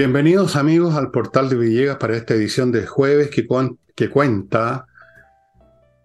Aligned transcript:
Bienvenidos 0.00 0.56
amigos 0.56 0.94
al 0.94 1.10
portal 1.10 1.50
de 1.50 1.56
Villegas 1.56 1.98
para 1.98 2.16
esta 2.16 2.32
edición 2.32 2.72
de 2.72 2.86
jueves 2.86 3.28
que, 3.28 3.46
que 3.94 4.08
cuenta 4.08 4.86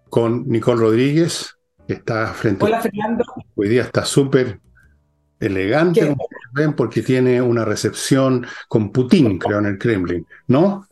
con 0.09 0.49
Nicole 0.49 0.81
Rodríguez, 0.81 1.55
que 1.87 1.93
está 1.93 2.27
frente 2.33 2.65
Hola, 2.65 2.81
Fernando. 2.81 3.23
Hoy 3.55 3.69
día 3.69 3.83
está 3.83 4.03
súper 4.03 4.59
elegante, 5.39 6.09
como 6.09 6.27
ven, 6.51 6.73
porque 6.73 7.03
tiene 7.03 7.41
una 7.41 7.63
recepción 7.63 8.45
con 8.67 8.91
Putin, 8.91 9.39
creo, 9.39 9.59
en 9.59 9.65
el 9.67 9.77
Kremlin. 9.77 10.27
¿No? 10.45 10.85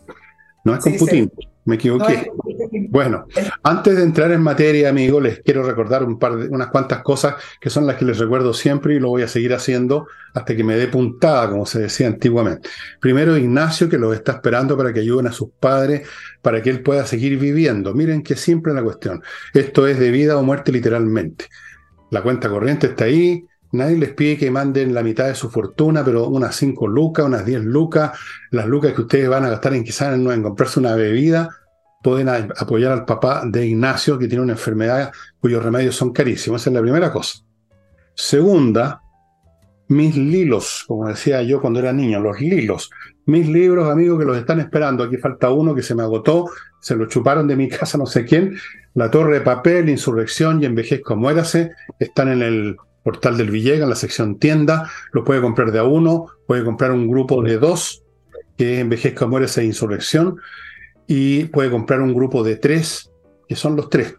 No 0.64 0.74
es 0.74 0.82
con 0.82 0.96
Putin. 0.96 1.30
Me 1.66 1.76
equivoqué. 1.76 2.30
Bueno, 2.90 3.26
antes 3.64 3.96
de 3.96 4.04
entrar 4.04 4.32
en 4.32 4.42
materia, 4.42 4.90
amigo, 4.90 5.22
les 5.22 5.40
quiero 5.40 5.64
recordar 5.64 6.04
un 6.04 6.20
par 6.20 6.36
de, 6.36 6.50
unas 6.50 6.68
cuantas 6.68 7.02
cosas 7.02 7.36
que 7.60 7.70
son 7.70 7.88
las 7.88 7.96
que 7.96 8.06
les 8.06 8.18
recuerdo 8.18 8.54
siempre 8.54 8.96
y 8.96 9.00
lo 9.00 9.10
voy 9.10 9.22
a 9.22 9.28
seguir 9.28 9.54
haciendo 9.54 10.08
hasta 10.34 10.56
que 10.56 10.64
me 10.64 10.76
dé 10.76 10.88
puntada, 10.88 11.50
como 11.50 11.66
se 11.66 11.80
decía 11.80 12.08
antiguamente. 12.08 12.70
Primero, 13.00 13.38
Ignacio, 13.38 13.88
que 13.88 13.98
los 13.98 14.14
está 14.14 14.34
esperando 14.34 14.76
para 14.76 14.92
que 14.92 15.00
ayuden 15.00 15.28
a 15.28 15.32
sus 15.32 15.50
padres, 15.60 16.08
para 16.42 16.62
que 16.62 16.70
él 16.70 16.82
pueda 16.82 17.06
seguir 17.06 17.40
viviendo. 17.40 17.94
Miren 17.94 18.24
qué 18.24 18.36
simple 18.36 18.74
la 18.74 18.84
cuestión. 18.84 19.22
Esto 19.54 19.88
es 19.88 20.00
de 20.00 20.12
vida 20.12 20.38
o 20.38 20.44
muerte 20.44 20.72
literalmente. 20.72 21.46
La 22.10 22.22
cuenta 22.22 22.50
corriente 22.50 22.88
está 22.88 23.06
ahí, 23.06 23.46
Nadie 23.74 23.98
les 23.98 24.14
pide 24.14 24.38
que 24.38 24.52
manden 24.52 24.94
la 24.94 25.02
mitad 25.02 25.26
de 25.26 25.34
su 25.34 25.50
fortuna, 25.50 26.06
pero 26.06 26.28
unas 26.28 26.56
5 26.56 26.88
lucas, 26.88 27.26
unas 27.26 27.44
10 27.44 27.64
lucas, 27.64 28.12
las 28.52 28.68
lucas 28.68 28.94
que 28.94 29.02
ustedes 29.02 29.28
van 29.28 29.46
a 29.46 29.50
gastar 29.50 29.74
en 29.74 29.84
quizás 29.84 30.14
en, 30.14 30.44
comprarse 30.44 30.80
una 30.80 30.96
bebida, 30.96 31.50
pueden 32.04 32.30
apoyar 32.30 32.92
al 32.92 33.04
papá 33.04 33.42
de 33.48 33.66
Ignacio, 33.66 34.20
que 34.20 34.28
tiene 34.28 34.44
una 34.44 34.54
enfermedad 34.54 35.12
cuyos 35.40 35.64
remedios 35.64 35.96
son 35.96 36.14
carísimos. 36.14 36.62
Esa 36.62 36.70
es 36.70 36.76
la 36.76 36.82
primera 36.82 37.12
cosa. 37.12 37.40
Segunda, 38.14 39.02
mis 39.88 40.16
lilos, 40.18 40.84
como 40.88 41.08
decía 41.08 41.42
yo 41.42 41.60
cuando 41.60 41.80
era 41.80 41.92
niño, 41.92 42.20
los 42.20 42.40
lilos. 42.40 42.92
Mis 43.26 43.48
libros, 43.48 43.90
amigos, 43.90 44.20
que 44.20 44.26
los 44.26 44.38
están 44.38 44.60
esperando. 44.60 45.04
Aquí 45.04 45.18
falta 45.18 45.50
uno 45.50 45.74
que 45.74 45.82
se 45.82 45.96
me 45.96 46.04
agotó, 46.04 46.46
se 46.80 46.96
lo 46.96 47.08
chuparon 47.08 47.48
de 47.48 47.56
mi 47.56 47.70
casa, 47.70 47.98
no 47.98 48.06
sé 48.06 48.24
quién. 48.24 48.56
La 48.94 49.10
Torre 49.10 49.40
de 49.40 49.42
Papel, 49.42 49.90
Insurrección 49.90 50.62
y 50.62 50.68
Envejezco, 50.68 51.16
muérase. 51.16 51.72
Están 51.98 52.28
en 52.28 52.44
el 52.44 52.78
portal 53.04 53.38
del 53.38 53.52
Villega, 53.52 53.84
en 53.84 53.90
la 53.90 53.96
sección 53.96 54.40
tienda, 54.40 54.90
lo 55.12 55.24
puede 55.24 55.42
comprar 55.42 55.72
de 55.72 55.80
a 55.80 55.84
uno, 55.84 56.28
puede 56.48 56.64
comprar 56.64 56.92
un 56.92 57.10
grupo 57.10 57.44
de 57.44 57.58
dos, 57.58 58.04
que 58.58 58.80
envejezca, 58.80 59.28
muere 59.28 59.46
esa 59.46 59.64
insurrección, 59.64 60.38
y 61.08 61.46
puede 61.46 61.70
comprar 61.70 62.02
un 62.02 62.14
grupo 62.14 62.44
de 62.44 62.56
tres, 62.56 63.12
que 63.48 63.56
son 63.56 63.76
los 63.76 63.90
tres. 63.90 64.16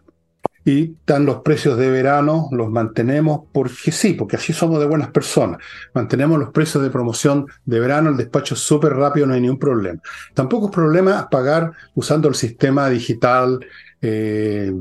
Y 0.67 0.93
están 0.93 1.25
los 1.25 1.37
precios 1.41 1.77
de 1.77 1.91
verano, 1.91 2.49
los 2.51 2.71
mantenemos 2.71 3.41
porque 3.53 3.91
sí, 3.91 4.13
porque 4.13 4.35
así 4.35 4.51
somos 4.51 4.79
de 4.79 4.87
buenas 4.87 5.09
personas. 5.09 5.59
Mantenemos 5.93 6.39
los 6.39 6.49
precios 6.49 6.83
de 6.83 6.89
promoción 6.89 7.45
de 7.65 7.79
verano, 7.79 8.09
el 8.09 8.17
despacho 8.17 8.55
es 8.55 8.61
súper 8.61 8.93
rápido, 8.93 9.27
no 9.27 9.35
hay 9.35 9.41
ningún 9.41 9.59
problema. 9.59 10.01
Tampoco 10.33 10.67
es 10.67 10.71
problema 10.71 11.29
pagar 11.29 11.71
usando 11.93 12.27
el 12.27 12.33
sistema 12.33 12.89
digital 12.89 13.59
eh, 14.07 14.71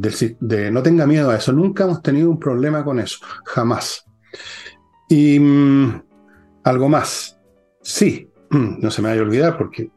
de, 0.40 0.70
no 0.70 0.82
tenga 0.82 1.06
miedo 1.06 1.30
a 1.30 1.36
eso. 1.36 1.50
Nunca 1.52 1.84
hemos 1.84 2.02
tenido 2.02 2.28
un 2.28 2.38
problema 2.38 2.84
con 2.84 3.00
eso, 3.00 3.18
jamás. 3.46 4.04
Y 5.08 5.38
mm, 5.40 6.02
algo 6.64 6.88
más. 6.90 7.38
Sí, 7.82 8.28
no 8.50 8.90
se 8.90 9.00
me 9.00 9.08
vaya 9.08 9.22
a 9.22 9.24
olvidar 9.24 9.56
porque 9.56 9.90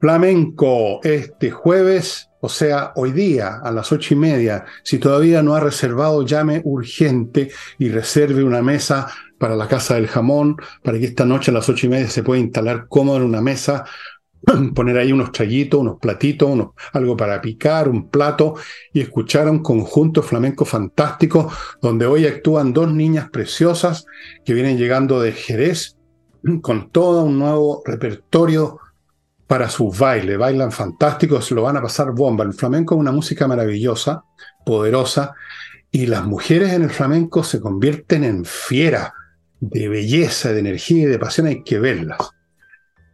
flamenco 0.00 1.00
este 1.02 1.50
jueves, 1.50 2.28
o 2.40 2.48
sea, 2.48 2.92
hoy 2.94 3.10
día 3.10 3.60
a 3.62 3.72
las 3.72 3.90
ocho 3.90 4.14
y 4.14 4.16
media, 4.16 4.64
si 4.84 4.98
todavía 4.98 5.42
no 5.42 5.54
ha 5.54 5.60
reservado, 5.60 6.24
llame 6.24 6.60
urgente 6.64 7.50
y 7.78 7.88
reserve 7.88 8.44
una 8.44 8.62
mesa 8.62 9.08
para 9.38 9.56
la 9.56 9.66
Casa 9.66 9.94
del 9.94 10.06
Jamón, 10.06 10.56
para 10.84 10.98
que 10.98 11.06
esta 11.06 11.24
noche 11.24 11.50
a 11.50 11.54
las 11.54 11.68
ocho 11.68 11.86
y 11.86 11.88
media 11.88 12.08
se 12.08 12.22
pueda 12.22 12.40
instalar 12.40 12.86
cómodo 12.88 13.16
en 13.16 13.24
una 13.24 13.40
mesa 13.40 13.84
poner 14.74 14.98
ahí 14.98 15.12
unos 15.12 15.32
traguitos, 15.32 15.80
unos 15.80 15.98
platitos, 15.98 16.68
algo 16.92 17.16
para 17.16 17.40
picar, 17.40 17.88
un 17.88 18.08
plato, 18.08 18.56
y 18.92 19.00
escuchar 19.00 19.48
un 19.48 19.60
conjunto 19.62 20.22
flamenco 20.22 20.64
fantástico, 20.64 21.50
donde 21.80 22.06
hoy 22.06 22.26
actúan 22.26 22.72
dos 22.72 22.92
niñas 22.92 23.30
preciosas 23.30 24.06
que 24.44 24.54
vienen 24.54 24.78
llegando 24.78 25.20
de 25.20 25.32
Jerez, 25.32 25.96
con 26.62 26.90
todo 26.90 27.24
un 27.24 27.38
nuevo 27.38 27.82
repertorio 27.84 28.78
para 29.46 29.68
sus 29.68 29.98
bailes. 29.98 30.38
Bailan 30.38 30.72
fantásticos, 30.72 31.50
lo 31.50 31.62
van 31.62 31.76
a 31.76 31.82
pasar 31.82 32.12
bomba. 32.12 32.44
El 32.44 32.54
flamenco 32.54 32.94
es 32.94 33.00
una 33.00 33.12
música 33.12 33.46
maravillosa, 33.46 34.24
poderosa, 34.64 35.34
y 35.90 36.06
las 36.06 36.24
mujeres 36.24 36.72
en 36.72 36.84
el 36.84 36.90
flamenco 36.90 37.44
se 37.44 37.60
convierten 37.60 38.24
en 38.24 38.46
fieras 38.46 39.10
de 39.60 39.88
belleza, 39.88 40.52
de 40.52 40.60
energía 40.60 41.02
y 41.02 41.06
de 41.06 41.18
pasión, 41.18 41.46
hay 41.46 41.62
que 41.62 41.78
verlas. 41.78 42.30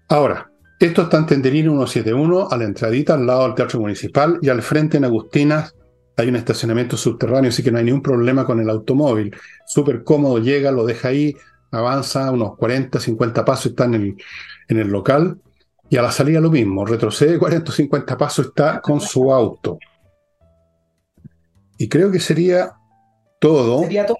Ahora, 0.08 0.47
esto 0.78 1.02
está 1.02 1.18
en 1.18 1.26
Tenderino 1.26 1.72
171, 1.72 2.48
a 2.50 2.56
la 2.56 2.64
entradita, 2.64 3.14
al 3.14 3.26
lado 3.26 3.44
del 3.44 3.54
Teatro 3.54 3.80
Municipal, 3.80 4.38
y 4.40 4.48
al 4.48 4.62
frente 4.62 4.96
en 4.96 5.04
Agustinas 5.04 5.74
hay 6.16 6.28
un 6.28 6.36
estacionamiento 6.36 6.96
subterráneo, 6.96 7.50
así 7.50 7.62
que 7.62 7.70
no 7.70 7.78
hay 7.78 7.84
ningún 7.84 8.02
problema 8.02 8.44
con 8.44 8.60
el 8.60 8.68
automóvil. 8.70 9.34
Súper 9.66 10.04
cómodo, 10.04 10.38
llega, 10.38 10.70
lo 10.70 10.84
deja 10.84 11.08
ahí, 11.08 11.34
avanza 11.70 12.30
unos 12.30 12.56
40, 12.56 12.98
50 12.98 13.44
pasos, 13.44 13.66
está 13.66 13.84
en 13.84 13.94
el, 13.94 14.16
en 14.68 14.78
el 14.78 14.88
local. 14.88 15.40
Y 15.90 15.96
a 15.96 16.02
la 16.02 16.12
salida 16.12 16.40
lo 16.40 16.50
mismo, 16.50 16.84
retrocede 16.84 17.38
40 17.38 17.70
o 17.70 17.74
50 17.74 18.16
pasos, 18.16 18.46
está 18.46 18.80
con 18.80 19.00
su 19.00 19.32
auto. 19.32 19.78
Y 21.78 21.88
creo 21.88 22.10
que 22.10 22.20
sería 22.20 22.72
todo. 23.40 23.82
Sería 23.82 24.06
todo. 24.06 24.18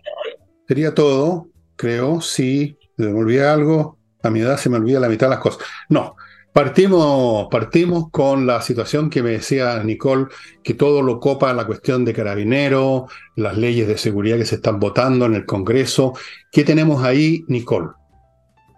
Sería 0.67 0.95
todo, 0.95 1.49
creo, 1.77 2.21
si 2.21 2.79
me 2.97 3.13
olvidé 3.13 3.47
algo. 3.47 3.99
A 4.23 4.31
mi 4.31 4.41
edad 4.41 4.57
se 4.57 4.69
me 4.69 4.77
olvida 4.77 5.01
la 5.01 5.09
mitad 5.09 5.27
de 5.27 5.31
las 5.31 5.41
cosas. 5.41 5.67
No, 5.89 6.17
Partimos, 6.59 7.47
partimos 7.53 8.11
con 8.11 8.45
la 8.45 8.61
situación 8.63 9.11
que 9.11 9.23
me 9.23 9.31
decía 9.31 9.81
Nicole, 9.85 10.27
que 10.65 10.75
todo 10.75 11.03
lo 11.03 11.21
copa 11.21 11.55
la 11.55 11.65
cuestión 11.65 12.05
de 12.05 12.13
carabinero, 12.13 13.07
las 13.37 13.57
leyes 13.57 13.87
de 13.87 13.97
seguridad 13.97 14.39
que 14.39 14.45
se 14.45 14.57
están 14.57 14.81
votando 14.81 15.27
en 15.27 15.37
el 15.37 15.47
Congreso. 15.47 16.15
¿Qué 16.51 16.65
tenemos 16.65 17.05
ahí, 17.05 17.45
Nicole? 17.47 17.91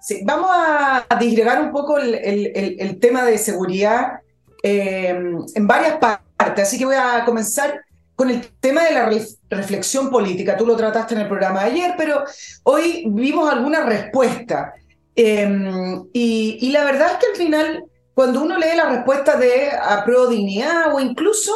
Sí, 0.02 0.20
vamos 0.26 0.50
a 0.52 1.06
disgregar 1.18 1.62
un 1.62 1.72
poco 1.72 1.96
el, 1.96 2.98
tema 3.00 3.24
de 3.24 3.38
seguridad 3.38 4.20
eh, 4.62 5.18
en 5.54 5.66
varias 5.66 5.96
partes, 5.96 6.68
así 6.68 6.76
que 6.76 6.84
voy 6.84 6.96
a 6.96 7.24
comenzar 7.24 7.80
con 8.14 8.28
el 8.28 8.46
tema 8.60 8.84
de 8.84 8.92
la 8.92 9.10
reflexión 9.48 10.10
política. 10.10 10.54
Tú 10.54 10.66
lo 10.66 10.76
trataste 10.76 11.14
en 11.14 11.22
el 11.22 11.28
programa 11.28 11.64
de 11.64 11.70
ayer, 11.70 11.94
pero 11.96 12.24
hoy 12.64 13.04
vimos 13.08 13.50
alguna 13.50 13.86
respuesta. 13.86 14.74
Em, 15.16 16.06
y, 16.12 16.70
la 16.70 16.84
verdad 16.84 17.12
es 17.12 17.18
que 17.18 17.32
al 17.32 17.36
final, 17.36 17.84
cuando 18.14 18.42
uno 18.42 18.58
lee 18.58 18.76
la 18.76 18.88
respuesta 18.90 19.36
de 19.36 19.70
apruebo 19.70 20.28
dignidad 20.28 20.94
o 20.94 21.00
incluso 21.00 21.52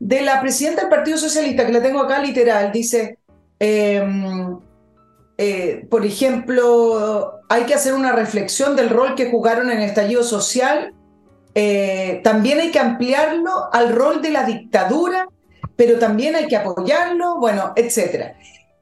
de 0.00 0.22
la 0.22 0.40
presidenta 0.40 0.82
del 0.82 0.90
Partido 0.90 1.18
Socialista, 1.18 1.66
que 1.66 1.72
la 1.72 1.82
tengo 1.82 2.00
acá 2.00 2.20
literal, 2.20 2.72
dice, 2.72 3.18
em, 3.58 4.58
eh, 5.38 5.86
por 5.90 6.04
ejemplo, 6.04 7.40
hay 7.48 7.64
que 7.64 7.74
hacer 7.74 7.94
una 7.94 8.12
reflexión 8.12 8.76
del 8.76 8.90
rol 8.90 9.14
que 9.14 9.30
jugaron 9.30 9.70
en 9.70 9.78
el 9.78 9.84
estallido 9.84 10.22
social, 10.22 10.94
eh, 11.54 12.20
también 12.22 12.60
hay 12.60 12.70
que 12.70 12.78
ampliarlo 12.78 13.72
al 13.72 13.94
rol 13.94 14.20
de 14.20 14.30
la 14.30 14.44
dictadura, 14.44 15.28
pero 15.76 15.98
también 15.98 16.34
hay 16.34 16.48
que 16.48 16.56
apoyarlo, 16.56 17.38
bueno, 17.38 17.72
etcétera 17.76 18.36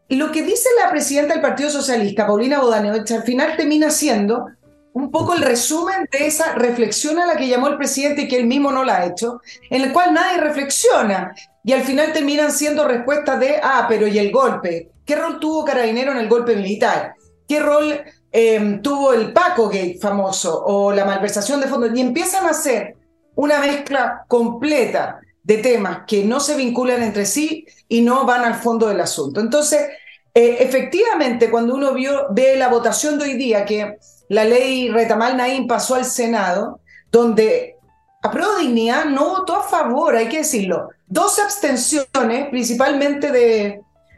lo 0.09 0.31
que 0.31 0.43
dice 0.43 0.69
la 0.83 0.91
presidenta 0.91 1.35
del 1.35 1.43
Partido 1.43 1.71
Socialista, 1.71 2.27
Paulina 2.27 2.61
Bodanovich, 2.61 3.11
al 3.13 3.23
final 3.23 3.57
termina 3.57 3.91
siendo 3.91 4.47
un 4.93 5.11
poco 5.11 5.35
el 5.35 5.43
resumen 5.43 6.09
de 6.11 6.27
esa 6.27 6.55
reflexión 6.55 7.19
a 7.19 7.27
la 7.27 7.37
que 7.37 7.49
llamó 7.49 7.69
el 7.69 7.77
presidente 7.77 8.23
y 8.23 8.29
que 8.29 8.37
él 8.37 8.47
mismo 8.47 8.71
no 8.71 8.85
la 8.85 8.99
ha 8.99 9.07
hecho, 9.07 9.41
en 9.71 9.83
el 9.83 9.93
cual 9.93 10.15
nadie 10.15 10.39
reflexiona 10.41 11.35
y 11.65 11.73
al 11.73 11.83
final 11.83 12.13
terminan 12.13 12.53
siendo 12.53 12.87
respuestas 12.87 13.41
de, 13.41 13.57
ah, 13.63 13.87
pero 13.89 14.07
¿y 14.07 14.19
el 14.19 14.31
golpe? 14.31 14.91
¿Qué 15.05 15.17
rol 15.17 15.41
tuvo 15.41 15.65
Carabinero 15.65 16.13
en 16.13 16.19
el 16.19 16.29
golpe 16.29 16.55
militar? 16.55 17.15
¿Qué 17.49 17.59
rol 17.59 18.03
em, 18.31 18.81
tuvo 18.83 19.13
el 19.13 19.33
Paco 19.33 19.69
Gate 19.69 19.99
famoso 20.01 20.65
o 20.65 20.93
la 20.93 21.05
malversación 21.05 21.61
de 21.61 21.67
fondos? 21.67 21.91
Y 21.95 22.01
empiezan 22.01 22.47
a 22.47 22.51
hacer 22.51 22.97
una 23.35 23.59
mezcla 23.59 24.25
completa 24.29 25.21
de 25.45 25.59
temas 25.59 26.01
que 26.07 26.25
no 26.25 26.41
se 26.41 26.57
vinculan 26.57 27.03
entre 27.03 27.27
sí 27.27 27.67
y 27.89 28.01
no 28.01 28.25
van 28.25 28.45
al 28.45 28.55
fondo 28.55 28.89
del 28.89 29.01
asunto. 29.01 29.41
Entonces, 29.41 29.89
eh, 30.35 30.57
efectivamente, 30.61 31.51
cuando 31.51 31.75
uno 31.75 31.93
vio, 31.93 32.27
ve 32.31 32.57
la 32.57 32.69
votación 32.69 33.19
de 33.19 33.25
hoy 33.27 33.35
día, 33.35 33.65
que 33.65 33.99
la 34.29 34.45
ley 34.45 34.89
Retamal 34.89 35.37
Naín 35.37 35.67
pasó 35.67 35.95
al 35.95 36.07
Senado, 36.07 36.81
donde 37.13 37.77
a 38.23 38.31
prueba 38.31 38.55
de 38.59 39.05
no 39.11 39.29
votó 39.29 39.57
a 39.57 39.63
favor, 39.63 40.17
hay 40.17 40.29
que 40.29 40.39
decirlo. 40.39 40.89
Dos 41.07 41.39
abstenciones, 41.39 42.49
principalmente 42.49 43.31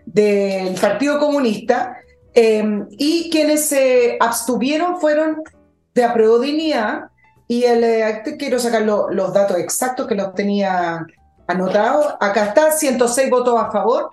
del 0.06 0.74
Partido 0.80 1.18
Comunista, 1.18 1.96
em, 2.32 2.86
y 2.92 3.28
quienes 3.30 3.66
se 3.66 4.16
abstuvieron 4.20 5.00
fueron 5.00 5.42
de 5.92 6.04
apruebo 6.04 6.38
dignidad, 6.38 7.06
y 7.48 7.64
el, 7.64 7.84
eh, 7.84 8.22
quiero 8.38 8.58
sacar 8.58 8.82
los 8.82 9.32
datos 9.32 9.58
exactos 9.58 10.06
que 10.06 10.14
los 10.14 10.34
tenía 10.34 11.06
anotados. 11.46 12.14
Acá 12.20 12.46
está, 12.46 12.72
106 12.72 13.30
votos 13.30 13.58
a 13.58 13.70
favor, 13.70 14.10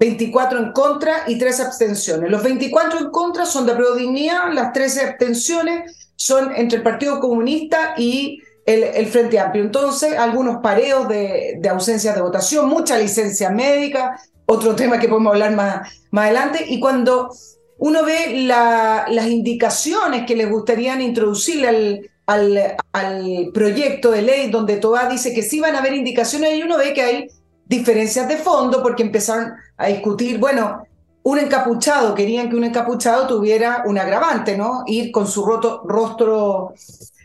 24 0.00 0.58
en 0.58 0.72
contra 0.72 1.24
y 1.26 1.38
3 1.38 1.60
abstenciones. 1.60 2.30
Los 2.30 2.42
24 2.42 2.98
en 2.98 3.10
contra 3.10 3.44
son 3.44 3.66
de 3.66 3.74
dignidad, 3.98 4.52
las 4.52 4.72
13 4.72 5.02
abstenciones 5.02 6.12
son 6.16 6.52
entre 6.54 6.78
el 6.78 6.82
Partido 6.82 7.20
Comunista 7.20 7.94
y 7.96 8.40
el, 8.64 9.06
Frente 9.06 9.38
Amplio. 9.38 9.64
Entonces, 9.64 10.16
algunos 10.16 10.62
pareos 10.62 11.08
de, 11.08 11.58
de 11.58 11.68
ausencias 11.68 12.14
de 12.14 12.22
votación, 12.22 12.68
mucha 12.68 12.96
licencia 12.96 13.50
médica, 13.50 14.18
otro 14.46 14.74
tema 14.74 14.98
que 14.98 15.08
podemos 15.08 15.32
hablar 15.32 15.52
más, 15.54 15.88
más 16.10 16.24
adelante. 16.26 16.64
Y 16.68 16.80
cuando 16.80 17.30
uno 17.78 18.04
ve 18.04 18.44
las 18.46 19.26
indicaciones 19.26 20.24
que 20.26 20.36
les 20.36 20.48
gustaría 20.48 21.00
introducirle 21.00 21.68
al, 21.68 22.10
al, 22.32 23.50
proyecto 23.52 24.10
de 24.10 24.22
ley, 24.22 24.50
donde 24.50 24.76
Toa 24.76 25.08
dice 25.08 25.34
que 25.34 25.42
sí 25.42 25.60
van 25.60 25.74
a 25.74 25.78
haber 25.78 25.94
indicaciones, 25.94 26.56
y 26.56 26.62
uno 26.62 26.78
ve 26.78 26.92
que 26.92 27.02
hay 27.02 27.28
diferencias 27.66 28.28
de 28.28 28.36
fondo 28.36 28.82
porque 28.82 29.02
empezaron 29.02 29.52
a 29.76 29.86
discutir, 29.88 30.38
bueno, 30.38 30.82
un 31.24 31.38
encapuchado, 31.38 32.14
querían 32.14 32.50
que 32.50 32.56
un 32.56 32.64
encapuchado 32.64 33.26
tuviera 33.26 33.84
un 33.86 33.98
agravante, 33.98 34.56
¿no? 34.56 34.82
Ir 34.86 35.12
con 35.12 35.26
su 35.26 35.44
rostro 35.44 36.74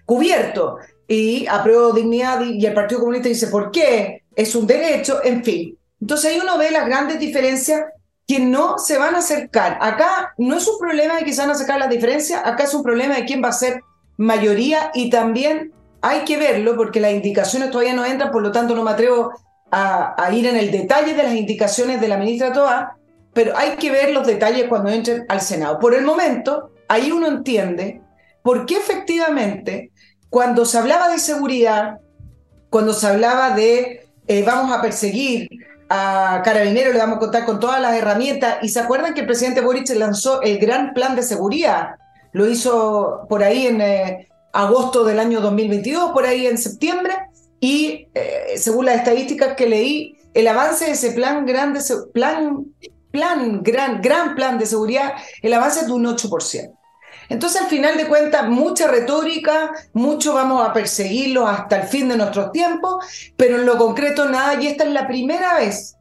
cubierto. 0.06 0.78
Y 1.08 1.48
apruebo 1.48 1.94
dignidad 1.94 2.42
y 2.42 2.64
el 2.66 2.74
Partido 2.74 3.00
Comunista 3.00 3.30
dice, 3.30 3.48
¿por 3.48 3.72
qué? 3.72 4.24
Es 4.36 4.56
un 4.56 4.68
derecho, 4.68 5.24
en 5.24 5.44
fin. 5.44 5.78
Entonces 6.00 6.32
ahí 6.32 6.40
uno 6.40 6.58
ve 6.58 6.70
las 6.70 6.86
grandes 6.86 7.20
diferencias 7.20 7.86
que 8.28 8.40
no 8.40 8.78
se 8.78 8.98
van 8.98 9.16
a 9.16 9.20
acercar. 9.20 9.80
Acá 9.82 10.34
no 10.38 10.58
es 10.58 10.68
un 10.68 10.78
problema 10.78 11.16
de 11.16 11.24
que 11.24 11.34
se 11.34 11.42
van 11.42 11.52
a 11.52 11.56
sacar 11.56 11.80
las 11.80 11.90
diferencias, 11.90 12.42
acá 12.46 12.66
es 12.66 12.74
un 12.74 12.84
problema 12.84 13.16
de 13.16 13.26
quién 13.26 13.42
va 13.44 13.50
a 13.50 13.54
ser 13.54 13.82
mayoría 14.18 14.92
y 14.94 15.10
también 15.10 15.72
hay 16.02 16.26
que 16.26 16.38
verlo 16.38 16.76
porque 16.76 17.00
las 17.00 17.14
indicaciones 17.14 17.72
todavía 17.72 17.94
no 17.94 18.06
entran, 18.06 18.32
por 18.32 18.42
lo 18.42 18.52
tanto 18.52 18.76
no 18.76 18.84
me 18.84 18.92
atrevo 18.92 19.32
a, 19.72 20.30
ir 20.32 20.48
en 20.48 20.56
el 20.56 20.72
detalle 20.72 21.14
de 21.14 21.24
las 21.24 21.34
indicaciones 21.34 22.00
de 22.00 22.08
la 22.08 22.18
ministra 22.18 22.54
Toa, 22.54 22.98
pero 23.34 23.58
hay 23.58 23.72
que 23.72 23.92
ver 23.92 24.12
los 24.12 24.26
detalles 24.26 24.68
cuando 24.68 24.90
entren 24.90 25.26
al 25.30 25.42
Senado. 25.42 25.80
Por 25.80 25.94
el 25.94 26.06
momento, 26.06 26.72
ahí 26.88 27.12
uno 27.12 27.28
entiende 27.28 28.02
por 28.42 28.66
qué 28.66 28.78
efectivamente 28.78 29.92
cuando 30.30 30.66
se 30.66 30.78
hablaba 30.78 31.10
de 31.10 31.20
seguridad, 31.20 32.00
cuando 32.70 32.94
se 32.94 33.08
hablaba 33.08 33.52
de 33.52 34.08
eh, 34.28 34.44
vamos 34.44 34.76
a 34.76 34.82
perseguir 34.82 35.50
a 35.90 36.42
Carabineros, 36.44 36.94
le 36.94 37.00
vamos 37.00 37.18
a 37.18 37.20
contar 37.20 37.46
con 37.46 37.60
todas 37.60 37.82
las 37.82 37.96
herramientas, 37.96 38.58
y 38.62 38.70
se 38.70 38.80
acuerdan 38.80 39.14
que 39.14 39.22
el 39.22 39.26
presidente 39.26 39.62
Boric 39.62 39.90
lanzó 39.96 40.42
el 40.42 40.58
gran 40.58 40.94
plan 40.94 41.16
de 41.16 41.24
seguridad, 41.24 41.96
lo 42.38 42.48
hizo 42.48 43.26
por 43.28 43.44
ahí 43.44 43.66
en 43.66 43.82
eh, 43.82 44.28
agosto 44.54 45.04
del 45.04 45.20
año 45.20 45.42
2022, 45.42 46.12
por 46.12 46.26
ahí 46.26 46.46
en 46.46 46.60
septiembre, 46.60 47.16
y 47.60 48.08
eh, 48.14 48.54
según 48.58 48.86
las 48.86 48.98
estadísticas 48.98 49.56
que 49.56 49.68
leí, 49.68 50.20
el 50.36 50.48
avance 50.48 50.86
de 50.86 50.92
ese 50.92 51.14
plan, 51.14 51.48
grande, 51.48 51.80
plan, 52.14 52.66
plan, 53.10 53.64
gran, 53.64 54.02
gran 54.04 54.36
plan 54.36 54.60
de 54.60 54.68
seguridad, 54.68 55.14
el 55.42 55.52
avance 55.52 55.80
es 55.80 55.88
de 55.88 55.94
un 55.94 56.06
8%. 56.06 56.74
Entonces, 57.30 57.60
al 57.60 57.68
final 57.68 57.98
de 57.98 58.08
cuentas, 58.08 58.48
mucha 58.48 58.88
retórica, 58.88 59.72
mucho 59.94 60.36
vamos 60.36 60.64
a 60.64 60.74
perseguirlo 60.74 61.48
hasta 61.48 61.82
el 61.82 61.88
fin 61.88 62.08
de 62.08 62.18
nuestros 62.18 62.52
tiempos, 62.52 63.04
pero 63.36 63.56
en 63.56 63.66
lo 63.66 63.80
concreto 63.80 64.30
nada, 64.30 64.62
y 64.62 64.68
esta 64.68 64.84
es 64.84 64.92
la 64.92 65.08
primera 65.08 65.56
vez 65.56 65.96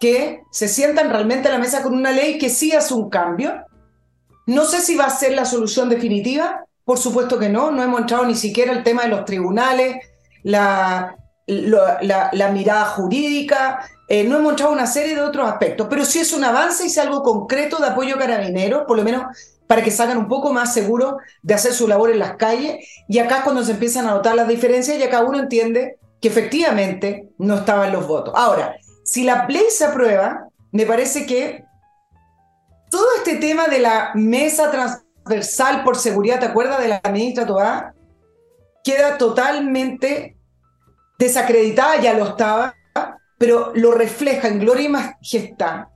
que 0.00 0.40
se 0.50 0.66
sientan 0.66 1.10
realmente 1.10 1.48
a 1.48 1.52
la 1.52 1.58
mesa 1.58 1.82
con 1.82 1.94
una 1.94 2.10
ley 2.10 2.38
que 2.38 2.48
sí 2.48 2.72
hace 2.72 2.94
un 2.94 3.10
cambio. 3.10 3.66
No 4.46 4.64
sé 4.64 4.80
si 4.80 4.96
va 4.96 5.04
a 5.06 5.10
ser 5.10 5.32
la 5.32 5.44
solución 5.44 5.88
definitiva, 5.88 6.66
por 6.84 6.98
supuesto 6.98 7.38
que 7.38 7.48
no, 7.48 7.70
no 7.70 7.82
hemos 7.82 8.00
entrado 8.00 8.26
ni 8.26 8.34
siquiera 8.34 8.72
el 8.72 8.82
tema 8.82 9.02
de 9.02 9.08
los 9.08 9.24
tribunales, 9.24 9.96
la, 10.42 11.16
mirada 12.52 12.84
jurídica, 12.86 13.80
eh, 14.08 14.24
no 14.24 14.36
hemos 14.36 14.50
entrado 14.50 14.72
una 14.72 14.86
serie 14.86 15.14
de 15.14 15.22
otros 15.22 15.48
aspectos, 15.48 15.86
pero 15.88 16.04
sí 16.04 16.20
es 16.20 16.32
un 16.34 16.44
avance 16.44 16.84
y 16.84 16.88
es 16.88 16.98
algo 16.98 17.22
concreto 17.22 17.78
de 17.78 17.86
apoyo 17.86 18.16
a 18.16 18.18
carabineros, 18.18 18.84
por 18.86 18.98
lo 18.98 19.02
menos 19.02 19.24
para 19.66 19.82
que 19.82 19.90
salgan 19.90 20.18
un 20.18 20.28
poco 20.28 20.52
más 20.52 20.74
seguros 20.74 21.14
de 21.42 21.54
hacer 21.54 21.72
su 21.72 21.88
labor 21.88 22.10
en 22.10 22.18
las 22.18 22.36
calles. 22.36 22.86
Y 23.08 23.18
acá 23.18 23.38
es 23.38 23.44
cuando 23.44 23.64
se 23.64 23.72
empiezan 23.72 24.06
a 24.06 24.10
notar 24.10 24.34
las 24.34 24.46
diferencias 24.46 24.98
y 24.98 25.02
acá 25.02 25.22
uno 25.22 25.38
entiende 25.38 25.96
que 26.20 26.28
efectivamente 26.28 27.30
no 27.38 27.56
estaban 27.56 27.92
los 27.92 28.06
votos. 28.06 28.34
Ahora, 28.36 28.76
si 29.04 29.24
la 29.24 29.46
ley 29.48 29.64
se 29.70 29.86
aprueba, 29.86 30.48
me 30.70 30.86
parece 30.86 31.24
que 31.24 31.64
todo 32.94 33.08
este 33.16 33.36
tema 33.36 33.66
de 33.66 33.80
la 33.80 34.12
mesa 34.14 34.70
transversal 34.70 35.82
por 35.82 35.96
seguridad, 35.96 36.38
¿te 36.38 36.46
acuerdas 36.46 36.80
de 36.80 36.86
la 36.86 37.02
ministra 37.12 37.44
Tobá? 37.44 37.92
Queda 38.84 39.18
totalmente 39.18 40.36
desacreditada, 41.18 42.00
ya 42.00 42.14
lo 42.14 42.28
estaba, 42.28 42.76
pero 43.36 43.72
lo 43.74 43.90
refleja 43.90 44.46
en 44.46 44.60
gloria 44.60 44.84
y 44.84 44.88
majestad 44.90 45.86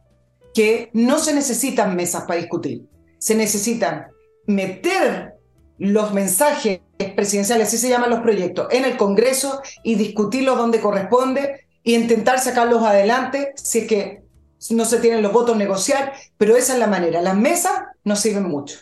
que 0.53 0.91
no 0.93 1.21
se 1.21 1.33
necesitan 1.35 1.95
mesas 1.95 2.25
para 2.25 2.41
discutir 2.41 2.89
se 3.19 3.35
necesitan 3.35 4.09
meter 4.47 5.35
los 5.79 6.13
mensajes 6.13 6.81
presidenciales, 7.15 7.69
así 7.69 7.79
se 7.79 7.89
llaman 7.89 8.11
los 8.11 8.21
proyectos, 8.21 8.69
en 8.71 8.85
el 8.85 8.97
Congreso 8.97 9.61
y 9.85 9.95
discutirlos 9.95 10.57
donde 10.57 10.81
corresponde 10.81 11.67
e 11.85 11.93
intentar 11.93 12.41
sacarlos 12.41 12.83
adelante 12.83 13.53
si 13.55 13.81
es 13.81 13.87
que 13.87 14.28
no 14.71 14.85
se 14.85 14.99
tienen 15.01 15.23
los 15.23 15.33
votos, 15.33 15.57
negociar, 15.57 16.13
pero 16.37 16.57
esa 16.57 16.75
es 16.75 16.79
la 16.79 16.87
manera. 16.87 17.23
Las 17.23 17.37
mesas 17.37 17.73
no 18.05 18.17
sirven 18.17 18.45
mucho. 18.45 18.79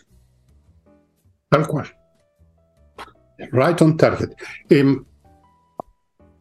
Tal 1.49 1.67
cual. 1.67 1.95
Right 3.51 3.81
on 3.81 3.95
target. 3.95 4.31
Em, 4.69 5.03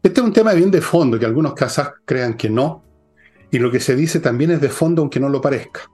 este 0.02 0.20
es 0.20 0.26
un 0.26 0.32
tema 0.32 0.52
bien 0.52 0.70
de 0.70 0.80
fondo, 0.80 1.18
que 1.18 1.26
algunos 1.26 1.54
casos 1.54 1.88
crean 2.04 2.34
que 2.34 2.48
no, 2.48 2.84
y 3.50 3.58
lo 3.58 3.70
que 3.70 3.80
se 3.80 3.94
dice 3.94 4.20
también 4.20 4.52
es 4.52 4.60
de 4.60 4.68
fondo, 4.68 5.02
aunque 5.02 5.20
no 5.20 5.28
lo 5.28 5.40
parezca 5.40 5.90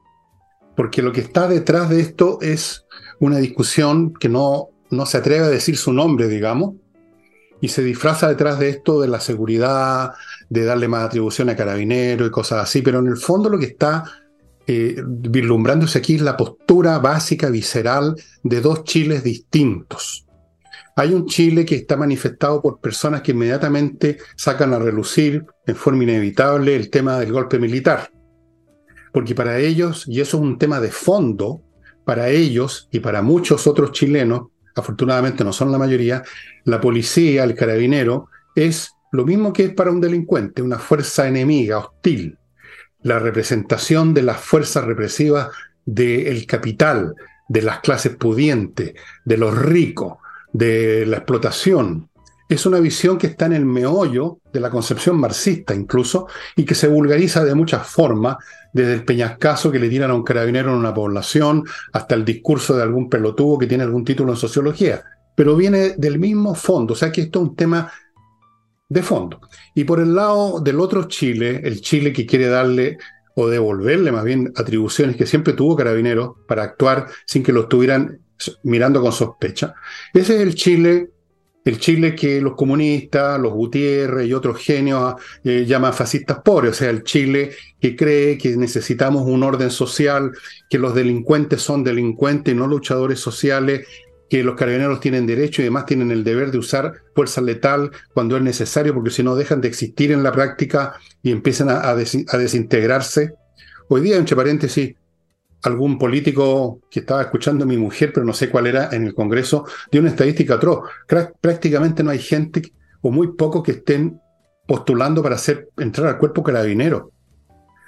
porque 0.74 1.02
lo 1.02 1.12
que 1.12 1.20
está 1.20 1.48
detrás 1.48 1.88
de 1.90 2.00
esto 2.00 2.38
es 2.40 2.86
una 3.20 3.38
discusión 3.38 4.14
que 4.14 4.28
no, 4.28 4.68
no 4.90 5.06
se 5.06 5.18
atreve 5.18 5.44
a 5.44 5.50
decir 5.50 5.76
su 5.76 5.92
nombre, 5.92 6.28
digamos, 6.28 6.74
y 7.60 7.68
se 7.68 7.82
disfraza 7.82 8.28
detrás 8.28 8.58
de 8.58 8.70
esto 8.70 9.00
de 9.00 9.08
la 9.08 9.20
seguridad, 9.20 10.12
de 10.52 10.64
darle 10.64 10.88
más 10.88 11.04
atribución 11.04 11.48
a 11.48 11.56
carabineros 11.56 12.28
y 12.28 12.30
cosas 12.30 12.62
así, 12.62 12.82
pero 12.82 12.98
en 12.98 13.06
el 13.06 13.16
fondo 13.16 13.48
lo 13.48 13.58
que 13.58 13.66
está 13.66 14.04
eh, 14.66 15.02
vislumbrándose 15.04 15.98
aquí 15.98 16.16
es 16.16 16.22
la 16.22 16.36
postura 16.36 16.98
básica, 16.98 17.48
visceral, 17.48 18.14
de 18.42 18.60
dos 18.60 18.84
Chiles 18.84 19.24
distintos. 19.24 20.26
Hay 20.96 21.14
un 21.14 21.26
Chile 21.26 21.64
que 21.64 21.76
está 21.76 21.96
manifestado 21.96 22.60
por 22.60 22.80
personas 22.80 23.22
que 23.22 23.32
inmediatamente 23.32 24.18
sacan 24.36 24.74
a 24.74 24.78
relucir 24.78 25.44
en 25.66 25.76
forma 25.76 26.02
inevitable 26.02 26.76
el 26.76 26.90
tema 26.90 27.18
del 27.18 27.32
golpe 27.32 27.58
militar 27.58 28.10
porque 29.12 29.34
para 29.34 29.58
ellos, 29.58 30.04
y 30.08 30.20
eso 30.20 30.38
es 30.38 30.42
un 30.42 30.58
tema 30.58 30.80
de 30.80 30.90
fondo, 30.90 31.62
para 32.04 32.30
ellos 32.30 32.88
y 32.90 33.00
para 33.00 33.22
muchos 33.22 33.66
otros 33.66 33.92
chilenos, 33.92 34.48
afortunadamente 34.74 35.44
no 35.44 35.52
son 35.52 35.70
la 35.70 35.78
mayoría, 35.78 36.22
la 36.64 36.80
policía, 36.80 37.44
el 37.44 37.54
carabinero, 37.54 38.28
es 38.56 38.90
lo 39.12 39.26
mismo 39.26 39.52
que 39.52 39.64
es 39.64 39.74
para 39.74 39.90
un 39.90 40.00
delincuente, 40.00 40.62
una 40.62 40.78
fuerza 40.78 41.28
enemiga, 41.28 41.78
hostil. 41.78 42.38
La 43.02 43.18
representación 43.18 44.14
de 44.14 44.22
las 44.22 44.40
fuerzas 44.40 44.84
represivas 44.84 45.48
del 45.84 46.46
capital, 46.46 47.14
de 47.48 47.62
las 47.62 47.80
clases 47.80 48.16
pudientes, 48.16 48.94
de 49.24 49.36
los 49.36 49.56
ricos, 49.56 50.14
de 50.52 51.04
la 51.04 51.18
explotación. 51.18 52.08
Es 52.48 52.64
una 52.64 52.80
visión 52.80 53.18
que 53.18 53.26
está 53.26 53.46
en 53.46 53.52
el 53.52 53.66
meollo 53.66 54.38
de 54.52 54.60
la 54.60 54.70
concepción 54.70 55.18
marxista 55.18 55.74
incluso 55.74 56.26
y 56.56 56.64
que 56.64 56.74
se 56.74 56.88
vulgariza 56.88 57.44
de 57.44 57.54
muchas 57.54 57.86
formas 57.86 58.36
desde 58.72 58.94
el 58.94 59.04
peñascazo 59.04 59.70
que 59.70 59.78
le 59.78 59.90
tiran 59.90 60.10
a 60.10 60.14
un 60.14 60.22
carabinero 60.22 60.70
en 60.70 60.78
una 60.78 60.94
población, 60.94 61.64
hasta 61.92 62.14
el 62.14 62.24
discurso 62.24 62.76
de 62.76 62.82
algún 62.82 63.10
pelotudo 63.10 63.58
que 63.58 63.66
tiene 63.66 63.84
algún 63.84 64.04
título 64.04 64.32
en 64.32 64.38
sociología. 64.38 65.02
Pero 65.34 65.56
viene 65.56 65.94
del 65.96 66.18
mismo 66.18 66.54
fondo, 66.54 66.94
o 66.94 66.96
sea 66.96 67.12
que 67.12 67.22
esto 67.22 67.40
es 67.40 67.48
un 67.48 67.56
tema 67.56 67.90
de 68.92 69.02
fondo. 69.02 69.40
Y 69.74 69.84
por 69.84 70.00
el 70.00 70.14
lado 70.14 70.60
del 70.60 70.80
otro 70.80 71.04
Chile, 71.04 71.60
el 71.64 71.80
Chile 71.80 72.12
que 72.12 72.26
quiere 72.26 72.48
darle 72.48 72.98
o 73.34 73.48
devolverle 73.48 74.12
más 74.12 74.24
bien 74.24 74.52
atribuciones 74.56 75.16
que 75.16 75.26
siempre 75.26 75.54
tuvo 75.54 75.76
Carabineros 75.76 76.32
para 76.46 76.62
actuar 76.62 77.06
sin 77.26 77.42
que 77.42 77.52
lo 77.52 77.62
estuvieran 77.62 78.20
mirando 78.62 79.00
con 79.00 79.12
sospecha. 79.12 79.74
Ese 80.12 80.36
es 80.36 80.40
el 80.42 80.54
Chile 80.54 81.08
el 81.64 81.78
Chile 81.78 82.14
que 82.14 82.40
los 82.40 82.54
comunistas, 82.54 83.38
los 83.38 83.52
Gutiérrez 83.52 84.26
y 84.26 84.34
otros 84.34 84.58
genios 84.58 85.14
eh, 85.44 85.64
llaman 85.64 85.94
fascistas 85.94 86.40
pobres, 86.40 86.72
o 86.72 86.74
sea, 86.74 86.90
el 86.90 87.04
Chile 87.04 87.52
que 87.80 87.94
cree 87.94 88.36
que 88.36 88.56
necesitamos 88.56 89.22
un 89.26 89.42
orden 89.44 89.70
social, 89.70 90.32
que 90.68 90.78
los 90.78 90.94
delincuentes 90.94 91.62
son 91.62 91.84
delincuentes 91.84 92.52
y 92.52 92.56
no 92.56 92.66
luchadores 92.66 93.20
sociales, 93.20 93.86
que 94.32 94.42
los 94.42 94.54
carabineros 94.54 94.98
tienen 94.98 95.26
derecho 95.26 95.60
y 95.60 95.66
además 95.66 95.84
tienen 95.84 96.10
el 96.10 96.24
deber 96.24 96.50
de 96.50 96.56
usar 96.56 97.02
fuerza 97.14 97.42
letal 97.42 97.90
cuando 98.14 98.34
es 98.34 98.42
necesario, 98.42 98.94
porque 98.94 99.10
si 99.10 99.22
no 99.22 99.36
dejan 99.36 99.60
de 99.60 99.68
existir 99.68 100.10
en 100.10 100.22
la 100.22 100.32
práctica 100.32 100.94
y 101.22 101.32
empiezan 101.32 101.68
a, 101.68 101.94
desintegrarse. 101.94 103.34
Hoy 103.88 104.00
día, 104.00 104.16
entre 104.16 104.34
paréntesis, 104.34 104.94
algún 105.64 105.98
político 105.98 106.80
que 106.90 107.00
estaba 107.00 107.20
escuchando 107.20 107.64
a 107.64 107.66
mi 107.66 107.76
mujer, 107.76 108.10
pero 108.14 108.24
no 108.24 108.32
sé 108.32 108.48
cuál 108.48 108.68
era, 108.68 108.88
en 108.92 109.04
el 109.04 109.12
Congreso, 109.12 109.66
dio 109.90 110.00
una 110.00 110.08
estadística 110.08 110.54
atroz. 110.54 110.88
Prácticamente 111.38 112.02
no 112.02 112.08
hay 112.08 112.18
gente 112.18 112.72
o 113.02 113.10
muy 113.10 113.34
pocos 113.34 113.62
que 113.62 113.72
estén 113.72 114.18
postulando 114.66 115.22
para 115.22 115.34
hacer, 115.34 115.68
entrar 115.76 116.06
al 116.06 116.16
cuerpo 116.16 116.42
carabinero. 116.42 117.12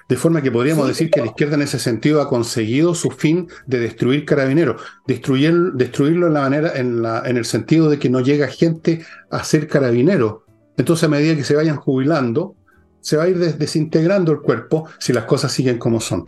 De 0.08 0.16
forma 0.16 0.42
que 0.42 0.50
podríamos 0.50 0.86
decir 0.86 1.10
que 1.10 1.20
la 1.20 1.26
izquierda 1.26 1.54
en 1.54 1.62
ese 1.62 1.78
sentido 1.78 2.20
ha 2.20 2.28
conseguido 2.28 2.94
su 2.94 3.10
fin 3.10 3.48
de 3.66 3.80
destruir 3.80 4.24
carabineros, 4.24 4.82
destruir, 5.06 5.72
destruirlo 5.74 6.26
en 6.26 6.34
la 6.34 6.40
manera, 6.42 6.72
en, 6.74 7.02
la, 7.02 7.22
en 7.24 7.36
el 7.36 7.44
sentido 7.44 7.88
de 7.88 7.98
que 7.98 8.10
no 8.10 8.20
llega 8.20 8.48
gente 8.48 9.04
a 9.30 9.42
ser 9.44 9.66
carabinero. 9.66 10.44
Entonces, 10.76 11.04
a 11.04 11.08
medida 11.08 11.36
que 11.36 11.44
se 11.44 11.56
vayan 11.56 11.76
jubilando, 11.76 12.56
se 13.00 13.16
va 13.16 13.24
a 13.24 13.28
ir 13.28 13.38
desintegrando 13.38 14.32
el 14.32 14.40
cuerpo 14.40 14.88
si 14.98 15.12
las 15.12 15.24
cosas 15.24 15.52
siguen 15.52 15.78
como 15.78 16.00
son. 16.00 16.24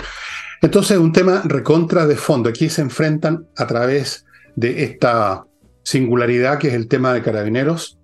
Entonces, 0.63 0.97
un 0.97 1.13
tema 1.13 1.43
recontra 1.45 2.07
de 2.07 2.17
fondo. 2.17 2.49
Aquí 2.49 2.69
se 2.69 2.83
enfrentan 2.83 3.47
a 3.57 3.67
través 3.67 4.25
de 4.55 4.85
esta 4.85 5.45
singularidad 5.83 6.59
que 6.59 6.69
es 6.69 6.75
el 6.75 6.89
tema 6.89 7.13
de 7.13 7.23
carabineros 7.23 7.96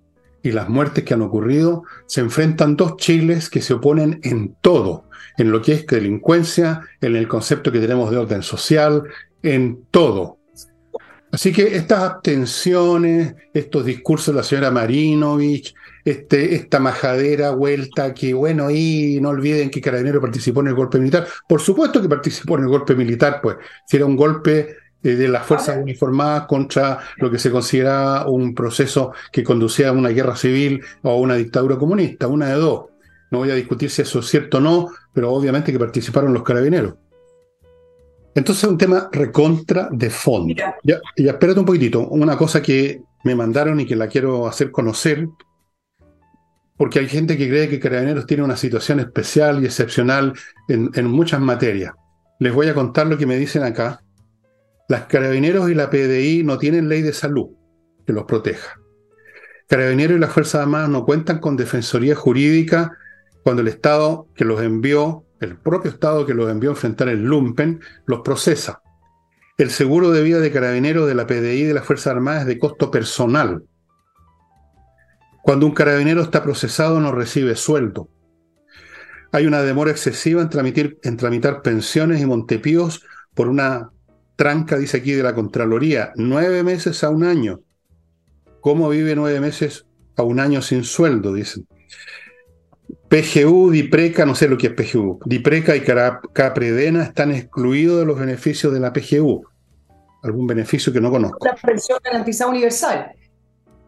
y 0.43 0.53
las 0.53 0.69
muertes 0.69 1.05
que 1.05 1.15
han 1.15 1.23
ocurrido, 1.23 1.85
se 2.07 2.21
enfrentan 2.21 2.77
dos 2.77 2.97
chiles 2.97 3.49
que 3.49 3.63
se 3.63 3.75
oponen 3.75 4.21
en 4.23 4.57
todo, 4.61 5.05
en 5.39 5.51
lo 5.51 5.63
que 5.63 5.73
es 5.73 5.87
delincuencia, 5.87 6.83
en 7.01 7.17
el 7.17 7.29
concepto 7.29 7.71
que 7.73 7.81
tenemos 7.81 8.11
de 8.11 8.19
orden 8.19 8.43
social, 8.43 9.05
en 9.43 9.85
todo. 9.91 10.39
Así 11.31 11.51
que 11.51 11.77
estas 11.77 12.03
abstenciones, 12.03 13.35
estos 13.55 13.87
discursos 13.87 14.35
de 14.35 14.41
la 14.41 14.45
señora 14.45 14.71
Marinovich, 14.71 15.75
este, 16.05 16.55
esta 16.55 16.79
majadera 16.79 17.53
vuelta 17.53 18.13
que, 18.13 18.35
bueno, 18.35 18.71
y 18.71 19.19
no 19.21 19.31
olviden 19.31 19.71
que 19.71 19.81
Carabinero 19.81 20.21
participó 20.21 20.61
en 20.61 20.69
el 20.69 20.75
golpe 20.75 20.99
militar. 20.99 21.27
Por 21.49 21.61
supuesto 21.61 22.03
que 22.03 22.09
participó 22.09 22.59
en 22.59 22.65
el 22.65 22.69
golpe 22.69 22.95
militar, 22.95 23.41
pues, 23.43 23.57
si 23.87 23.97
era 23.97 24.05
un 24.05 24.17
golpe 24.17 24.77
de 25.03 25.29
las 25.29 25.45
fuerzas 25.45 25.79
uniformadas 25.79 26.47
contra 26.47 27.01
lo 27.17 27.31
que 27.31 27.39
se 27.39 27.51
considera 27.51 28.27
un 28.27 28.55
proceso 28.55 29.13
que 29.33 29.43
conducía 29.43 29.89
a 29.89 29.93
una 29.93 30.11
guerra 30.11 30.37
civil 30.37 30.83
o 31.03 31.11
a 31.11 31.17
una 31.17 31.35
dictadura 31.35 31.77
comunista, 31.77 32.29
una 32.29 32.49
de 32.49 32.55
dos. 32.55 32.87
No 33.31 33.39
voy 33.39 33.51
a 33.51 33.55
discutir 33.55 33.91
si 33.91 34.03
eso 34.03 34.21
es 34.21 34.27
cierto 34.27 34.59
o 34.59 34.61
no, 34.61 34.89
pero 35.13 35.33
obviamente 35.33 35.73
que 35.73 35.79
participaron 35.79 36.33
los 36.33 36.43
carabineros. 36.43 36.95
Entonces 38.35 38.65
es 38.65 38.71
un 38.71 38.79
tema 38.79 39.09
recontra 39.13 39.89
de 39.91 40.11
fondo. 40.11 40.55
Ya, 40.55 41.01
ya 41.17 41.31
espérate 41.33 41.61
un 41.61 41.67
poquitito, 41.67 42.09
una 42.09 42.37
cosa 42.37 42.63
que 42.63 43.03
me 43.25 43.35
mandaron 43.35 43.81
y 43.81 43.87
que 43.87 43.97
la 43.97 44.09
quiero 44.09 44.47
hacer 44.47 44.71
conocer, 44.71 45.29
porque 46.77 46.99
hay 46.99 47.09
gente 47.09 47.37
que 47.37 47.49
cree 47.49 47.69
que 47.69 47.79
Carabineros 47.79 48.27
tiene 48.27 48.43
una 48.43 48.57
situación 48.57 49.01
especial 49.01 49.63
y 49.63 49.67
excepcional 49.67 50.33
en, 50.69 50.91
en 50.95 51.07
muchas 51.07 51.41
materias. 51.41 51.95
Les 52.39 52.53
voy 52.53 52.69
a 52.69 52.75
contar 52.75 53.07
lo 53.07 53.17
que 53.17 53.27
me 53.27 53.37
dicen 53.37 53.63
acá. 53.63 54.03
Las 54.93 55.07
Carabineros 55.07 55.71
y 55.71 55.75
la 55.75 55.89
PDI 55.89 56.43
no 56.45 56.59
tienen 56.59 56.91
ley 56.91 57.01
de 57.01 57.15
salud 57.15 57.47
que 58.07 58.13
los 58.13 58.25
proteja. 58.25 58.79
Carabineros 59.67 60.19
y 60.19 60.21
las 60.21 60.35
Fuerzas 60.35 60.61
Armadas 60.61 60.91
no 60.91 61.07
cuentan 61.07 61.39
con 61.39 61.57
defensoría 61.57 62.15
jurídica 62.15 62.93
cuando 63.43 63.63
el 63.63 63.69
Estado 63.69 64.29
que 64.35 64.45
los 64.45 64.61
envió, 64.61 65.25
el 65.41 65.57
propio 65.57 65.91
Estado 65.91 66.27
que 66.27 66.35
los 66.35 66.51
envió 66.51 66.69
a 66.69 66.75
enfrentar 66.75 67.09
el 67.09 67.23
lumpen, 67.23 67.81
los 68.05 68.21
procesa. 68.21 68.83
El 69.57 69.71
seguro 69.71 70.11
de 70.11 70.23
vida 70.23 70.41
de 70.41 70.53
carabineros 70.53 71.09
de 71.09 71.15
la 71.15 71.27
PDI 71.27 71.63
de 71.63 71.73
las 71.73 71.87
Fuerzas 71.87 72.09
Armadas 72.09 72.43
es 72.43 72.49
de 72.49 72.59
costo 72.59 72.91
personal. 72.91 73.65
Cuando 75.43 75.65
un 75.65 75.73
carabinero 75.73 76.21
está 76.21 76.43
procesado 76.43 77.01
no 77.01 77.13
recibe 77.13 77.57
sueldo. 77.57 78.11
Hay 79.33 79.47
una 79.47 79.63
demora 79.63 79.91
excesiva 79.91 80.43
en, 80.43 80.99
en 81.03 81.17
tramitar 81.17 81.63
pensiones 81.63 82.21
y 82.21 82.27
montepíos 82.27 83.03
por 83.35 83.49
una 83.49 83.92
tranca, 84.37 84.77
dice 84.77 84.99
aquí, 84.99 85.12
de 85.12 85.23
la 85.23 85.35
Contraloría. 85.35 86.12
Nueve 86.17 86.62
meses 86.62 87.03
a 87.05 87.11
un 87.11 87.25
año. 87.25 87.61
¿Cómo 88.61 88.89
vive 88.89 89.15
nueve 89.17 89.41
meses 89.41 89.87
a 90.17 90.23
un 90.23 90.41
año 90.41 90.62
sin 90.62 90.85
sueldo? 90.85 91.35
Dicen. 91.35 91.67
PGU, 93.09 93.71
DIPRECA, 93.71 94.25
no 94.25 94.35
sé 94.35 94.49
lo 94.49 94.57
que 94.57 94.69
es 94.69 94.73
PGU, 94.73 95.21
DIPRECA 95.27 95.77
y 95.77 95.83
CAPREDENA 95.83 97.03
están 97.03 97.31
excluidos 97.31 98.01
de 98.01 98.07
los 98.07 98.19
beneficios 98.19 98.73
de 98.73 98.81
la 98.81 98.93
PGU. 98.93 99.45
Algún 100.23 100.47
beneficio 100.47 100.93
que 100.93 101.01
no 101.01 101.11
conozco. 101.11 101.45
La 101.45 101.55
pensión 101.55 101.99
garantizada 102.03 102.51
universal. 102.51 103.12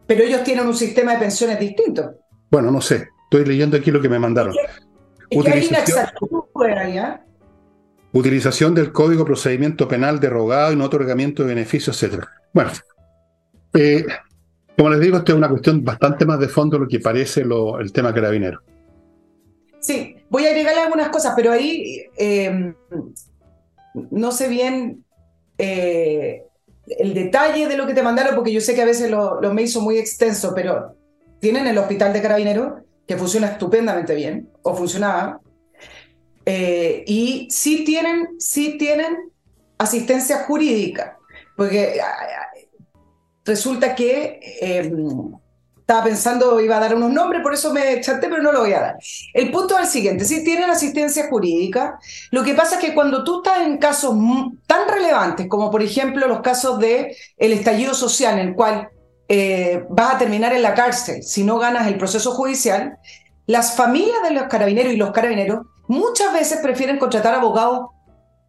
Pero 0.05 0.23
ellos 0.23 0.43
tienen 0.43 0.67
un 0.67 0.75
sistema 0.75 1.13
de 1.13 1.19
pensiones 1.19 1.59
distinto. 1.59 2.19
Bueno, 2.51 2.69
no 2.69 2.81
sé. 2.81 3.07
Estoy 3.23 3.45
leyendo 3.45 3.77
aquí 3.77 3.89
lo 3.89 3.99
que 3.99 4.09
me 4.09 4.19
mandaron. 4.19 4.53
Utilización, 5.31 6.05
utilización 8.19 8.73
del 8.73 8.91
Código 8.91 9.25
Procedimiento 9.25 9.87
Penal 9.87 10.19
derogado 10.19 10.71
y 10.71 10.75
no 10.75 10.85
otorgamiento 10.85 11.43
de 11.43 11.49
beneficios, 11.49 12.01
etc. 12.01 12.23
Bueno, 12.53 12.71
eh, 13.73 14.05
como 14.77 14.89
les 14.89 15.01
digo, 15.01 15.17
esto 15.17 15.33
es 15.33 15.37
una 15.37 15.49
cuestión 15.49 15.83
bastante 15.83 16.25
más 16.25 16.39
de 16.39 16.47
fondo 16.47 16.77
de 16.77 16.83
lo 16.83 16.87
que 16.87 16.99
parece 16.99 17.41
el 17.41 17.91
tema 17.91 18.13
carabinero. 18.13 18.61
Sí, 19.79 20.15
voy 20.29 20.45
a 20.45 20.49
agregarle 20.49 20.81
algunas 20.81 21.09
cosas, 21.09 21.33
pero 21.35 21.51
ahí 21.51 22.03
eh, 22.17 22.73
no 23.93 24.31
sé 24.31 24.47
bien 24.47 25.03
eh, 25.57 26.43
el 26.87 27.13
detalle 27.13 27.67
de 27.67 27.77
lo 27.77 27.85
que 27.85 27.93
te 27.93 28.01
mandaron, 28.01 28.35
porque 28.35 28.53
yo 28.53 28.61
sé 28.61 28.75
que 28.75 28.81
a 28.81 28.85
veces 28.85 29.11
lo, 29.11 29.41
me 29.53 29.63
hizo 29.63 29.81
muy 29.81 29.97
extenso, 29.97 30.53
pero 30.55 30.95
tienen 31.39 31.67
el 31.67 31.77
hospital 31.77 32.13
de 32.13 32.21
carabineros, 32.21 32.81
que 33.05 33.17
funciona 33.17 33.47
estupendamente 33.47 34.15
bien, 34.15 34.49
o 34.63 34.73
funcionaba, 34.73 35.41
eh, 36.45 37.03
y 37.07 37.47
sí 37.49 37.83
tienen, 37.83 38.39
sí 38.39 38.77
tienen 38.77 39.31
asistencia 39.77 40.43
jurídica, 40.43 41.17
porque 41.55 41.99
resulta 43.43 43.95
que 43.95 44.39
estaba 45.85 46.03
pensando, 46.03 46.59
iba 46.59 46.77
a 46.77 46.79
dar 46.79 46.95
unos 46.95 47.11
nombres, 47.11 47.43
por 47.43 47.53
eso 47.53 47.71
me 47.71 48.01
chaté, 48.01 48.27
pero 48.27 48.41
no 48.41 48.51
lo 48.51 48.61
voy 48.61 48.73
a 48.73 48.79
dar. 48.79 48.95
El 49.35 49.51
punto 49.51 49.77
es 49.77 49.85
el 49.85 49.87
siguiente, 49.91 50.25
si 50.25 50.43
tienen 50.43 50.67
asistencia 50.67 51.27
jurídica, 51.29 51.99
lo 52.31 52.43
que 52.43 52.55
pasa 52.55 52.75
es 52.75 52.81
que 52.81 52.95
cuando 52.95 53.23
tú 53.23 53.43
estás 53.43 53.61
en 53.61 53.77
casos 53.77 54.15
tan 54.65 54.89
relevantes 54.89 55.47
como 55.47 55.69
por 55.69 55.83
ejemplo 55.83 56.27
los 56.27 56.41
casos 56.41 56.79
de 56.79 57.15
el 57.37 57.53
estallido 57.53 57.93
social, 57.93 58.39
en 58.39 58.47
el 58.47 58.55
cual 58.55 58.89
eh, 59.29 59.83
vas 59.89 60.15
a 60.15 60.17
terminar 60.17 60.53
en 60.53 60.63
la 60.63 60.73
cárcel 60.73 61.21
si 61.21 61.43
no 61.43 61.59
ganas 61.59 61.85
el 61.85 61.99
proceso 61.99 62.31
judicial, 62.31 62.97
las 63.45 63.75
familias 63.75 64.23
de 64.23 64.31
los 64.31 64.43
carabineros 64.43 64.91
y 64.91 64.97
los 64.97 65.11
carabineros 65.11 65.67
muchas 65.87 66.33
veces 66.33 66.59
prefieren 66.61 66.97
contratar 66.97 67.35
abogados 67.35 67.87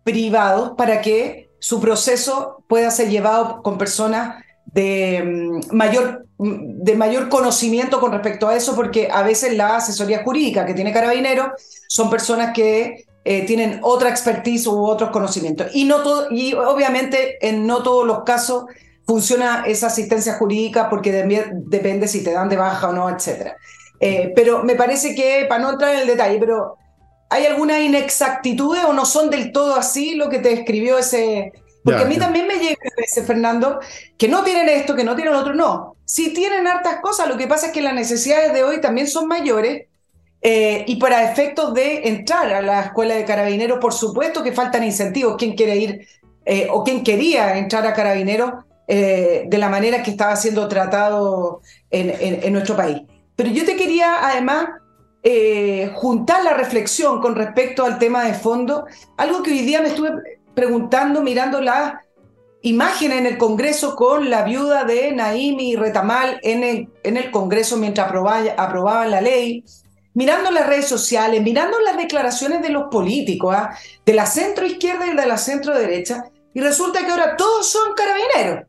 privados 0.05 0.73
para 0.77 1.01
que 1.01 1.51
su 1.59 1.81
proceso 1.81 2.63
pueda 2.69 2.91
ser 2.91 3.09
llevado 3.09 3.63
con 3.63 3.79
personas 3.79 4.45
de 4.67 5.23
mm, 5.25 5.75
mayor, 5.75 6.27
mm, 6.39 6.83
de 6.83 6.95
mayor 6.95 7.29
conocimiento 7.29 8.01
con 8.01 8.13
respecto 8.13 8.49
a 8.49 8.57
eso, 8.57 8.77
porque 8.77 9.09
a 9.11 9.23
veces 9.23 9.57
la 9.57 9.77
asesoría 9.77 10.23
jurídica 10.23 10.67
que 10.67 10.75
tiene 10.75 10.93
Carabinero 10.93 11.53
son 11.89 12.11
personas 12.11 12.53
que 12.53 13.07
eh, 13.25 13.45
tienen 13.47 13.81
otra 13.83 14.11
expertise 14.11 14.69
u 14.69 14.85
otros 14.85 15.11
conocimientos. 15.11 15.69
Y, 15.75 15.85
no 15.85 15.99
y 16.31 16.55
obviamente 16.55 17.45
en 17.47 17.67
no 17.67 17.83
todos 17.83 18.07
los 18.07 18.23
casos 18.23 18.67
funciona 19.07 19.65
esa 19.67 19.89
asistencia 19.89 20.35
jurídica 20.35 20.89
porque 20.89 21.11
depende 21.53 22.07
si 22.07 22.23
te 22.23 22.33
dan 22.33 22.49
de 22.49 22.57
baja 22.57 22.89
o 22.89 22.93
no, 22.93 23.09
etc. 23.09 23.55
Eh, 23.99 24.33
pero 24.37 24.63
me 24.63 24.75
parece 24.75 25.15
que, 25.15 25.47
para 25.49 25.63
no 25.63 25.71
entrar 25.71 25.95
en 25.95 26.01
el 26.01 26.07
detalle, 26.07 26.39
pero 26.39 26.77
hay 27.29 27.47
alguna 27.47 27.81
inexactitudes 27.81 28.85
o 28.85 28.93
no 28.93 29.05
son 29.05 29.31
del 29.31 29.53
todo 29.53 29.77
así 29.77 30.15
lo 30.15 30.29
que 30.29 30.39
te 30.39 30.53
escribió 30.53 30.99
ese, 30.99 31.53
porque 31.87 32.03
a 32.03 32.07
mí 32.07 32.19
también 32.19 32.49
me 32.49 32.59
llega 32.59 32.75
a 32.75 33.01
veces, 33.01 33.25
Fernando, 33.25 33.79
que 34.19 34.27
no 34.27 34.43
tienen 34.43 34.69
esto, 34.69 34.97
que 34.97 35.05
no 35.05 35.15
tienen 35.15 35.35
otro. 35.35 35.55
No, 35.55 35.95
sí 36.05 36.35
tienen 36.35 36.67
hartas 36.67 36.97
cosas. 37.01 37.29
Lo 37.29 37.37
que 37.37 37.47
pasa 37.47 37.67
es 37.67 37.73
que 37.73 37.81
las 37.81 37.95
necesidades 37.95 38.53
de 38.53 38.65
hoy 38.65 38.81
también 38.81 39.07
son 39.07 39.29
mayores. 39.29 39.87
Eh, 40.43 40.85
y 40.89 40.97
para 40.97 41.31
efectos 41.31 41.73
de 41.75 42.09
entrar 42.09 42.53
a 42.53 42.61
la 42.61 42.81
escuela 42.81 43.15
de 43.15 43.25
carabineros, 43.25 43.79
por 43.79 43.93
supuesto 43.93 44.43
que 44.43 44.51
faltan 44.51 44.83
incentivos. 44.83 45.37
¿Quién 45.39 45.55
quiere 45.55 45.77
ir 45.77 46.09
eh, 46.45 46.67
o 46.73 46.83
quién 46.83 47.05
quería 47.05 47.57
entrar 47.57 47.87
a 47.87 47.95
carabineros 47.95 48.65
eh, 48.89 49.45
de 49.47 49.59
la 49.59 49.69
manera 49.69 50.03
que 50.03 50.11
estaba 50.11 50.35
siendo 50.35 50.67
tratado 50.67 51.61
en, 51.89 52.53
nuestro 52.53 52.75
país? 52.75 53.03
Pero 53.37 53.51
yo 53.51 53.65
te 53.65 53.77
quería 53.77 54.29
además 54.29 54.71
juntar 55.95 56.45
la 56.45 56.55
reflexión 56.55 57.21
con 57.21 57.35
respecto 57.35 57.85
al 57.85 57.99
tema 57.99 58.25
de 58.25 58.35
fondo, 58.35 58.87
algo 59.17 59.43
que 59.43 59.51
hoy 59.51 59.61
día 59.61 59.81
me 59.81 59.89
estuve 59.89 60.41
preguntando, 60.55 61.23
mirando 61.23 61.61
las 61.61 61.95
imágenes 62.63 63.19
en 63.19 63.27
el 63.27 63.39
Congreso 63.39 63.95
con 63.95 64.31
la 64.31 64.43
viuda 64.43 64.85
de 64.85 65.13
Naimi 65.13 65.77
Retamal 65.77 66.41
en 66.43 66.65
el, 66.65 66.89
en 67.03 67.17
el 67.17 67.31
Congreso 67.31 67.77
mientras 67.77 68.09
aprobaban 68.09 69.11
la 69.11 69.21
ley, 69.21 69.65
mirando 70.15 70.51
las 70.51 70.67
redes 70.67 70.89
sociales, 70.89 71.43
mirando 71.43 71.79
las 71.81 71.97
declaraciones 71.97 72.63
de 72.63 72.71
los 72.71 72.85
políticos, 72.91 73.55
¿ah? 73.57 73.71
de 74.05 74.15
la 74.15 74.27
centro 74.27 74.65
izquierda 74.65 75.07
y 75.07 75.15
de 75.15 75.27
la 75.27 75.37
centro 75.37 75.77
derecha, 75.77 76.25
y 76.55 76.61
resulta 76.61 77.05
que 77.05 77.11
ahora 77.11 77.37
todos 77.37 77.71
son 77.71 77.95
carabineros. 77.95 78.67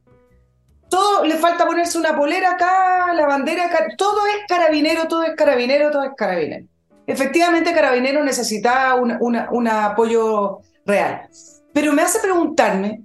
Todo 0.89 1.25
le 1.25 1.36
falta 1.36 1.65
ponerse 1.65 1.98
una 1.98 2.15
polera 2.15 2.51
acá, 2.51 3.13
la 3.13 3.25
bandera 3.25 3.65
acá, 3.65 3.88
todo 3.98 4.25
es 4.27 4.48
carabinero, 4.48 5.08
todo 5.08 5.24
es 5.24 5.36
carabinero, 5.36 5.91
todo 5.91 6.03
es 6.03 6.12
carabinero. 6.15 6.65
Efectivamente, 7.06 7.74
carabinero 7.74 8.24
necesita 8.24 8.96
un 8.96 9.67
apoyo 9.67 10.60
real. 10.86 11.27
Pero 11.74 11.94
me 11.94 12.01
hace 12.01 12.20
preguntarme, 12.20 13.01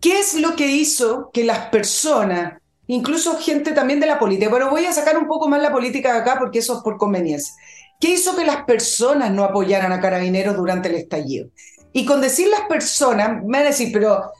¿qué 0.00 0.20
es 0.20 0.34
lo 0.34 0.56
que 0.56 0.66
hizo 0.66 1.30
que 1.32 1.44
las 1.44 1.68
personas, 1.68 2.60
incluso 2.86 3.38
gente 3.38 3.72
también 3.72 3.98
de 3.98 4.06
la 4.06 4.18
política, 4.18 4.50
pero 4.52 4.68
voy 4.70 4.84
a 4.84 4.92
sacar 4.92 5.16
un 5.16 5.26
poco 5.26 5.48
más 5.48 5.62
la 5.62 5.72
política 5.72 6.12
de 6.12 6.18
acá 6.20 6.36
porque 6.38 6.58
eso 6.58 6.76
es 6.76 6.82
por 6.82 6.96
conveniencia, 6.96 7.54
¿qué 7.98 8.10
hizo 8.10 8.36
que 8.36 8.44
las 8.44 8.64
personas 8.64 9.30
no 9.30 9.44
apoyaran 9.44 9.92
a 9.92 10.00
carabineros 10.00 10.56
durante 10.56 10.88
el 10.88 10.96
estallido? 10.96 11.48
Y 11.92 12.04
con 12.04 12.20
decir 12.20 12.48
las 12.48 12.62
personas, 12.62 13.42
me 13.42 13.58
van 13.58 13.62
a 13.62 13.70
decir, 13.70 13.90
pero 13.92 14.32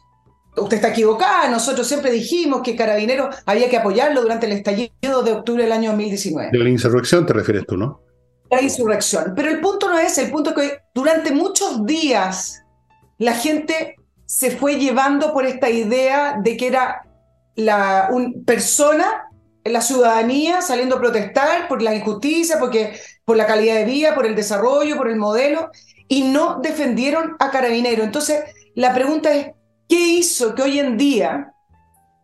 usted 0.56 0.76
está 0.76 0.88
equivocada, 0.88 1.48
nosotros 1.48 1.86
siempre 1.86 2.10
dijimos 2.10 2.62
que 2.62 2.76
carabineros 2.76 3.34
había 3.46 3.70
que 3.70 3.78
apoyarlo 3.78 4.22
durante 4.22 4.46
el 4.46 4.52
estallido 4.52 5.22
de 5.22 5.32
octubre 5.32 5.62
del 5.62 5.72
año 5.72 5.90
2019. 5.90 6.50
De 6.52 6.58
la 6.58 6.68
insurrección 6.68 7.26
te 7.26 7.32
refieres 7.32 7.66
tú, 7.66 7.76
¿no? 7.76 8.00
La 8.50 8.60
insurrección. 8.60 9.32
Pero 9.34 9.50
el 9.50 9.60
punto 9.60 9.88
no 9.88 9.98
es, 9.98 10.18
el 10.18 10.30
punto 10.30 10.54
que 10.54 10.80
durante 10.94 11.32
muchos 11.32 11.86
días 11.86 12.62
la 13.18 13.34
gente 13.34 13.96
se 14.26 14.50
fue 14.50 14.76
llevando 14.76 15.32
por 15.32 15.46
esta 15.46 15.70
idea 15.70 16.38
de 16.42 16.56
que 16.56 16.66
era 16.66 17.02
la 17.54 18.08
un, 18.10 18.44
persona, 18.44 19.28
la 19.64 19.80
ciudadanía 19.80 20.60
saliendo 20.60 20.96
a 20.96 21.00
protestar 21.00 21.68
por 21.68 21.82
la 21.82 21.94
injusticia, 21.94 22.58
porque, 22.58 22.98
por 23.24 23.36
la 23.36 23.46
calidad 23.46 23.76
de 23.76 23.84
vida, 23.84 24.14
por 24.14 24.26
el 24.26 24.34
desarrollo, 24.34 24.96
por 24.96 25.08
el 25.08 25.16
modelo, 25.16 25.70
y 26.08 26.24
no 26.24 26.60
defendieron 26.60 27.36
a 27.38 27.50
Carabinero. 27.50 28.02
Entonces, 28.02 28.42
la 28.74 28.92
pregunta 28.92 29.32
es, 29.34 29.48
¿qué 29.92 30.08
hizo 30.08 30.54
que 30.54 30.62
hoy 30.62 30.78
en 30.78 30.96
día 30.96 31.52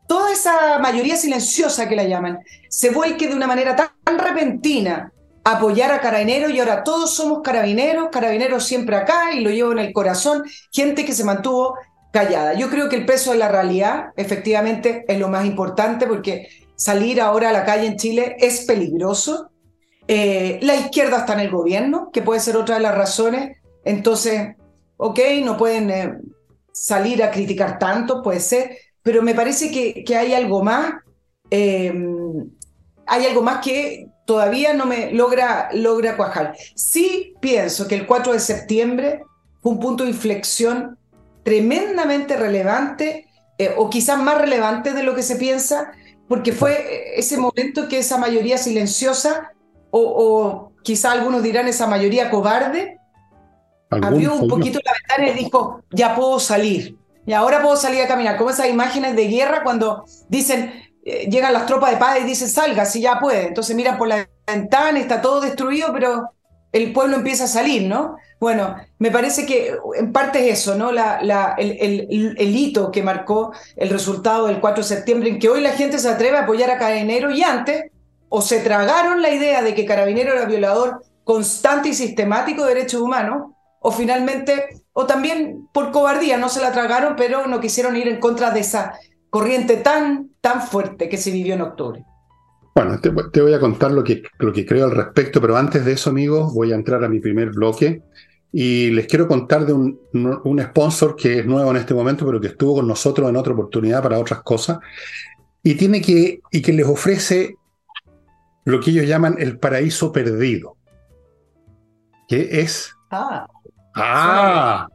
toda 0.06 0.32
esa 0.32 0.78
mayoría 0.78 1.16
silenciosa 1.16 1.86
que 1.86 1.96
la 1.96 2.04
llaman 2.04 2.38
se 2.70 2.88
vuelque 2.88 3.28
de 3.28 3.34
una 3.34 3.46
manera 3.46 3.76
tan 3.76 4.18
repentina 4.18 5.12
a 5.44 5.50
apoyar 5.50 5.92
a 5.92 6.00
Carabineros 6.00 6.50
y 6.50 6.60
ahora 6.60 6.82
todos 6.82 7.14
somos 7.14 7.42
carabineros, 7.42 8.08
carabineros 8.10 8.64
siempre 8.64 8.96
acá 8.96 9.34
y 9.34 9.40
lo 9.40 9.50
llevo 9.50 9.72
en 9.72 9.80
el 9.80 9.92
corazón, 9.92 10.44
gente 10.72 11.04
que 11.04 11.12
se 11.12 11.24
mantuvo 11.24 11.74
callada. 12.10 12.54
Yo 12.54 12.70
creo 12.70 12.88
que 12.88 12.96
el 12.96 13.04
peso 13.04 13.32
de 13.32 13.36
la 13.36 13.50
realidad 13.50 14.12
efectivamente 14.16 15.04
es 15.06 15.18
lo 15.18 15.28
más 15.28 15.44
importante 15.44 16.06
porque 16.06 16.48
salir 16.74 17.20
ahora 17.20 17.50
a 17.50 17.52
la 17.52 17.66
calle 17.66 17.86
en 17.86 17.98
Chile 17.98 18.36
es 18.38 18.64
peligroso. 18.64 19.50
Eh, 20.06 20.58
la 20.62 20.74
izquierda 20.74 21.18
está 21.18 21.34
en 21.34 21.40
el 21.40 21.50
gobierno, 21.50 22.08
que 22.14 22.22
puede 22.22 22.40
ser 22.40 22.56
otra 22.56 22.76
de 22.76 22.80
las 22.80 22.96
razones. 22.96 23.58
Entonces, 23.84 24.56
ok, 24.96 25.20
no 25.44 25.58
pueden 25.58 25.90
eh, 25.90 26.14
salir 26.72 27.22
a 27.22 27.30
criticar 27.30 27.78
tanto, 27.78 28.22
puede 28.22 28.40
ser, 28.40 28.78
pero 29.02 29.22
me 29.22 29.34
parece 29.34 29.70
que, 29.70 30.16
hay 30.16 30.34
algo 30.34 30.62
más. 30.62 30.94
Eh, 31.50 31.92
hay 33.06 33.24
algo 33.24 33.40
más 33.42 33.64
que 33.64 34.10
todavía 34.26 34.74
no 34.74 34.84
me 34.84 35.10
logra, 35.12 35.70
logra 35.72 36.16
cuajar. 36.16 36.54
Sí 36.74 37.34
pienso 37.40 37.88
que 37.88 37.94
el 37.94 38.06
4 38.06 38.34
de 38.34 38.40
septiembre 38.40 39.22
fue 39.62 39.72
un 39.72 39.80
punto 39.80 40.04
de 40.04 40.10
inflexión 40.10 40.98
tremendamente 41.42 42.36
relevante, 42.36 43.26
eh, 43.56 43.72
o 43.78 43.88
quizás 43.88 44.20
más 44.22 44.36
relevante 44.36 44.92
de 44.92 45.02
lo 45.02 45.14
que 45.14 45.22
se 45.22 45.36
piensa, 45.36 45.92
porque 46.28 46.52
fue 46.52 47.18
ese 47.18 47.38
momento 47.38 47.88
que 47.88 48.00
esa 48.00 48.18
mayoría 48.18 48.58
silenciosa, 48.58 49.52
o, 49.90 50.00
o 50.00 50.72
quizá 50.82 51.12
algunos 51.12 51.42
dirán 51.42 51.66
esa 51.66 51.86
mayoría 51.86 52.30
cobarde, 52.30 52.97
abrió 53.90 54.34
un 54.34 54.48
poquito 54.48 54.80
la 54.84 54.92
ventana 54.92 55.38
y 55.38 55.44
dijo, 55.44 55.82
ya 55.90 56.14
puedo 56.14 56.38
salir, 56.40 56.96
y 57.26 57.32
ahora 57.32 57.60
puedo 57.60 57.76
salir 57.76 58.00
a 58.02 58.08
caminar, 58.08 58.36
como 58.36 58.50
esas 58.50 58.68
imágenes 58.68 59.14
de 59.14 59.28
guerra 59.28 59.62
cuando 59.62 60.04
dicen, 60.28 60.72
eh, 61.04 61.28
llegan 61.30 61.52
las 61.52 61.66
tropas 61.66 61.90
de 61.90 61.96
paz 61.98 62.18
y 62.20 62.24
dicen, 62.24 62.48
salga, 62.48 62.84
si 62.86 63.00
ya 63.00 63.20
puede, 63.20 63.48
entonces 63.48 63.76
miran 63.76 63.98
por 63.98 64.08
la 64.08 64.28
ventana, 64.46 64.98
está 64.98 65.20
todo 65.20 65.40
destruido, 65.40 65.92
pero 65.92 66.30
el 66.72 66.92
pueblo 66.92 67.16
empieza 67.16 67.44
a 67.44 67.48
salir, 67.48 67.82
¿no? 67.82 68.16
Bueno, 68.40 68.76
me 68.98 69.10
parece 69.10 69.46
que 69.46 69.76
en 69.96 70.12
parte 70.12 70.48
es 70.48 70.60
eso, 70.60 70.74
¿no? 70.74 70.92
La, 70.92 71.20
la, 71.22 71.54
el, 71.58 71.76
el, 71.80 72.36
el, 72.38 72.56
hito 72.56 72.90
que 72.90 73.02
marcó 73.02 73.52
el 73.76 73.90
resultado 73.90 74.46
del 74.46 74.60
4 74.60 74.82
de 74.82 74.88
septiembre, 74.88 75.30
en 75.30 75.38
que 75.38 75.48
hoy 75.48 75.60
la 75.60 75.72
gente 75.72 75.98
se 75.98 76.08
atreve 76.08 76.36
a 76.36 76.42
apoyar 76.42 76.70
a 76.70 76.78
Carabinero 76.78 77.30
y 77.30 77.42
antes, 77.42 77.90
o 78.28 78.40
se 78.40 78.60
tragaron 78.60 79.22
la 79.22 79.30
idea 79.30 79.62
de 79.62 79.74
que 79.74 79.84
Carabinero 79.86 80.34
era 80.34 80.44
violador 80.44 81.02
constante 81.24 81.90
y 81.90 81.94
sistemático 81.94 82.64
de 82.64 82.74
derechos 82.74 83.00
humanos, 83.00 83.52
o 83.80 83.90
finalmente, 83.90 84.82
o 84.92 85.06
también 85.06 85.68
por 85.72 85.90
cobardía, 85.90 86.36
no 86.38 86.48
se 86.48 86.60
la 86.60 86.72
tragaron, 86.72 87.14
pero 87.16 87.46
no 87.46 87.60
quisieron 87.60 87.96
ir 87.96 88.08
en 88.08 88.20
contra 88.20 88.50
de 88.50 88.60
esa 88.60 88.94
corriente 89.30 89.76
tan, 89.76 90.30
tan 90.40 90.62
fuerte 90.62 91.08
que 91.08 91.16
se 91.16 91.30
vivió 91.30 91.54
en 91.54 91.62
octubre. 91.62 92.04
Bueno, 92.74 93.00
te, 93.00 93.10
te, 93.32 93.42
voy 93.42 93.54
a 93.54 93.60
contar 93.60 93.90
lo 93.90 94.04
que, 94.04 94.22
lo 94.38 94.52
que 94.52 94.64
creo 94.64 94.86
al 94.86 94.92
respecto, 94.92 95.40
pero 95.40 95.56
antes 95.56 95.84
de 95.84 95.92
eso, 95.92 96.10
amigos, 96.10 96.54
voy 96.54 96.72
a 96.72 96.76
entrar 96.76 97.02
a 97.04 97.08
mi 97.08 97.18
primer 97.18 97.50
bloque 97.50 98.02
y 98.52 98.90
les 98.90 99.06
quiero 99.06 99.28
contar 99.28 99.66
de 99.66 99.72
un, 99.72 100.00
un 100.12 100.62
sponsor 100.62 101.16
que 101.16 101.40
es 101.40 101.46
nuevo 101.46 101.70
en 101.70 101.76
este 101.76 101.94
momento, 101.94 102.24
pero 102.24 102.40
que 102.40 102.48
estuvo 102.48 102.76
con 102.76 102.86
nosotros 102.86 103.28
en 103.28 103.36
otra 103.36 103.52
oportunidad 103.52 104.02
para 104.02 104.18
otras 104.18 104.42
cosas 104.42 104.78
y 105.62 105.74
tiene 105.74 106.00
que 106.00 106.40
y 106.50 106.62
que 106.62 106.72
les 106.72 106.86
ofrece 106.86 107.56
lo 108.64 108.80
que 108.80 108.90
ellos 108.90 109.06
llaman 109.06 109.36
el 109.38 109.58
paraíso 109.58 110.12
perdido, 110.12 110.76
que 112.28 112.60
es 112.60 112.94
ah, 113.10 113.46
ah 113.98 114.88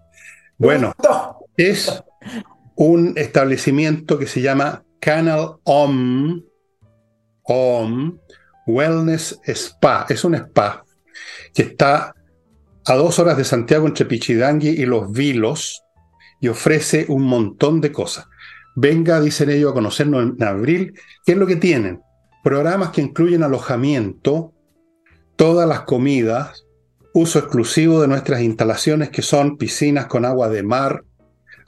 bueno 0.58 0.94
es 1.58 2.04
un 2.76 3.13
establecimiento 3.18 4.18
que 4.18 4.28
se 4.28 4.42
llama 4.42 4.84
Canal 5.00 5.58
Om 5.63 6.42
Om 7.44 8.18
Wellness 8.66 9.39
Spa. 9.46 10.06
Es 10.10 10.24
un 10.24 10.36
spa 10.36 10.84
que 11.54 11.63
está 11.63 12.16
a 12.86 12.96
dos 12.96 13.20
horas 13.20 13.38
de 13.38 13.44
Santiago 13.44 13.88
entre 13.88 14.06
Pichidangui 14.06 14.70
y 14.70 14.86
Los 14.86 15.12
Vilos 15.12 15.84
y 16.39 16.48
ofrece 16.48 17.06
un 17.10 17.24
montón 17.24 17.82
de 17.82 17.92
cosas. 17.92 18.28
Venga, 18.76 19.22
dicen 19.22 19.50
ellos, 19.50 19.72
a 19.72 19.76
conocernos 19.76 20.34
en 20.38 20.44
abril. 20.44 20.94
¿Qué 21.26 21.34
es 21.34 21.38
lo 21.38 21.46
que 21.46 21.56
tienen? 21.56 22.02
Programas 22.44 22.89
que 22.89 23.02
incluyen 23.02 23.44
alojamiento, 23.44 24.54
todas 25.36 25.68
las 25.70 25.82
comidas, 25.82 26.66
uso 27.13 27.39
exclusivo 27.39 28.02
de 28.02 28.08
nuestras 28.08 28.41
instalaciones 28.41 29.10
que 29.10 29.21
son 29.21 29.58
piscinas 29.58 30.08
con 30.08 30.26
agua 30.26 30.49
de 30.49 30.63
mar, 30.63 31.04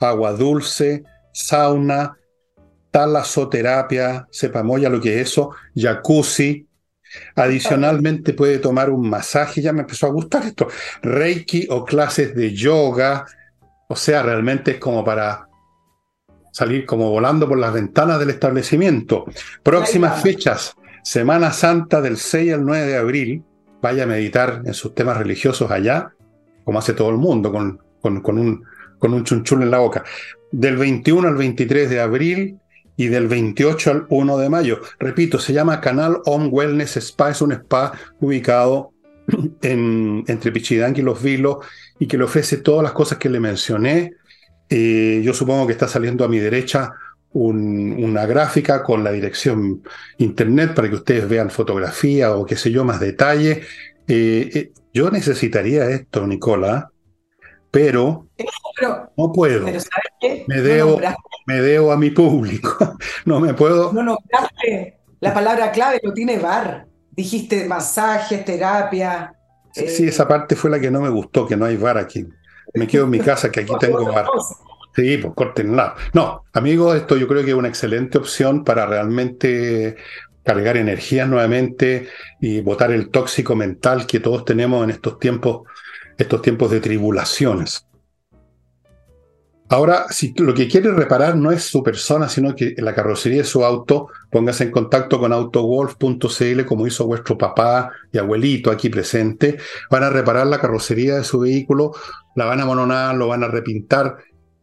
agua 0.00 0.32
dulce, 0.32 1.04
sauna, 1.32 2.16
talasoterapia, 2.90 4.26
sepa 4.30 4.62
moya 4.62 4.88
lo 4.88 5.00
que 5.00 5.20
es 5.20 5.28
eso, 5.28 5.50
jacuzzi. 5.74 6.66
Adicionalmente 7.36 8.34
puede 8.34 8.58
tomar 8.58 8.90
un 8.90 9.08
masaje, 9.08 9.62
ya 9.62 9.72
me 9.72 9.82
empezó 9.82 10.06
a 10.06 10.10
gustar 10.10 10.44
esto, 10.44 10.68
reiki 11.02 11.66
o 11.70 11.84
clases 11.84 12.34
de 12.34 12.52
yoga. 12.52 13.24
O 13.88 13.94
sea, 13.94 14.22
realmente 14.22 14.72
es 14.72 14.78
como 14.78 15.04
para 15.04 15.46
salir 16.50 16.84
como 16.84 17.10
volando 17.10 17.46
por 17.46 17.58
las 17.58 17.72
ventanas 17.72 18.18
del 18.18 18.30
establecimiento. 18.30 19.26
Próximas 19.62 20.22
fechas, 20.22 20.74
Semana 21.04 21.52
Santa 21.52 22.00
del 22.00 22.16
6 22.16 22.54
al 22.54 22.64
9 22.64 22.86
de 22.86 22.96
abril. 22.96 23.44
Vaya 23.86 24.02
a 24.02 24.06
meditar 24.06 24.62
en 24.64 24.74
sus 24.74 24.96
temas 24.96 25.16
religiosos 25.16 25.70
allá, 25.70 26.12
como 26.64 26.80
hace 26.80 26.92
todo 26.92 27.10
el 27.10 27.18
mundo, 27.18 27.52
con, 27.52 27.80
con, 28.00 28.36
un, 28.36 28.64
con 28.98 29.14
un 29.14 29.22
chunchul 29.22 29.62
en 29.62 29.70
la 29.70 29.78
boca. 29.78 30.02
Del 30.50 30.76
21 30.76 31.28
al 31.28 31.36
23 31.36 31.88
de 31.88 32.00
abril, 32.00 32.58
y 32.96 33.06
del 33.06 33.28
28 33.28 33.90
al 33.92 34.06
1 34.08 34.38
de 34.38 34.48
mayo. 34.48 34.80
Repito, 34.98 35.38
se 35.38 35.52
llama 35.52 35.80
Canal 35.80 36.18
On 36.24 36.48
Wellness 36.50 36.96
Spa, 36.96 37.30
es 37.30 37.40
un 37.42 37.52
spa 37.52 37.92
ubicado 38.18 38.90
en, 39.62 40.24
entre 40.26 40.50
Pichidangui 40.50 41.00
y 41.02 41.04
Los 41.04 41.22
Vilos 41.22 41.58
y 42.00 42.08
que 42.08 42.18
le 42.18 42.24
ofrece 42.24 42.56
todas 42.56 42.82
las 42.82 42.92
cosas 42.92 43.18
que 43.18 43.28
le 43.28 43.38
mencioné. 43.38 44.14
Eh, 44.68 45.20
yo 45.22 45.32
supongo 45.32 45.68
que 45.68 45.74
está 45.74 45.86
saliendo 45.86 46.24
a 46.24 46.28
mi 46.28 46.40
derecha 46.40 46.92
un, 47.32 48.02
una 48.02 48.26
gráfica 48.26 48.82
con 48.82 49.04
la 49.04 49.12
dirección 49.12 49.82
internet 50.18 50.74
para 50.74 50.88
que 50.88 50.96
ustedes 50.96 51.28
vean 51.28 51.50
fotografía 51.50 52.34
o 52.34 52.46
qué 52.46 52.56
sé 52.56 52.70
yo, 52.70 52.84
más 52.84 53.00
detalle. 53.00 53.62
Eh, 54.08 54.50
eh, 54.54 54.72
yo 54.92 55.10
necesitaría 55.10 55.90
esto, 55.90 56.26
Nicola, 56.26 56.90
pero, 57.70 58.28
no 59.16 59.32
puedo. 59.32 59.66
Me 60.46 60.60
debo, 60.62 60.98
me 61.46 61.60
debo 61.60 61.92
a 61.92 61.96
mi 61.96 62.10
público. 62.10 62.96
No 63.26 63.40
me 63.40 63.54
puedo. 63.54 63.92
No 63.92 64.02
nombraste 64.02 64.96
la 65.20 65.34
palabra 65.34 65.72
clave, 65.72 66.00
lo 66.02 66.12
tiene 66.12 66.38
bar. 66.38 66.86
Dijiste 67.10 67.66
masajes, 67.66 68.44
terapia. 68.44 69.32
Sí, 69.72 69.88
sí, 69.88 70.06
esa 70.06 70.28
parte 70.28 70.54
fue 70.54 70.70
la 70.70 70.78
que 70.78 70.90
no 70.90 71.00
me 71.00 71.08
gustó, 71.08 71.46
que 71.46 71.56
no 71.56 71.64
hay 71.64 71.76
bar 71.76 71.98
aquí. 71.98 72.26
Me 72.74 72.86
quedo 72.86 73.04
en 73.04 73.10
mi 73.10 73.18
casa, 73.18 73.50
que 73.50 73.60
aquí 73.60 73.72
tengo 73.80 74.04
bar. 74.06 74.26
Sí, 74.96 75.18
pues 75.18 75.34
cortenla. 75.34 75.94
No, 76.14 76.44
amigos, 76.54 76.96
esto 76.96 77.18
yo 77.18 77.28
creo 77.28 77.44
que 77.44 77.50
es 77.50 77.56
una 77.56 77.68
excelente 77.68 78.16
opción 78.16 78.64
para 78.64 78.86
realmente 78.86 79.96
cargar 80.42 80.78
energías 80.78 81.28
nuevamente 81.28 82.08
y 82.40 82.62
botar 82.62 82.92
el 82.92 83.10
tóxico 83.10 83.54
mental 83.54 84.06
que 84.06 84.20
todos 84.20 84.46
tenemos 84.46 84.82
en 84.82 84.90
estos 84.90 85.18
tiempos, 85.18 85.68
estos 86.16 86.40
tiempos 86.40 86.70
de 86.70 86.80
tribulaciones. 86.80 87.86
Ahora, 89.68 90.06
si 90.08 90.32
lo 90.38 90.54
que 90.54 90.66
quiere 90.66 90.92
reparar 90.92 91.36
no 91.36 91.50
es 91.50 91.64
su 91.64 91.82
persona, 91.82 92.28
sino 92.30 92.54
que 92.54 92.74
la 92.78 92.94
carrocería 92.94 93.38
de 93.38 93.48
su 93.48 93.64
auto, 93.64 94.08
póngase 94.30 94.64
en 94.64 94.70
contacto 94.70 95.18
con 95.18 95.32
autowolf.cl 95.32 96.64
como 96.64 96.86
hizo 96.86 97.04
vuestro 97.04 97.36
papá 97.36 97.90
y 98.12 98.16
abuelito 98.16 98.70
aquí 98.70 98.88
presente. 98.88 99.58
Van 99.90 100.04
a 100.04 100.10
reparar 100.10 100.46
la 100.46 100.60
carrocería 100.60 101.16
de 101.16 101.24
su 101.24 101.40
vehículo, 101.40 101.92
la 102.34 102.46
van 102.46 102.60
a 102.60 102.64
mononar, 102.64 103.14
lo 103.16 103.28
van 103.28 103.42
a 103.42 103.48
repintar 103.48 104.16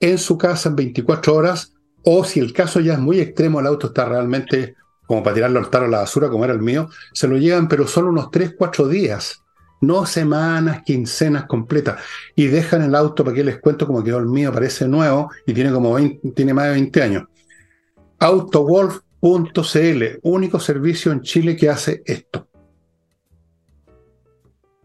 en 0.04 0.18
su 0.18 0.38
casa 0.38 0.70
en 0.70 0.76
24 0.76 1.34
horas, 1.34 1.74
o 2.04 2.26
si 2.26 2.42
el 2.42 2.52
caso 2.52 2.82
ya 2.82 2.94
es 2.94 3.00
muy 3.00 3.22
extremo, 3.22 3.62
el 3.62 3.68
auto 3.68 3.88
está 3.88 4.04
realmente 4.06 4.76
como 5.08 5.24
para 5.24 5.36
tirarlo 5.36 5.60
al 5.60 5.70
taro 5.70 5.86
a 5.86 5.89
la 5.89 6.00
basura, 6.00 6.30
como 6.30 6.44
era 6.44 6.54
el 6.54 6.62
mío, 6.62 6.89
se 7.13 7.28
lo 7.28 7.38
llevan, 7.38 7.68
pero 7.70 7.88
solo 7.88 8.10
unos 8.10 8.30
3, 8.30 8.56
4 8.58 8.88
días 8.88 9.39
no 9.80 10.06
semanas, 10.06 10.82
quincenas 10.86 11.46
completas, 11.46 12.02
y 12.36 12.48
dejan 12.48 12.82
el 12.84 12.96
auto 12.96 13.24
para 13.24 13.36
que 13.36 13.44
les 13.44 13.60
cuento 13.60 13.86
como 13.86 14.04
quedó 14.04 14.18
el 14.18 14.28
mío, 14.28 14.52
parece 14.52 14.88
nuevo 14.88 15.30
y 15.46 15.54
tiene 15.54 15.72
como 15.72 15.94
20, 15.94 16.32
tiene 16.32 16.54
más 16.54 16.66
de 16.66 16.72
20 16.72 17.02
años. 17.02 17.24
Autowolf.cl, 18.20 20.04
único 20.22 20.60
servicio 20.60 21.12
en 21.12 21.22
Chile 21.22 21.58
que 21.58 21.70
hace 21.70 22.02
esto. 22.06 22.48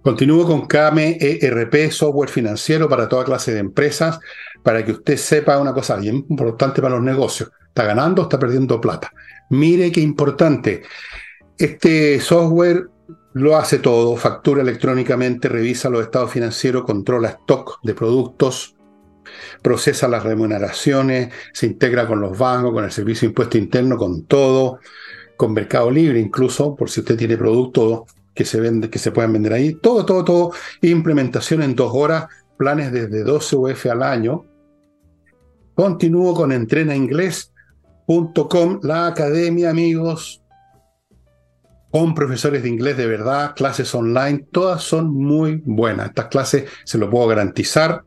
Continúo 0.08 0.46
con 0.46 0.66
KME 0.66 1.18
ERP, 1.20 1.90
software 1.90 2.30
financiero 2.30 2.88
para 2.88 3.10
toda 3.10 3.26
clase 3.26 3.52
de 3.52 3.58
empresas, 3.58 4.18
para 4.62 4.82
que 4.82 4.92
usted 4.92 5.18
sepa 5.18 5.58
una 5.58 5.74
cosa 5.74 5.96
bien 5.96 6.24
importante 6.30 6.80
para 6.80 6.94
los 6.94 7.04
negocios. 7.04 7.50
¿Está 7.66 7.84
ganando 7.84 8.22
o 8.22 8.24
está 8.24 8.38
perdiendo 8.38 8.80
plata? 8.80 9.12
Mire 9.50 9.92
qué 9.92 10.00
importante. 10.00 10.80
Este 11.58 12.18
software 12.20 12.88
lo 13.34 13.58
hace 13.58 13.80
todo, 13.80 14.16
factura 14.16 14.62
electrónicamente, 14.62 15.46
revisa 15.46 15.90
los 15.90 16.00
estados 16.00 16.32
financieros, 16.32 16.84
controla 16.84 17.28
stock 17.28 17.78
de 17.82 17.92
productos, 17.92 18.76
procesa 19.60 20.08
las 20.08 20.22
remuneraciones, 20.22 21.34
se 21.52 21.66
integra 21.66 22.06
con 22.06 22.22
los 22.22 22.38
bancos, 22.38 22.72
con 22.72 22.84
el 22.84 22.92
servicio 22.92 23.26
de 23.26 23.32
impuesto 23.32 23.58
interno, 23.58 23.98
con 23.98 24.24
todo, 24.24 24.78
con 25.36 25.52
Mercado 25.52 25.90
Libre 25.90 26.18
incluso, 26.18 26.74
por 26.74 26.88
si 26.88 27.00
usted 27.00 27.18
tiene 27.18 27.36
productos 27.36 28.04
que 28.38 28.44
se, 28.44 28.60
vende, 28.60 28.88
que 28.88 29.00
se 29.00 29.10
puedan 29.10 29.32
vender 29.32 29.52
ahí, 29.52 29.74
todo, 29.74 30.06
todo, 30.06 30.24
todo, 30.24 30.52
implementación 30.80 31.60
en 31.60 31.74
dos 31.74 31.90
horas, 31.92 32.28
planes 32.56 32.92
desde 32.92 33.24
12 33.24 33.56
UF 33.56 33.86
al 33.86 34.04
año. 34.04 34.44
Continúo 35.74 36.34
con 36.34 36.52
entrenainglés.com, 36.52 38.78
la 38.84 39.08
academia, 39.08 39.70
amigos, 39.70 40.40
con 41.90 42.14
profesores 42.14 42.62
de 42.62 42.68
inglés 42.68 42.96
de 42.96 43.08
verdad, 43.08 43.56
clases 43.56 43.92
online, 43.92 44.46
todas 44.52 44.84
son 44.84 45.12
muy 45.12 45.60
buenas. 45.64 46.10
Estas 46.10 46.26
clases 46.26 46.70
se 46.84 46.96
lo 46.96 47.10
puedo 47.10 47.26
garantizar. 47.26 48.04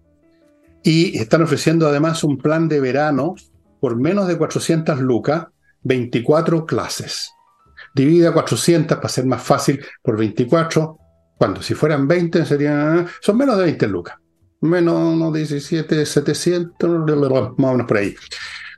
Y 0.82 1.18
están 1.18 1.42
ofreciendo 1.42 1.90
además 1.90 2.24
un 2.24 2.38
plan 2.38 2.70
de 2.70 2.80
verano 2.80 3.36
por 3.82 3.98
menos 3.98 4.30
de 4.30 4.38
400 4.38 5.02
lucas, 5.02 5.48
24 5.84 6.66
clases. 6.66 7.34
Divide 7.94 8.28
a 8.28 8.34
400 8.34 8.98
para 8.98 9.10
ser 9.10 9.26
más 9.26 9.44
fácil 9.44 9.84
por 10.02 10.18
24. 10.18 10.98
Cuando 11.38 11.62
si 11.62 11.74
fueran 11.74 12.08
20 12.08 12.46
serían, 12.46 13.08
son 13.20 13.38
menos 13.38 13.58
de 13.58 13.64
20 13.66 13.88
lucas. 13.88 14.16
Menos 14.62 15.18
no, 15.18 15.32
17, 15.32 16.06
700, 16.06 16.90
más 17.58 17.70
o 17.70 17.72
menos 17.72 17.88
por 17.88 17.98
ahí. 17.98 18.16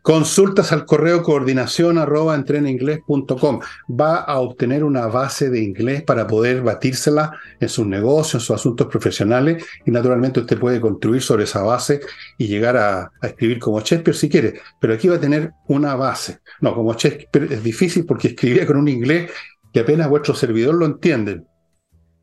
Consultas 0.04 0.74
al 0.74 0.86
correo 0.86 1.24
coordinación 1.24 1.98
arroba 1.98 2.38
Va 2.38 4.16
a 4.18 4.40
obtener 4.40 4.84
una 4.84 5.08
base 5.08 5.50
de 5.50 5.64
inglés 5.64 6.04
para 6.04 6.28
poder 6.28 6.62
batírsela 6.62 7.32
en 7.62 7.70
sus 7.70 7.88
negocios, 7.88 8.34
en 8.34 8.40
sus 8.42 8.52
asuntos 8.54 8.88
profesionales 8.88 9.64
y 9.86 9.92
naturalmente 9.92 10.42
usted 10.42 10.60
puede 10.60 10.82
construir 10.82 11.22
sobre 11.22 11.46
esa 11.46 11.64
base 11.64 12.02
y 12.38 12.48
llegar 12.48 12.76
a, 12.76 13.12
escribir 13.22 13.60
como 13.60 13.80
Shakespeare 13.80 14.18
si 14.18 14.28
quiere, 14.28 14.60
pero 14.82 14.94
aquí 14.94 15.08
va 15.08 15.16
a 15.16 15.22
tener 15.22 15.54
una 15.70 15.96
base. 15.96 16.40
No, 16.60 16.76
como 16.76 16.96
Shakespeare 16.96 17.54
es 17.54 17.64
difícil 17.64 18.06
porque 18.06 18.28
escribía 18.28 18.66
con 18.66 18.76
un 18.76 18.90
inglés 18.90 19.32
que 19.72 19.80
apenas 19.80 20.10
vuestro 20.10 20.36
servidor 20.36 20.76
lo 20.76 20.86
entiende. 20.86 21.44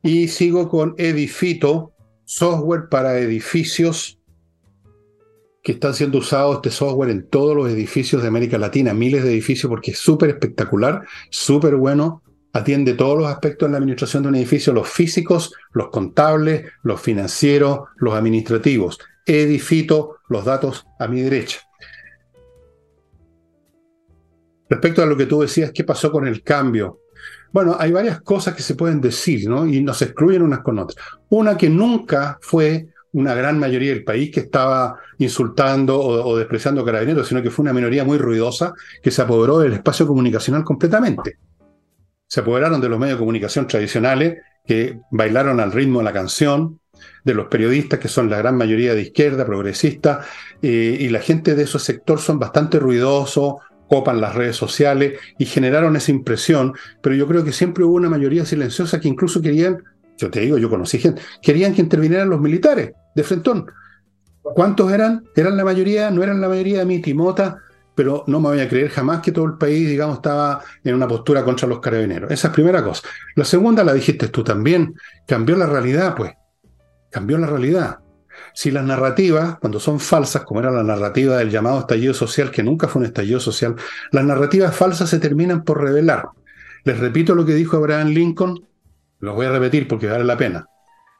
Y 0.03 0.27
sigo 0.27 0.69
con 0.69 0.93
Edifito, 0.99 1.93
software 2.25 2.89
para 2.89 3.17
edificios 3.17 4.20
que 5.61 5.73
están 5.73 5.93
siendo 5.93 6.17
usados 6.17 6.55
este 6.55 6.71
software 6.71 7.11
en 7.11 7.27
todos 7.27 7.55
los 7.55 7.69
edificios 7.69 8.21
de 8.21 8.27
América 8.27 8.57
Latina, 8.57 8.93
miles 8.93 9.23
de 9.23 9.31
edificios, 9.31 9.69
porque 9.69 9.91
es 9.91 9.99
súper 9.99 10.31
espectacular, 10.31 11.03
súper 11.29 11.75
bueno, 11.75 12.23
atiende 12.53 12.93
todos 12.93 13.17
los 13.17 13.27
aspectos 13.27 13.67
de 13.67 13.71
la 13.73 13.77
administración 13.77 14.23
de 14.23 14.29
un 14.29 14.35
edificio, 14.35 14.73
los 14.73 14.89
físicos, 14.89 15.53
los 15.71 15.89
contables, 15.89 16.65
los 16.83 16.99
financieros, 16.99 17.81
los 17.97 18.13
administrativos. 18.13 18.99
Edifito 19.25 20.17
los 20.29 20.45
datos 20.45 20.85
a 20.99 21.07
mi 21.07 21.21
derecha. 21.21 21.59
Respecto 24.69 25.03
a 25.03 25.05
lo 25.05 25.17
que 25.17 25.25
tú 25.25 25.41
decías, 25.41 25.71
¿qué 25.73 25.83
pasó 25.83 26.11
con 26.11 26.27
el 26.27 26.41
cambio? 26.43 27.01
Bueno, 27.51 27.75
hay 27.77 27.91
varias 27.91 28.21
cosas 28.21 28.55
que 28.55 28.63
se 28.63 28.75
pueden 28.75 29.01
decir, 29.01 29.49
¿no? 29.49 29.67
Y 29.67 29.81
nos 29.81 30.01
excluyen 30.01 30.41
unas 30.41 30.61
con 30.61 30.79
otras. 30.79 31.05
Una 31.29 31.57
que 31.57 31.69
nunca 31.69 32.39
fue 32.41 32.87
una 33.13 33.33
gran 33.33 33.59
mayoría 33.59 33.91
del 33.91 34.03
país 34.03 34.31
que 34.31 34.41
estaba 34.41 34.97
insultando 35.17 35.99
o, 35.99 36.37
despreciando 36.37 36.81
a 36.81 36.85
carabineros, 36.85 37.27
sino 37.27 37.41
que 37.41 37.51
fue 37.51 37.63
una 37.63 37.73
minoría 37.73 38.03
muy 38.03 38.17
ruidosa 38.17 38.73
que 39.01 39.11
se 39.11 39.21
apoderó 39.21 39.59
del 39.59 39.73
espacio 39.73 40.07
comunicacional 40.07 40.63
completamente. 40.63 41.37
Se 42.27 42.39
apoderaron 42.39 42.79
de 42.79 42.89
los 42.89 42.99
medios 42.99 43.17
de 43.17 43.21
comunicación 43.21 43.67
tradicionales 43.67 44.37
que 44.65 44.99
bailaron 45.11 45.59
al 45.59 45.71
ritmo 45.71 45.99
de 45.99 46.05
la 46.05 46.13
canción, 46.13 46.79
de 47.23 47.33
los 47.33 47.47
periodistas 47.47 47.99
que 47.99 48.07
son 48.07 48.29
la 48.29 48.37
gran 48.37 48.55
mayoría 48.55 48.93
de 48.93 49.01
izquierda, 49.01 49.45
progresista, 49.45 50.25
eh, 50.61 50.97
y 50.99 51.09
la 51.09 51.19
gente 51.19 51.55
de 51.55 51.63
ese 51.63 51.79
sector 51.79 52.19
son 52.19 52.39
bastante 52.39 52.79
ruidosos, 52.79 53.55
copan 53.91 54.21
las 54.21 54.35
redes 54.35 54.55
sociales 54.55 55.19
y 55.37 55.45
generaron 55.45 55.97
esa 55.97 56.11
impresión, 56.11 56.73
pero 57.01 57.13
yo 57.13 57.27
creo 57.27 57.43
que 57.43 57.51
siempre 57.51 57.83
hubo 57.83 57.95
una 57.95 58.09
mayoría 58.09 58.45
silenciosa 58.45 59.01
que 59.01 59.09
incluso 59.09 59.41
querían, 59.41 59.83
yo 60.21 60.31
te 60.31 60.41
digo, 60.41 60.57
yo 60.57 60.69
conocí 60.69 60.99
gente, 60.99 61.21
querían 61.41 61.73
que 61.73 61.81
intervinieran 61.81 62.29
los 62.29 62.39
militares 62.39 62.91
de 63.15 63.23
Frentón. 63.23 63.65
¿Cuántos 64.41 64.91
eran? 64.91 65.23
Eran 65.35 65.57
la 65.57 65.63
mayoría, 65.63 66.11
no 66.11 66.23
eran 66.23 66.39
la 66.39 66.47
mayoría 66.47 66.79
de 66.79 66.85
mi 66.85 66.99
timota, 66.99 67.57
pero 67.95 68.23
no 68.27 68.39
me 68.39 68.49
voy 68.49 68.59
a 68.59 68.69
creer 68.69 68.89
jamás 68.89 69.21
que 69.21 69.31
todo 69.31 69.45
el 69.45 69.57
país, 69.57 69.87
digamos, 69.87 70.17
estaba 70.17 70.61
en 70.83 70.95
una 70.95 71.07
postura 71.07 71.43
contra 71.43 71.67
los 71.67 71.79
carabineros. 71.79 72.31
Esa 72.31 72.47
es 72.47 72.53
primera 72.53 72.83
cosa. 72.83 73.07
La 73.35 73.45
segunda 73.45 73.83
la 73.83 73.93
dijiste 73.93 74.27
tú 74.27 74.43
también, 74.43 74.93
cambió 75.27 75.55
la 75.55 75.65
realidad, 75.65 76.15
pues. 76.15 76.31
Cambió 77.09 77.37
la 77.37 77.47
realidad. 77.47 77.99
Si 78.53 78.71
las 78.71 78.83
narrativas, 78.83 79.57
cuando 79.59 79.79
son 79.79 79.99
falsas, 79.99 80.43
como 80.43 80.59
era 80.59 80.71
la 80.71 80.83
narrativa 80.83 81.37
del 81.37 81.49
llamado 81.49 81.79
estallido 81.79 82.13
social, 82.13 82.51
que 82.51 82.63
nunca 82.63 82.87
fue 82.87 83.01
un 83.01 83.05
estallido 83.07 83.39
social, 83.39 83.75
las 84.11 84.23
narrativas 84.23 84.75
falsas 84.75 85.09
se 85.09 85.19
terminan 85.19 85.63
por 85.63 85.81
revelar. 85.81 86.29
Les 86.83 86.99
repito 86.99 87.35
lo 87.35 87.45
que 87.45 87.53
dijo 87.53 87.77
Abraham 87.77 88.09
Lincoln, 88.09 88.65
lo 89.21 89.33
voy 89.35 89.45
a 89.45 89.51
repetir 89.51 89.87
porque 89.87 90.07
vale 90.07 90.23
la 90.23 90.37
pena. 90.37 90.67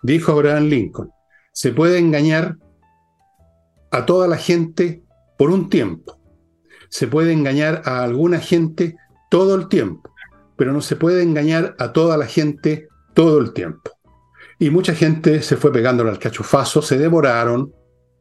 Dijo 0.04 0.32
Abraham 0.32 0.66
Lincoln, 0.66 1.12
se 1.54 1.72
puede 1.72 2.00
engañar 2.00 2.58
a 3.92 4.06
toda 4.06 4.28
la 4.28 4.38
gente 4.38 5.04
por 5.38 5.52
un 5.52 5.70
tiempo. 5.70 6.20
Se 6.90 7.08
puede 7.08 7.32
engañar 7.32 7.84
a 7.86 8.04
alguna 8.04 8.40
gente 8.40 8.98
todo 9.30 9.56
el 9.56 9.68
tiempo, 9.70 10.14
pero 10.58 10.74
no 10.74 10.82
se 10.82 10.96
puede 10.96 11.24
engañar 11.24 11.76
a 11.80 11.94
toda 11.94 12.18
la 12.18 12.26
gente 12.26 12.88
todo 13.14 13.40
el 13.40 13.54
tiempo. 13.54 13.92
Y 14.60 14.70
mucha 14.70 14.94
gente 14.94 15.42
se 15.42 15.56
fue 15.56 15.72
pegándole 15.72 16.10
al 16.10 16.20
cachufazo, 16.20 16.82
se 16.82 16.98
demoraron, 16.98 17.74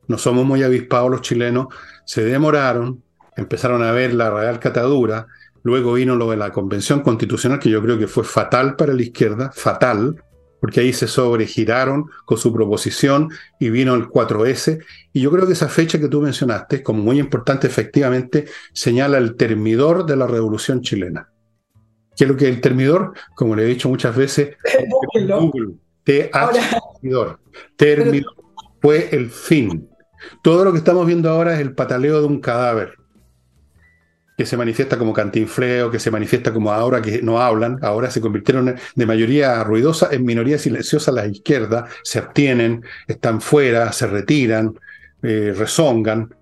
no 0.08 0.18
somos 0.18 0.44
muy 0.44 0.62
avispados 0.62 1.10
los 1.10 1.22
chilenos, 1.22 1.66
se 2.04 2.24
demoraron, 2.24 3.02
empezaron 3.36 3.82
a 3.82 3.92
ver 3.92 4.14
la 4.14 4.30
real 4.30 4.58
catadura, 4.58 5.26
luego 5.62 5.94
vino 5.94 6.16
lo 6.16 6.30
de 6.30 6.36
la 6.36 6.52
convención 6.52 7.00
constitucional, 7.00 7.58
que 7.58 7.70
yo 7.70 7.82
creo 7.82 7.98
que 7.98 8.06
fue 8.06 8.24
fatal 8.24 8.76
para 8.76 8.92
la 8.92 9.02
izquierda, 9.02 9.50
fatal, 9.52 10.22
porque 10.60 10.80
ahí 10.80 10.92
se 10.92 11.08
sobregiraron 11.08 12.06
con 12.24 12.38
su 12.38 12.52
proposición 12.52 13.30
y 13.58 13.70
vino 13.70 13.94
el 13.94 14.08
4S. 14.08 14.84
Y 15.12 15.22
yo 15.22 15.30
creo 15.30 15.46
que 15.46 15.54
esa 15.54 15.68
fecha 15.68 15.98
que 15.98 16.08
tú 16.08 16.20
mencionaste, 16.20 16.82
como 16.82 17.02
muy 17.02 17.18
importante, 17.18 17.66
efectivamente, 17.66 18.46
señala 18.72 19.18
el 19.18 19.36
termidor 19.36 20.04
de 20.04 20.16
la 20.16 20.26
revolución 20.26 20.82
chilena. 20.82 21.30
¿Qué 22.16 22.24
es 22.24 22.30
lo 22.30 22.36
que 22.36 22.48
es 22.48 22.54
el 22.54 22.60
termidor? 22.60 23.14
Como 23.34 23.56
le 23.56 23.62
he 23.62 23.66
dicho 23.66 23.88
muchas 23.88 24.14
veces, 24.14 24.56
Google, 25.28 25.76
termidor. 26.04 27.40
Termidor 27.76 28.34
fue 28.82 29.08
el 29.12 29.30
fin. 29.30 29.88
Todo 30.42 30.64
lo 30.64 30.72
que 30.72 30.78
estamos 30.78 31.06
viendo 31.06 31.30
ahora 31.30 31.54
es 31.54 31.60
el 31.60 31.74
pataleo 31.74 32.20
de 32.20 32.26
un 32.26 32.40
cadáver 32.40 32.99
que 34.40 34.46
se 34.46 34.57
manifiesta 34.57 34.96
como 34.96 35.12
cantinfleo, 35.12 35.90
que 35.90 35.98
se 35.98 36.11
manifiesta 36.11 36.50
como 36.50 36.72
ahora 36.72 37.03
que 37.03 37.20
no 37.20 37.42
hablan, 37.42 37.79
ahora 37.83 38.11
se 38.11 38.22
convirtieron 38.22 38.74
de 38.94 39.05
mayoría 39.05 39.62
ruidosa 39.64 40.09
en 40.12 40.24
minoría 40.24 40.59
silenciosa 40.59 41.11
a 41.11 41.14
la 41.14 41.26
izquierda, 41.26 41.88
se 42.03 42.20
abstienen, 42.20 42.83
están 43.07 43.42
fuera, 43.42 43.92
se 43.92 44.07
retiran, 44.07 44.79
eh, 45.22 45.53
rezongan. 45.55 46.35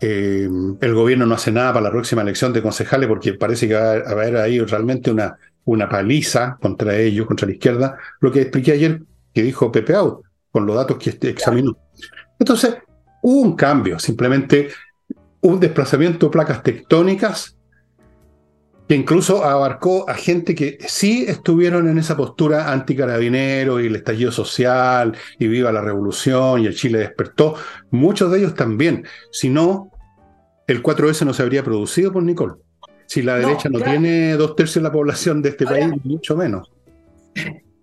Eh, 0.00 0.48
el 0.80 0.94
gobierno 0.94 1.26
no 1.26 1.34
hace 1.34 1.52
nada 1.52 1.74
para 1.74 1.84
la 1.84 1.90
próxima 1.90 2.22
elección 2.22 2.50
de 2.54 2.62
concejales 2.62 3.10
porque 3.10 3.34
parece 3.34 3.68
que 3.68 3.74
va 3.74 3.90
a 3.92 4.12
haber 4.12 4.38
ahí 4.38 4.58
realmente 4.60 5.10
una, 5.10 5.36
una 5.66 5.86
paliza 5.86 6.56
contra 6.62 6.96
ellos, 6.96 7.26
contra 7.26 7.46
la 7.46 7.52
izquierda, 7.52 7.98
lo 8.20 8.32
que 8.32 8.40
expliqué 8.40 8.72
ayer 8.72 9.02
que 9.34 9.42
dijo 9.42 9.70
Pepe 9.70 9.94
Out, 9.94 10.22
con 10.50 10.64
los 10.64 10.76
datos 10.76 10.96
que 10.96 11.10
este 11.10 11.28
examinó. 11.28 11.76
Entonces, 12.38 12.78
hubo 13.20 13.42
un 13.42 13.54
cambio, 13.54 13.98
simplemente 13.98 14.70
un 15.44 15.60
desplazamiento 15.60 16.26
de 16.26 16.32
placas 16.32 16.62
tectónicas 16.62 17.56
que 18.88 18.94
incluso 18.94 19.44
abarcó 19.44 20.08
a 20.08 20.14
gente 20.14 20.54
que 20.54 20.78
sí 20.86 21.24
estuvieron 21.28 21.88
en 21.88 21.98
esa 21.98 22.16
postura 22.16 22.72
anticarabinero 22.72 23.80
y 23.80 23.86
el 23.86 23.96
estallido 23.96 24.32
social 24.32 25.14
y 25.38 25.46
viva 25.46 25.70
la 25.70 25.82
revolución 25.82 26.62
y 26.62 26.66
el 26.66 26.74
Chile 26.74 26.98
despertó. 26.98 27.56
Muchos 27.90 28.30
de 28.30 28.38
ellos 28.38 28.54
también. 28.54 29.06
Si 29.32 29.50
no, 29.50 29.90
el 30.66 30.82
4S 30.82 31.26
no 31.26 31.34
se 31.34 31.42
habría 31.42 31.62
producido 31.62 32.10
por 32.10 32.22
Nicole. 32.22 32.54
Si 33.06 33.22
la 33.22 33.36
derecha 33.36 33.68
no 33.68 33.80
tiene 33.80 34.34
dos 34.34 34.56
tercios 34.56 34.82
de 34.82 34.88
la 34.88 34.92
población 34.92 35.42
de 35.42 35.50
este 35.50 35.66
país, 35.66 35.92
mucho 36.04 36.36
menos. 36.36 36.72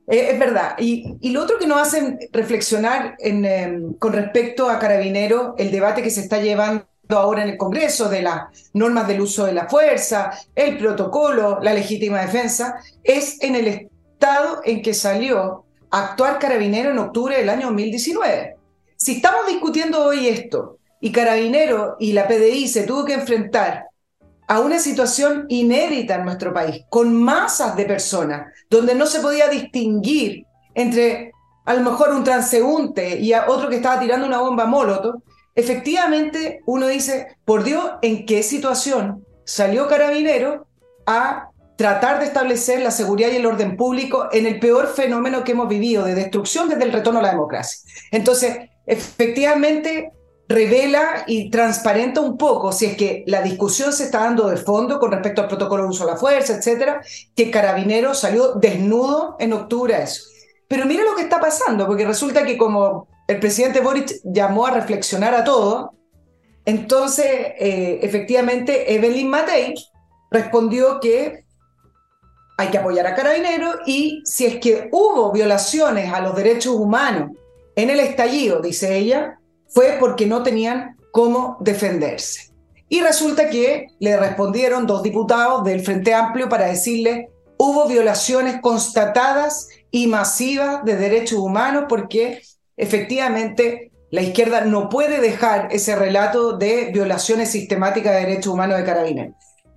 es 0.08 0.39
verdad. 0.39 0.76
Y, 0.80 1.15
y, 1.21 1.32
lo 1.32 1.43
otro 1.43 1.60
que 1.60 1.67
nos 1.67 1.80
hacen 1.80 2.17
reflexionar 2.32 3.15
en, 3.19 3.45
em, 3.45 3.93
con 3.93 4.13
respecto 4.13 4.67
a 4.67 4.80
Carabinero, 4.80 5.54
el 5.60 5.71
debate 5.71 6.02
que 6.02 6.10
se 6.10 6.21
está 6.21 6.41
llevando 6.41 6.90
ahora 7.17 7.43
en 7.43 7.50
el 7.50 7.58
Congreso 7.58 8.10
de 8.10 8.21
las 8.21 8.69
normas 8.74 9.08
del 9.08 9.21
uso 9.21 9.45
de 9.45 9.54
la 9.54 9.67
fuerza, 9.67 10.32
el 10.56 10.78
protocolo, 10.78 11.60
la 11.62 11.74
legítima 11.74 12.21
defensa, 12.21 12.76
es 13.04 13.41
en 13.41 13.56
el 13.56 13.67
estado 13.67 14.62
en 14.63 14.82
que 14.82 14.93
salió 14.93 15.65
a 15.89 16.12
actuar 16.12 16.39
Carabinero 16.39 16.91
en 16.91 17.00
octubre 17.00 17.38
del 17.38 17.50
año 17.50 17.67
2019. 17.67 18.56
Si 18.95 19.13
estamos 19.13 19.47
discutiendo 19.47 20.04
hoy 20.06 20.28
esto 20.28 20.78
y 21.00 21.12
Carabinero 21.12 21.97
y 22.00 22.13
la 22.13 22.28
PDI 22.28 22.67
se 22.67 22.84
tuvo 22.84 23.06
que 23.06 23.13
enfrentar 23.13 23.88
a 24.47 24.60
una 24.60 24.80
situación 24.80 25.45
inédita 25.50 26.15
en 26.15 26.26
nuestro 26.26 26.54
país, 26.54 26.84
con 26.89 27.15
masas 27.15 27.76
de 27.76 27.86
personas, 27.86 28.52
donde 28.69 28.95
no 28.95 29.06
se 29.06 29.21
podía 29.21 29.47
distinguir 29.47 30.45
entre 30.74 31.32
a 31.65 31.74
lo 31.74 31.89
mejor 31.89 32.10
un 32.10 32.24
transeúnte 32.24 33.19
y 33.19 33.34
a 33.34 33.50
otro 33.50 33.69
que 33.69 33.78
estaba 33.78 34.00
tirando 34.00 34.26
una 34.26 34.39
bomba 34.39 34.65
molotov, 34.65 35.21
efectivamente 35.55 36.61
uno 36.65 36.87
dice, 36.87 37.37
por 37.45 37.63
Dios, 37.63 37.91
¿en 38.01 38.25
qué 38.25 38.43
situación 38.43 39.25
salió 39.43 39.87
Carabinero 39.87 40.67
a 41.05 41.49
tratar 41.75 42.19
de 42.19 42.25
establecer 42.25 42.81
la 42.81 42.91
seguridad 42.91 43.29
y 43.31 43.37
el 43.37 43.45
orden 43.45 43.75
público 43.75 44.29
en 44.31 44.45
el 44.45 44.59
peor 44.59 44.87
fenómeno 44.87 45.43
que 45.43 45.53
hemos 45.53 45.67
vivido 45.67 46.03
de 46.05 46.15
destrucción 46.15 46.69
desde 46.69 46.83
el 46.83 46.91
retorno 46.91 47.19
a 47.19 47.23
la 47.23 47.31
democracia? 47.31 47.81
Entonces, 48.11 48.69
efectivamente, 48.85 50.11
revela 50.47 51.23
y 51.27 51.49
transparenta 51.49 52.21
un 52.21 52.37
poco, 52.37 52.71
si 52.71 52.85
es 52.85 52.97
que 52.97 53.23
la 53.25 53.41
discusión 53.41 53.93
se 53.93 54.03
está 54.03 54.19
dando 54.19 54.49
de 54.49 54.57
fondo 54.57 54.99
con 54.99 55.11
respecto 55.11 55.41
al 55.41 55.47
protocolo 55.47 55.83
de 55.83 55.89
uso 55.89 56.05
de 56.05 56.11
la 56.11 56.17
fuerza, 56.17 56.53
etcétera, 56.53 57.01
que 57.35 57.49
Carabinero 57.49 58.13
salió 58.13 58.53
desnudo 58.53 59.37
en 59.39 59.53
octubre 59.53 59.95
a 59.95 60.03
eso. 60.03 60.23
Pero 60.67 60.85
mira 60.85 61.03
lo 61.03 61.15
que 61.15 61.23
está 61.23 61.39
pasando, 61.39 61.87
porque 61.87 62.05
resulta 62.05 62.45
que 62.45 62.57
como 62.57 63.07
el 63.31 63.39
presidente 63.39 63.79
Boric 63.79 64.19
llamó 64.25 64.65
a 64.65 64.71
reflexionar 64.71 65.33
a 65.33 65.45
todo, 65.45 65.93
entonces 66.65 67.25
eh, 67.27 67.99
efectivamente 68.01 68.93
Evelyn 68.93 69.29
Matei 69.29 69.73
respondió 70.29 70.99
que 70.99 71.45
hay 72.57 72.67
que 72.67 72.77
apoyar 72.77 73.07
a 73.07 73.15
Carabinero 73.15 73.79
y 73.85 74.21
si 74.25 74.45
es 74.45 74.59
que 74.59 74.89
hubo 74.91 75.31
violaciones 75.31 76.11
a 76.13 76.19
los 76.19 76.35
derechos 76.35 76.75
humanos 76.75 77.31
en 77.77 77.89
el 77.89 78.01
estallido, 78.01 78.61
dice 78.61 78.97
ella, 78.97 79.39
fue 79.69 79.95
porque 79.97 80.27
no 80.27 80.43
tenían 80.43 80.97
cómo 81.11 81.55
defenderse. 81.61 82.51
Y 82.89 82.99
resulta 82.99 83.49
que 83.49 83.87
le 83.99 84.17
respondieron 84.17 84.85
dos 84.85 85.03
diputados 85.03 85.63
del 85.63 85.79
Frente 85.79 86.13
Amplio 86.13 86.49
para 86.49 86.65
decirle 86.65 87.29
hubo 87.55 87.87
violaciones 87.87 88.59
constatadas 88.59 89.69
y 89.89 90.07
masivas 90.07 90.83
de 90.83 90.97
derechos 90.97 91.39
humanos 91.39 91.85
porque 91.87 92.41
efectivamente 92.81 93.91
la 94.09 94.21
izquierda 94.21 94.61
no 94.61 94.89
puede 94.89 95.21
dejar 95.21 95.69
ese 95.71 95.95
relato 95.95 96.57
de 96.57 96.89
violaciones 96.91 97.49
sistemáticas 97.49 98.13
de 98.13 98.19
derechos 98.21 98.53
humanos 98.53 98.77
de 98.77 98.83
carabineros. 98.83 99.35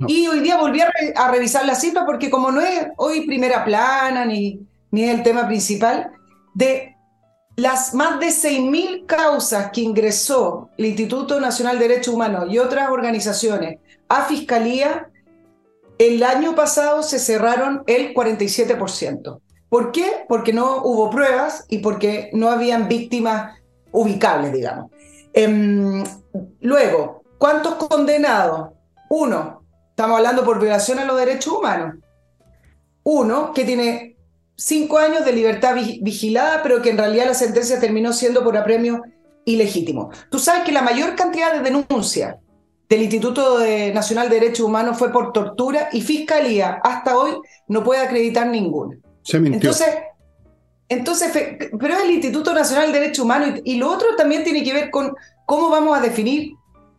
Y 0.08 0.26
hoy 0.26 0.40
día 0.40 0.56
volví 0.56 0.80
a, 0.80 1.30
revisar 1.30 1.64
la 1.64 1.76
cifra 1.76 2.04
porque 2.04 2.28
como 2.28 2.50
no 2.50 2.60
es 2.60 2.88
hoy 2.96 3.26
primera 3.26 3.64
plana 3.64 4.24
ni, 4.24 4.58
ni 4.90 5.04
es 5.04 5.14
el 5.14 5.22
tema 5.22 5.46
principal, 5.46 6.10
de 6.52 6.96
las 7.54 7.94
más 7.94 8.18
de 8.18 8.26
6.000 8.26 9.06
causas 9.06 9.70
que 9.70 9.82
ingresó 9.82 10.70
el 10.76 10.86
Instituto 10.86 11.38
Nacional 11.38 11.78
de 11.78 11.88
Derechos 11.88 12.14
Humanos 12.14 12.46
y 12.50 12.58
otras 12.58 12.90
organizaciones 12.90 13.78
a 14.08 14.24
Fiscalía, 14.24 15.10
el 15.98 16.24
año 16.24 16.56
pasado 16.56 17.04
se 17.04 17.20
cerraron 17.20 17.84
el 17.86 18.12
47%. 18.12 19.40
¿Por 19.68 19.92
qué? 19.92 20.24
Porque 20.29 20.53
no 20.53 20.83
hubo 20.83 21.11
pruebas 21.11 21.64
y 21.68 21.79
porque 21.79 22.31
no 22.33 22.48
habían 22.50 22.88
víctimas 22.88 23.59
ubicables, 23.92 24.53
digamos. 24.53 24.90
Em, 25.33 26.05
luego, 26.61 27.22
¿cuántos 27.38 27.74
condenados? 27.74 28.70
Uno, 29.09 29.64
estamos 29.90 30.16
hablando 30.18 30.44
por 30.44 30.61
violación 30.61 30.98
a 30.98 31.05
los 31.05 31.16
derechos 31.16 31.55
humanos. 31.55 31.96
Uno 33.03 33.53
que 33.53 33.64
tiene 33.64 34.16
cinco 34.57 34.98
años 34.98 35.24
de 35.24 35.33
libertad 35.33 35.74
vigilada, 35.74 36.62
pero 36.62 36.81
que 36.81 36.90
en 36.90 36.98
realidad 36.98 37.27
la 37.27 37.35
sentencia 37.35 37.81
terminó 37.81 38.12
siendo 38.12 38.42
por 38.44 38.57
apremio 38.57 39.03
ilegítimo. 39.44 40.11
Tú 40.31 40.38
sabes 40.38 40.64
que 40.64 40.72
la 40.72 40.83
mayor 40.83 41.14
cantidad 41.16 41.53
de 41.53 41.61
denuncias 41.61 42.37
del 42.88 43.03
Instituto 43.03 43.59
Nacional 43.92 44.29
de 44.29 44.40
Derechos 44.40 44.66
Humanos 44.66 44.98
fue 44.98 45.12
por 45.12 45.33
tortura 45.33 45.88
y 45.92 46.00
Fiscalía 46.00 46.81
hasta 46.83 47.16
hoy 47.16 47.33
no 47.68 47.83
puede 47.83 48.03
acreditar 48.03 48.46
ninguna. 48.46 48.96
Se 49.24 49.40
mintió. 49.40 49.70
Entonces, 49.70 49.94
entonces, 50.88 51.30
pero 51.32 51.94
es 51.94 52.04
el 52.04 52.10
Instituto 52.10 52.52
Nacional 52.52 52.92
de 52.92 53.00
Derechos 53.00 53.24
Humanos 53.24 53.60
y, 53.64 53.76
lo 53.76 53.90
otro 53.90 54.14
también 54.16 54.44
tiene 54.44 54.62
que 54.62 54.72
ver 54.72 54.90
con 54.90 55.14
cómo 55.46 55.70
vamos 55.70 55.96
a 55.96 56.00
definir 56.00 56.52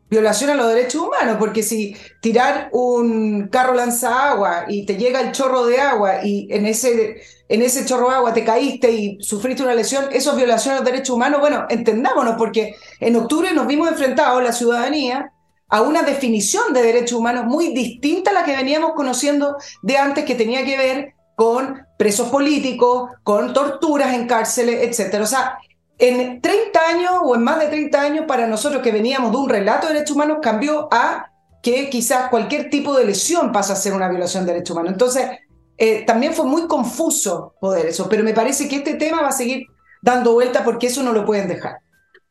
violación 0.10 0.50
a 0.52 0.56
los 0.56 0.68
derechos 0.68 1.02
humanos, 1.02 1.38
porque 1.40 1.64
si 1.64 1.96
tirar 2.22 2.70
un 2.72 3.48
carro 3.48 3.74
lanza 3.74 4.30
agua 4.32 4.66
y 4.68 4.86
te 4.86 4.98
llega 4.98 5.20
el 5.20 5.32
chorro 5.32 5.66
de 5.66 5.80
agua 5.80 6.24
y 6.24 6.48
en 6.52 6.66
ese, 6.66 7.22
en 7.50 7.62
ese 7.62 7.86
chorro 7.86 8.10
de 8.10 8.16
agua 8.16 8.34
te 8.34 8.44
caíste 8.44 8.92
y 8.92 9.18
sufriste 9.22 9.64
una 9.64 9.74
lesión, 9.74 10.06
eso 10.12 10.32
es 10.32 10.38
violación 10.38 10.76
a 10.76 10.78
los 10.78 10.86
derechos 10.86 11.16
humanos, 11.16 11.42
bueno, 11.42 11.66
entendámonos, 11.70 12.36
porque 12.38 12.76
en 13.00 13.16
octubre 13.16 13.52
nos 13.54 13.66
vimos 13.66 13.90
enfrentados, 13.90 14.44
la 14.44 14.52
ciudadanía, 14.52 15.32
a 15.68 15.82
una 15.82 16.04
definición 16.04 16.74
de 16.74 16.84
derechos 16.84 17.18
humanos 17.18 17.46
muy 17.46 17.74
distinta 17.74 18.30
a 18.30 18.34
la 18.34 18.46
que 18.46 18.56
veníamos 18.56 18.94
conociendo 18.94 19.58
de 19.82 19.98
antes, 19.98 20.24
que 20.24 20.36
tenía 20.36 20.64
que 20.64 20.78
ver 20.78 21.15
con 21.36 21.86
presos 21.98 22.30
políticos, 22.30 23.12
con 23.24 23.54
torturas 23.54 24.14
en 24.14 24.28
cárceles, 24.28 25.00
etc. 25.00 25.22
O 25.22 25.28
sea, 25.28 25.58
en 25.98 26.42
30 26.42 26.80
años 26.88 27.12
o 27.24 27.36
en 27.36 27.44
más 27.44 27.60
de 27.60 27.68
30 27.68 28.02
años 28.02 28.26
para 28.28 28.48
nosotros 28.48 28.82
que 28.82 28.92
veníamos 28.92 29.32
de 29.32 29.38
un 29.38 29.50
relato 29.50 29.88
de 29.88 29.94
derechos 29.94 30.16
humanos 30.16 30.40
cambió 30.42 30.88
a 30.92 31.32
que 31.62 31.90
quizás 31.90 32.30
cualquier 32.30 32.70
tipo 32.70 32.96
de 32.96 33.06
lesión 33.06 33.52
pasa 33.52 33.74
a 33.74 33.78
ser 33.78 33.94
una 33.94 34.10
violación 34.10 34.46
de 34.46 34.54
derechos 34.54 34.76
humanos. 34.76 34.94
Entonces, 34.94 35.30
eh, 35.78 36.06
también 36.06 36.34
fue 36.34 36.46
muy 36.46 36.68
confuso 36.68 37.56
poder 37.60 37.88
eso, 37.88 38.08
pero 38.08 38.24
me 38.24 38.34
parece 38.34 38.68
que 38.68 38.78
este 38.78 38.96
tema 38.96 39.22
va 39.22 39.30
a 39.30 39.34
seguir 39.34 39.68
dando 40.02 40.34
vuelta 40.34 40.64
porque 40.64 40.88
eso 40.88 41.02
no 41.04 41.12
lo 41.12 41.26
pueden 41.26 41.48
dejar. 41.48 41.80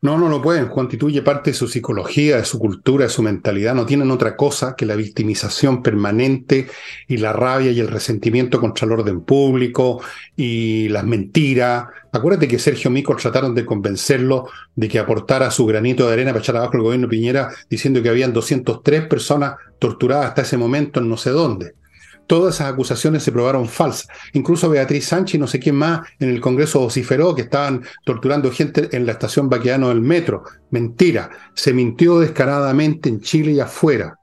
No, 0.04 0.18
no 0.18 0.28
lo 0.28 0.42
pueden. 0.42 0.66
Constituye 0.66 1.22
parte 1.22 1.52
de 1.52 1.54
su 1.56 1.66
psicología, 1.66 2.36
de 2.36 2.44
su 2.44 2.58
cultura, 2.58 3.06
de 3.06 3.10
su 3.10 3.22
mentalidad. 3.22 3.74
No 3.74 3.86
tienen 3.86 4.10
otra 4.10 4.36
cosa 4.36 4.76
que 4.76 4.84
la 4.84 4.96
victimización 4.96 5.82
permanente 5.82 6.66
y 7.08 7.16
la 7.16 7.32
rabia 7.32 7.70
y 7.70 7.80
el 7.80 7.88
resentimiento 7.88 8.60
contra 8.60 8.84
el 8.84 8.92
orden 8.92 9.22
público 9.22 10.02
y 10.36 10.90
las 10.90 11.04
mentiras. 11.04 11.86
Acuérdate 12.12 12.46
que 12.46 12.58
Sergio 12.58 12.90
Mico 12.90 13.16
trataron 13.16 13.54
de 13.54 13.64
convencerlo 13.64 14.50
de 14.76 14.88
que 14.88 14.98
aportara 14.98 15.50
su 15.50 15.64
granito 15.64 16.06
de 16.06 16.12
arena 16.12 16.32
para 16.32 16.42
echar 16.42 16.58
abajo 16.58 16.76
el 16.76 16.82
gobierno 16.82 17.08
Piñera, 17.08 17.48
diciendo 17.70 18.02
que 18.02 18.10
habían 18.10 18.34
203 18.34 19.06
personas 19.06 19.54
torturadas 19.78 20.26
hasta 20.26 20.42
ese 20.42 20.58
momento 20.58 21.00
en 21.00 21.08
no 21.08 21.16
sé 21.16 21.30
dónde. 21.30 21.76
Todas 22.26 22.56
esas 22.56 22.72
acusaciones 22.72 23.22
se 23.22 23.32
probaron 23.32 23.68
falsas. 23.68 24.08
Incluso 24.32 24.70
Beatriz 24.70 25.06
Sánchez 25.06 25.34
y 25.34 25.38
no 25.38 25.46
sé 25.46 25.60
quién 25.60 25.76
más 25.76 26.06
en 26.18 26.30
el 26.30 26.40
Congreso 26.40 26.80
vociferó 26.80 27.34
que 27.34 27.42
estaban 27.42 27.82
torturando 28.04 28.50
gente 28.50 28.88
en 28.96 29.06
la 29.06 29.12
estación 29.12 29.48
Baqueano 29.48 29.88
del 29.88 30.00
metro. 30.00 30.44
Mentira. 30.70 31.30
Se 31.54 31.72
mintió 31.72 32.20
descaradamente 32.20 33.08
en 33.08 33.20
Chile 33.20 33.52
y 33.52 33.60
afuera. 33.60 34.18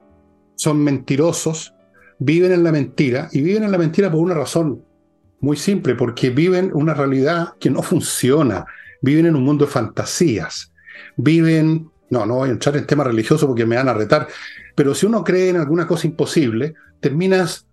Son 0.56 0.84
mentirosos, 0.84 1.74
viven 2.20 2.52
en 2.52 2.64
la 2.64 2.72
mentira 2.72 3.30
y 3.32 3.42
viven 3.42 3.64
en 3.64 3.72
la 3.72 3.78
mentira 3.78 4.12
por 4.12 4.20
una 4.20 4.34
razón 4.34 4.84
muy 5.40 5.58
simple, 5.58 5.96
porque 5.96 6.30
viven 6.30 6.72
una 6.74 6.94
realidad 6.94 7.54
que 7.60 7.70
no 7.70 7.82
funciona. 7.82 8.66
Viven 9.02 9.26
en 9.28 9.36
un 9.36 9.44
mundo 9.44 9.66
de 9.66 9.72
fantasías. 9.72 10.72
Viven 11.18 11.92
no, 12.12 12.26
no 12.26 12.36
voy 12.36 12.50
a 12.50 12.52
entrar 12.52 12.76
en 12.76 12.86
temas 12.86 13.08
religiosos 13.08 13.48
porque 13.48 13.66
me 13.66 13.78
van 13.78 13.88
a 13.88 13.94
retar, 13.94 14.28
pero 14.76 14.94
si 14.94 15.06
uno 15.06 15.24
cree 15.24 15.50
en 15.50 15.56
alguna 15.56 15.88
cosa 15.88 16.08
imposible, 16.08 16.76
terminas 17.00 17.66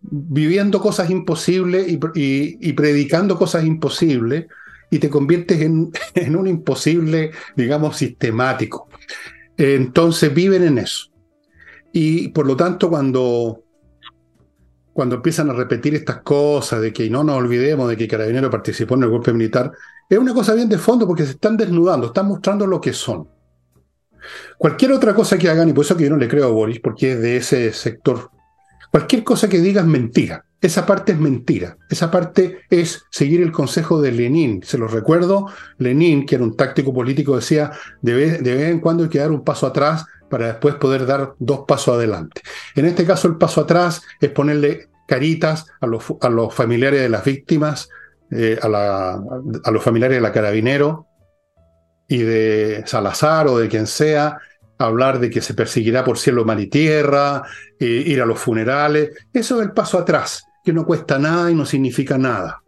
viviendo 0.00 0.80
cosas 0.80 1.10
imposibles 1.10 1.86
y, 1.88 2.72
predicando 2.72 3.38
cosas 3.38 3.64
imposibles 3.64 4.46
y 4.90 4.98
te 4.98 5.10
conviertes 5.10 5.60
en, 5.60 5.90
en 6.14 6.36
un 6.36 6.46
imposible, 6.46 7.30
digamos, 7.56 7.96
sistemático. 7.96 8.88
Entonces 9.56 10.34
viven 10.34 10.64
en 10.64 10.78
eso. 10.78 11.10
Y 11.92 12.28
por 12.28 12.46
lo 12.46 12.56
tanto, 12.56 12.90
cuando, 12.90 13.62
cuando 14.92 15.16
empiezan 15.16 15.50
a 15.50 15.52
repetir 15.52 15.94
estas 15.94 16.22
cosas 16.22 16.80
de 16.80 16.92
que 16.92 17.08
no 17.08 17.22
nos 17.22 17.36
olvidemos 17.36 17.88
de 17.88 17.96
que 17.96 18.08
Carabinero 18.08 18.50
participó 18.50 18.94
en 18.96 19.04
el 19.04 19.10
golpe 19.10 19.32
militar, 19.32 19.72
es 20.08 20.18
una 20.18 20.34
cosa 20.34 20.54
bien 20.54 20.68
de 20.68 20.78
fondo 20.78 21.06
porque 21.06 21.24
se 21.24 21.32
están 21.32 21.56
desnudando, 21.56 22.08
están 22.08 22.26
mostrando 22.26 22.66
lo 22.66 22.80
que 22.80 22.92
son. 22.92 23.28
Cualquier 24.58 24.92
otra 24.92 25.14
cosa 25.14 25.38
que 25.38 25.48
hagan, 25.48 25.68
y 25.68 25.72
por 25.72 25.84
eso 25.84 25.96
que 25.96 26.04
yo 26.04 26.10
no 26.10 26.16
le 26.16 26.28
creo 26.28 26.46
a 26.46 26.50
Boris, 26.50 26.80
porque 26.80 27.12
es 27.12 27.20
de 27.20 27.36
ese 27.36 27.72
sector 27.72 28.30
Cualquier 28.94 29.24
cosa 29.24 29.48
que 29.48 29.58
digas 29.58 29.84
mentira. 29.84 30.44
Esa 30.60 30.86
parte 30.86 31.10
es 31.10 31.18
mentira. 31.18 31.76
Esa 31.90 32.12
parte 32.12 32.60
es 32.70 33.02
seguir 33.10 33.42
el 33.42 33.50
consejo 33.50 34.00
de 34.00 34.12
Lenin. 34.12 34.62
Se 34.62 34.78
lo 34.78 34.86
recuerdo, 34.86 35.48
Lenin, 35.78 36.24
que 36.24 36.36
era 36.36 36.44
un 36.44 36.56
táctico 36.56 36.94
político, 36.94 37.34
decía, 37.34 37.72
de 38.02 38.14
vez, 38.14 38.46
en 38.46 38.78
cuando 38.78 39.02
hay 39.02 39.08
que 39.08 39.18
dar 39.18 39.32
un 39.32 39.42
paso 39.42 39.66
atrás 39.66 40.04
para 40.30 40.46
después 40.46 40.76
poder 40.76 41.06
dar 41.06 41.34
dos 41.40 41.64
pasos 41.66 41.96
adelante. 41.96 42.42
En 42.76 42.84
este 42.84 43.04
caso, 43.04 43.26
el 43.26 43.36
paso 43.36 43.62
atrás 43.62 44.00
es 44.20 44.30
ponerle 44.30 44.90
caritas 45.08 45.66
a 45.80 45.88
los, 45.88 46.04
los 46.30 46.54
familiares 46.54 47.00
de 47.00 47.08
las 47.08 47.24
víctimas 47.24 47.88
eh, 48.30 48.60
a 48.62 49.70
los 49.72 49.82
familiares 49.82 50.18
de 50.18 50.22
la 50.22 50.30
carabinero 50.30 51.08
y 52.06 52.18
de 52.18 52.84
Salazar 52.86 53.48
o 53.48 53.58
de 53.58 53.66
quien 53.66 53.88
sea, 53.88 54.38
hablar 54.78 55.20
de 55.20 55.30
que 55.30 55.40
se 55.40 55.54
perseguirá 55.54 56.04
por 56.04 56.18
cielo, 56.18 56.44
mar 56.44 56.60
y 56.60 56.66
tierra, 56.66 57.42
eh, 57.78 57.86
ir 58.06 58.20
a 58.20 58.26
los 58.26 58.38
funerales. 58.38 59.10
Eso 59.32 59.60
es 59.60 59.66
el 59.66 59.72
paso 59.72 59.98
atrás, 59.98 60.44
que 60.64 60.72
no 60.72 60.84
cuesta 60.84 61.18
nada 61.18 61.50
y 61.50 61.54
no 61.54 61.66
significa 61.66 62.18
nada. 62.18 62.62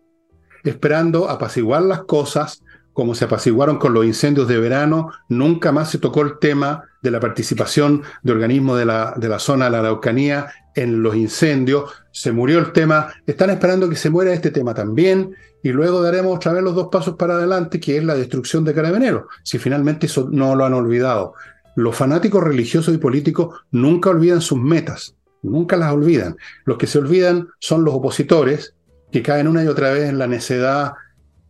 Esperando 0.65 1.29
apaciguar 1.29 1.83
las 1.83 2.05
cosas, 2.05 2.63
como 2.93 3.15
se 3.15 3.27
apaciguaron 3.27 3.79
con 3.79 3.93
los 3.93 4.07
incendios 4.07 4.49
de 4.49 4.59
verano, 4.59 5.11
nunca 5.29 5.71
más 5.71 5.91
se 5.91 5.99
tocó 5.99 6.23
el 6.23 6.39
tema 6.39 6.85
de 7.03 7.11
la 7.11 7.21
participación 7.21 8.03
de 8.23 8.33
organismos 8.33 8.79
de 8.79 8.87
la, 8.87 9.15
de 9.17 9.29
la 9.29 9.39
zona 9.39 9.67
de 9.67 9.73
la 9.73 9.79
Araucanía 9.81 10.47
en 10.75 11.03
los 11.03 11.15
incendios. 11.15 11.93
Se 12.11 12.33
murió 12.33 12.59
el 12.59 12.73
tema, 12.73 13.13
están 13.27 13.51
esperando 13.51 13.89
que 13.89 13.97
se 13.97 14.09
muera 14.09 14.33
este 14.33 14.51
tema 14.51 14.73
también, 14.73 15.35
y 15.63 15.73
luego 15.73 16.01
daremos 16.01 16.37
otra 16.37 16.53
vez 16.53 16.63
los 16.63 16.75
dos 16.75 16.89
pasos 16.91 17.17
para 17.17 17.35
adelante, 17.35 17.81
que 17.81 17.97
es 17.97 18.05
la 18.05 18.15
destrucción 18.15 18.65
de 18.65 18.73
Carabineros, 18.73 19.25
si 19.43 19.59
finalmente 19.59 20.07
eso 20.07 20.29
no 20.31 20.55
lo 20.55 20.65
han 20.65 20.75
olvidado. 20.75 21.35
Los 21.77 21.95
fanáticos 21.95 22.43
religiosos 22.43 22.95
y 22.95 22.99
políticos 22.99 23.61
nunca 23.71 24.11
olvidan 24.11 24.41
sus 24.41 24.59
metas, 24.59 25.15
nunca 25.43 25.77
las 25.77 25.93
olvidan. 25.93 26.37
Los 26.65 26.79
que 26.79 26.89
se 26.89 26.99
olvidan 26.99 27.49
son 27.61 27.85
los 27.85 27.95
opositores, 27.95 28.75
que 29.13 29.23
caen 29.23 29.47
una 29.47 29.63
y 29.63 29.69
otra 29.69 29.93
vez 29.93 30.09
en 30.09 30.19
la 30.19 30.27
necedad, 30.27 30.95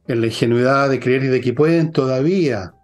en 0.06 0.20
la 0.20 0.26
ingenuidad 0.26 0.90
de 0.90 1.00
creer 1.00 1.24
y 1.24 1.28
de 1.28 1.40
que 1.40 1.54
pueden 1.54 1.92
todavía 1.92 2.74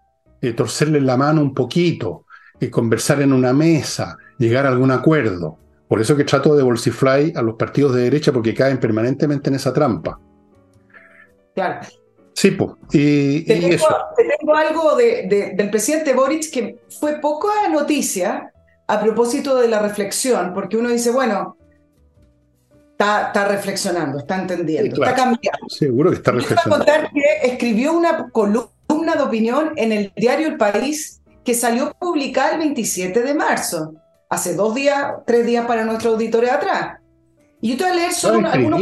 eh, 0.41 0.55
torcerle 0.55 1.01
la 1.01 1.19
mano 1.19 1.43
un 1.43 1.53
poquito, 1.53 2.25
y 2.63 2.71
conversar 2.71 3.21
en 3.21 3.33
una 3.33 3.53
mesa, 3.53 4.17
llegar 4.39 4.67
a 4.67 4.69
algún 4.69 4.93
acuerdo. 4.93 5.59
Por 5.89 6.01
eso 6.01 6.17
que 6.17 6.25
trato 6.25 6.55
de 6.55 6.63
bolsifly 6.63 7.33
a 7.35 7.43
los 7.43 7.57
partidos 7.57 7.95
de 7.95 8.03
derecha 8.03 8.33
porque 8.33 8.55
caen 8.55 8.79
permanentemente 8.79 9.51
en 9.51 9.57
esa 9.57 9.73
trampa. 9.73 10.19
Claro. 11.55 11.81
Sí, 12.35 12.53
pues. 12.53 12.71
Y, 12.93 13.45
te, 13.45 13.57
tengo, 13.57 13.87
tengo, 14.17 14.55
algo 14.55 14.97
del 14.97 15.71
presidente 15.71 16.15
Boric 16.15 16.51
que 16.51 16.79
fue 16.89 17.21
poca 17.21 17.69
noticia 17.71 18.53
a 18.87 19.01
propósito 19.01 19.57
de 19.57 19.69
la 19.69 19.79
reflexión, 19.79 20.53
porque 20.55 20.77
uno 20.77 20.89
dice, 20.89 21.11
bueno, 21.11 21.57
está, 22.91 23.49
reflexionando, 23.49 24.19
está 24.19 24.41
entendiendo, 24.41 25.03
está 25.03 25.15
cambiando. 25.15 25.69
Seguro 25.69 26.11
que 26.11 26.17
está 26.17 26.33
reflexionando. 26.33 26.85
Voy 26.85 26.95
a 26.95 27.01
contar 27.01 27.13
que 27.13 27.51
escribió 27.51 27.93
una 27.93 28.29
columna 28.31 29.17
de 29.17 29.23
opinión 29.23 29.73
en 29.77 29.93
el 29.93 30.13
diario 30.17 30.49
El 30.49 30.57
País 30.57 31.21
que 31.45 31.55
salió 31.55 31.93
publicada 31.99 32.53
el 32.53 32.59
27 32.59 33.23
de 33.23 33.35
marzo, 33.35 33.95
hace 34.29 34.55
dos 34.55 34.75
días, 34.75 35.15
tres 35.27 35.45
días 35.45 35.67
para 35.67 35.85
nuestro 35.85 36.11
auditorio 36.13 36.53
atrás. 36.53 36.99
Y 37.61 37.71
yo 37.71 37.77
te 37.77 37.85
voy 37.85 37.93
a 37.93 37.97
leer 37.97 38.13
solo 38.13 38.49
algunos... 38.49 38.81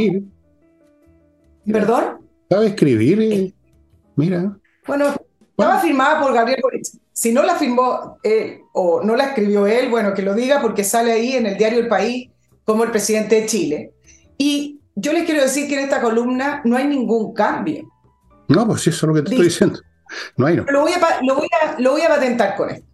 ¿Perdón? 1.70 2.29
¿Sabe 2.50 2.66
escribir? 2.66 3.54
Mira. 4.16 4.58
Bueno, 4.84 5.14
estaba 5.50 5.78
firmada 5.78 6.20
por 6.20 6.34
Gabriel 6.34 6.58
Boric. 6.60 6.84
Si 7.12 7.32
no 7.32 7.44
la 7.44 7.54
firmó 7.54 8.18
él 8.24 8.62
o 8.72 9.02
no 9.04 9.14
la 9.14 9.26
escribió 9.26 9.68
él, 9.68 9.88
bueno, 9.88 10.12
que 10.14 10.22
lo 10.22 10.34
diga 10.34 10.60
porque 10.60 10.82
sale 10.82 11.12
ahí 11.12 11.34
en 11.36 11.46
el 11.46 11.56
diario 11.56 11.78
El 11.78 11.86
País 11.86 12.28
como 12.64 12.82
el 12.82 12.90
presidente 12.90 13.40
de 13.40 13.46
Chile. 13.46 13.92
Y 14.36 14.80
yo 14.96 15.12
les 15.12 15.26
quiero 15.26 15.42
decir 15.42 15.68
que 15.68 15.74
en 15.74 15.84
esta 15.84 16.00
columna 16.00 16.60
no 16.64 16.76
hay 16.76 16.88
ningún 16.88 17.32
cambio. 17.34 17.88
No, 18.48 18.66
pues 18.66 18.82
sí, 18.82 18.90
eso 18.90 19.06
es 19.06 19.08
lo 19.08 19.14
que 19.14 19.22
te 19.22 19.30
estoy 19.30 19.46
diciendo. 19.46 19.78
No 20.36 20.46
hay 20.46 20.56
no. 20.56 20.64
Lo 20.64 20.80
voy, 20.80 20.92
a, 20.92 21.22
lo, 21.22 21.36
voy 21.36 21.48
a, 21.62 21.78
lo 21.78 21.92
voy 21.92 22.02
a 22.02 22.08
patentar 22.08 22.56
con 22.56 22.70
esto. 22.70 22.86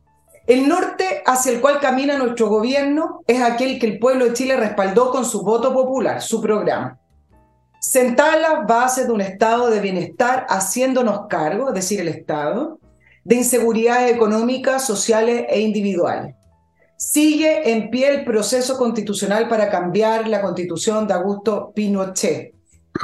El 0.47 0.69
norte 0.69 1.23
hacia 1.25 1.53
el 1.53 1.63
cual 1.63 1.81
camina 1.81 2.19
nuestro 2.19 2.49
gobierno 2.49 3.23
es 3.27 3.41
aquel 3.41 3.79
que 3.79 3.87
el 3.87 3.99
pueblo 3.99 4.27
de 4.27 4.35
Chile 4.35 4.55
respaldó 4.55 5.11
con 5.11 5.25
su 5.25 5.43
voto 5.43 5.73
popular, 5.73 6.21
su 6.21 6.43
programa 6.43 7.01
sentar 7.87 8.41
las 8.41 8.67
bases 8.67 9.07
de 9.07 9.13
un 9.13 9.21
estado 9.21 9.71
de 9.71 9.79
bienestar 9.79 10.45
haciéndonos 10.49 11.29
cargo, 11.29 11.69
es 11.69 11.75
decir, 11.75 12.01
el 12.01 12.09
Estado, 12.09 12.81
de 13.23 13.37
inseguridades 13.37 14.13
económicas, 14.13 14.85
sociales 14.85 15.45
e 15.49 15.61
individuales. 15.61 16.35
Sigue 16.97 17.71
en 17.71 17.89
pie 17.89 18.09
el 18.09 18.25
proceso 18.25 18.77
constitucional 18.77 19.49
para 19.49 19.71
cambiar 19.71 20.27
la 20.27 20.43
constitución 20.43 21.07
de 21.07 21.15
Augusto 21.15 21.73
Pinochet. 21.77 22.55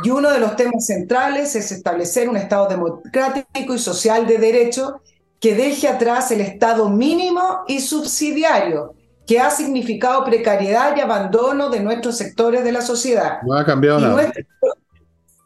Y 0.02 0.10
uno 0.10 0.32
de 0.32 0.40
los 0.40 0.56
temas 0.56 0.84
centrales 0.84 1.54
es 1.54 1.70
establecer 1.70 2.28
un 2.28 2.36
Estado 2.36 2.66
democrático 2.66 3.74
y 3.74 3.78
social 3.78 4.26
de 4.26 4.38
derecho 4.38 5.00
que 5.38 5.54
deje 5.54 5.86
atrás 5.86 6.32
el 6.32 6.40
Estado 6.40 6.88
mínimo 6.88 7.60
y 7.68 7.78
subsidiario, 7.78 8.94
que 9.26 9.40
ha 9.40 9.50
significado 9.50 10.24
precariedad 10.24 10.96
y 10.96 11.00
abandono 11.00 11.70
de 11.70 11.80
nuestros 11.80 12.16
sectores 12.16 12.64
de 12.64 12.72
la 12.72 12.82
sociedad. 12.82 13.38
No 13.42 13.54
ha 13.54 13.64
cambiado 13.64 14.00
nada. 14.00 14.32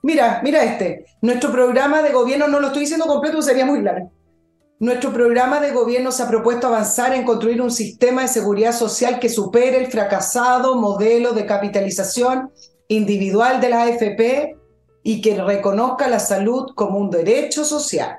Mira, 0.02 0.40
mira 0.42 0.62
este. 0.62 1.04
Nuestro 1.20 1.50
programa 1.50 2.00
de 2.02 2.12
gobierno, 2.12 2.46
no 2.46 2.60
lo 2.60 2.68
estoy 2.68 2.82
diciendo 2.82 3.06
completo, 3.06 3.42
sería 3.42 3.66
muy 3.66 3.82
largo. 3.82 4.12
Nuestro 4.78 5.10
programa 5.12 5.58
de 5.58 5.72
gobierno 5.72 6.12
se 6.12 6.22
ha 6.22 6.28
propuesto 6.28 6.66
avanzar 6.66 7.14
en 7.14 7.24
construir 7.24 7.62
un 7.62 7.70
sistema 7.70 8.22
de 8.22 8.28
seguridad 8.28 8.72
social 8.72 9.18
que 9.18 9.30
supere 9.30 9.78
el 9.78 9.90
fracasado 9.90 10.76
modelo 10.76 11.32
de 11.32 11.46
capitalización 11.46 12.50
individual 12.88 13.60
de 13.60 13.70
la 13.70 13.84
AFP 13.84 14.56
y 15.02 15.20
que 15.22 15.42
reconozca 15.42 16.08
la 16.08 16.18
salud 16.18 16.72
como 16.74 16.98
un 16.98 17.10
derecho 17.10 17.64
social. 17.64 18.18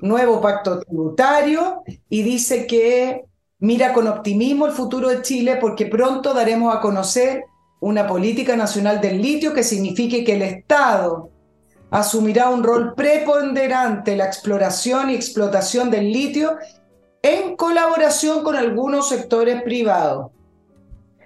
Nuevo 0.00 0.40
pacto 0.40 0.80
tributario 0.80 1.82
y 2.08 2.22
dice 2.22 2.66
que 2.66 3.24
mira 3.58 3.92
con 3.92 4.06
optimismo 4.06 4.66
el 4.66 4.72
futuro 4.72 5.08
de 5.08 5.22
Chile 5.22 5.56
porque 5.60 5.86
pronto 5.86 6.34
daremos 6.34 6.74
a 6.74 6.80
conocer 6.80 7.44
una 7.80 8.06
política 8.06 8.56
nacional 8.56 9.00
del 9.00 9.20
litio 9.20 9.52
que 9.54 9.62
signifique 9.62 10.24
que 10.24 10.34
el 10.34 10.42
Estado 10.42 11.30
asumirá 11.90 12.50
un 12.50 12.62
rol 12.64 12.94
preponderante 12.94 14.12
en 14.12 14.18
la 14.18 14.26
exploración 14.26 15.10
y 15.10 15.14
explotación 15.14 15.90
del 15.90 16.12
litio 16.12 16.56
en 17.22 17.56
colaboración 17.56 18.42
con 18.42 18.56
algunos 18.56 19.08
sectores 19.08 19.62
privados. 19.62 20.30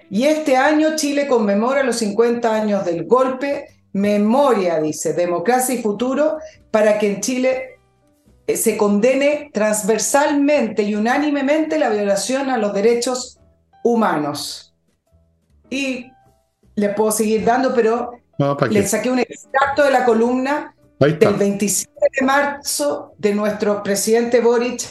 Y 0.09 0.25
este 0.25 0.57
año 0.57 0.97
Chile 0.97 1.29
conmemora 1.29 1.83
los 1.83 1.97
50 1.97 2.53
años 2.53 2.85
del 2.85 3.07
golpe, 3.07 3.69
memoria, 3.93 4.81
dice, 4.81 5.13
democracia 5.13 5.75
y 5.75 5.83
futuro, 5.83 6.39
para 6.71 6.99
que 6.99 7.13
en 7.13 7.21
Chile 7.21 7.80
se 8.57 8.77
condene 8.77 9.51
transversalmente 9.53 10.83
y 10.83 10.95
unánimemente 10.95 11.79
la 11.79 11.91
violación 11.91 12.51
a 12.51 12.59
los 12.59 12.73
derechos 12.73 13.39
humanos. 13.83 14.75
Y 15.69 16.11
le 16.75 16.89
puedo 16.91 17.13
seguir 17.13 17.45
dando, 17.45 17.75
pero 17.75 18.13
le 18.71 18.87
saqué 18.87 19.11
un 19.11 19.19
extracto 19.19 19.85
de 19.85 19.91
la 19.91 20.05
columna 20.05 20.75
del 20.99 21.35
27 21.35 21.91
de 22.21 22.27
marzo 22.27 23.13
de 23.19 23.35
nuestro 23.35 23.83
presidente 23.83 24.41
Boric 24.41 24.83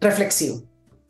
reflexivo. 0.00 0.62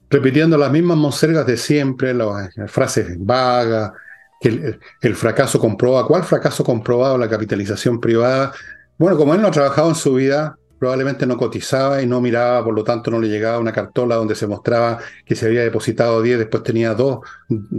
Repitiendo 0.08 0.56
las 0.56 0.70
mismas 0.70 0.96
monsergas 0.96 1.46
de 1.46 1.56
siempre, 1.56 2.14
las 2.14 2.50
frases 2.68 3.16
vagas, 3.18 3.92
que 4.40 4.48
el, 4.48 4.80
el, 5.00 5.14
fracaso 5.16 5.58
comprobado. 5.58 6.06
¿Cuál 6.06 6.22
fracaso 6.22 6.62
comprobado? 6.62 7.18
La 7.18 7.28
capitalización 7.28 8.00
privada. 8.00 8.52
Bueno, 8.98 9.16
como 9.16 9.34
él 9.34 9.40
no 9.40 9.48
ha 9.48 9.50
trabajado 9.50 9.88
en 9.88 9.94
su 9.94 10.14
vida, 10.14 10.58
probablemente 10.78 11.26
no 11.26 11.36
cotizaba 11.36 12.02
y 12.02 12.06
no 12.06 12.20
miraba, 12.20 12.64
por 12.64 12.74
lo 12.74 12.84
tanto 12.84 13.10
no 13.10 13.20
le 13.20 13.28
llegaba 13.28 13.58
una 13.58 13.72
cartola 13.72 14.16
donde 14.16 14.34
se 14.34 14.46
mostraba 14.46 14.98
que 15.24 15.34
se 15.34 15.46
había 15.46 15.62
depositado 15.62 16.22
10, 16.22 16.38
después 16.38 16.62
tenía 16.62 16.94
2, 16.94 17.18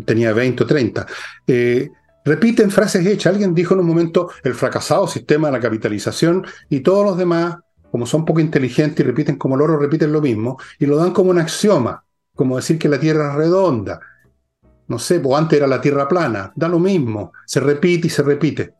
tenía 0.05 0.33
20 0.33 0.63
o 0.63 0.65
30. 0.65 1.05
Eh, 1.47 1.89
repiten 2.25 2.71
frases 2.71 3.05
hechas. 3.05 3.33
Alguien 3.33 3.53
dijo 3.53 3.73
en 3.73 3.81
un 3.81 3.87
momento 3.87 4.29
el 4.43 4.53
fracasado 4.53 5.07
sistema 5.07 5.47
de 5.47 5.53
la 5.53 5.59
capitalización 5.59 6.45
y 6.69 6.81
todos 6.81 7.05
los 7.05 7.17
demás, 7.17 7.57
como 7.91 8.05
son 8.05 8.25
poco 8.25 8.39
inteligentes 8.39 8.99
y 8.99 9.07
repiten 9.07 9.37
como 9.37 9.55
loro, 9.55 9.77
repiten 9.77 10.11
lo 10.11 10.21
mismo 10.21 10.57
y 10.79 10.85
lo 10.85 10.97
dan 10.97 11.11
como 11.11 11.31
un 11.31 11.39
axioma, 11.39 12.03
como 12.35 12.57
decir 12.57 12.77
que 12.77 12.89
la 12.89 12.99
Tierra 12.99 13.31
es 13.31 13.35
redonda. 13.35 13.99
No 14.87 14.99
sé, 14.99 15.19
pues 15.19 15.37
antes 15.37 15.57
era 15.57 15.67
la 15.67 15.81
Tierra 15.81 16.07
plana, 16.07 16.51
da 16.55 16.67
lo 16.67 16.79
mismo, 16.79 17.33
se 17.45 17.59
repite 17.59 18.07
y 18.07 18.09
se 18.09 18.23
repite. 18.23 18.73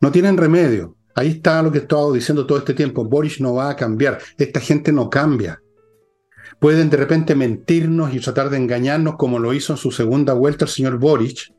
No 0.00 0.12
tienen 0.12 0.36
remedio. 0.36 0.97
Ahí 1.18 1.30
está 1.30 1.60
lo 1.64 1.72
que 1.72 1.78
he 1.78 1.80
estado 1.80 2.12
diciendo 2.12 2.46
todo 2.46 2.58
este 2.58 2.74
tiempo. 2.74 3.04
Boris 3.04 3.40
no 3.40 3.54
va 3.54 3.70
a 3.70 3.76
cambiar. 3.76 4.20
Esta 4.38 4.60
gente 4.60 4.92
no 4.92 5.10
cambia. 5.10 5.60
Pueden 6.60 6.90
de 6.90 6.96
repente 6.96 7.34
mentirnos 7.34 8.14
y 8.14 8.20
tratar 8.20 8.50
de 8.50 8.56
engañarnos 8.56 9.16
como 9.16 9.40
lo 9.40 9.52
hizo 9.52 9.72
en 9.72 9.78
su 9.78 9.90
segunda 9.90 10.32
vuelta 10.34 10.64
el 10.64 10.70
señor 10.70 10.96
Boris, 10.96 11.52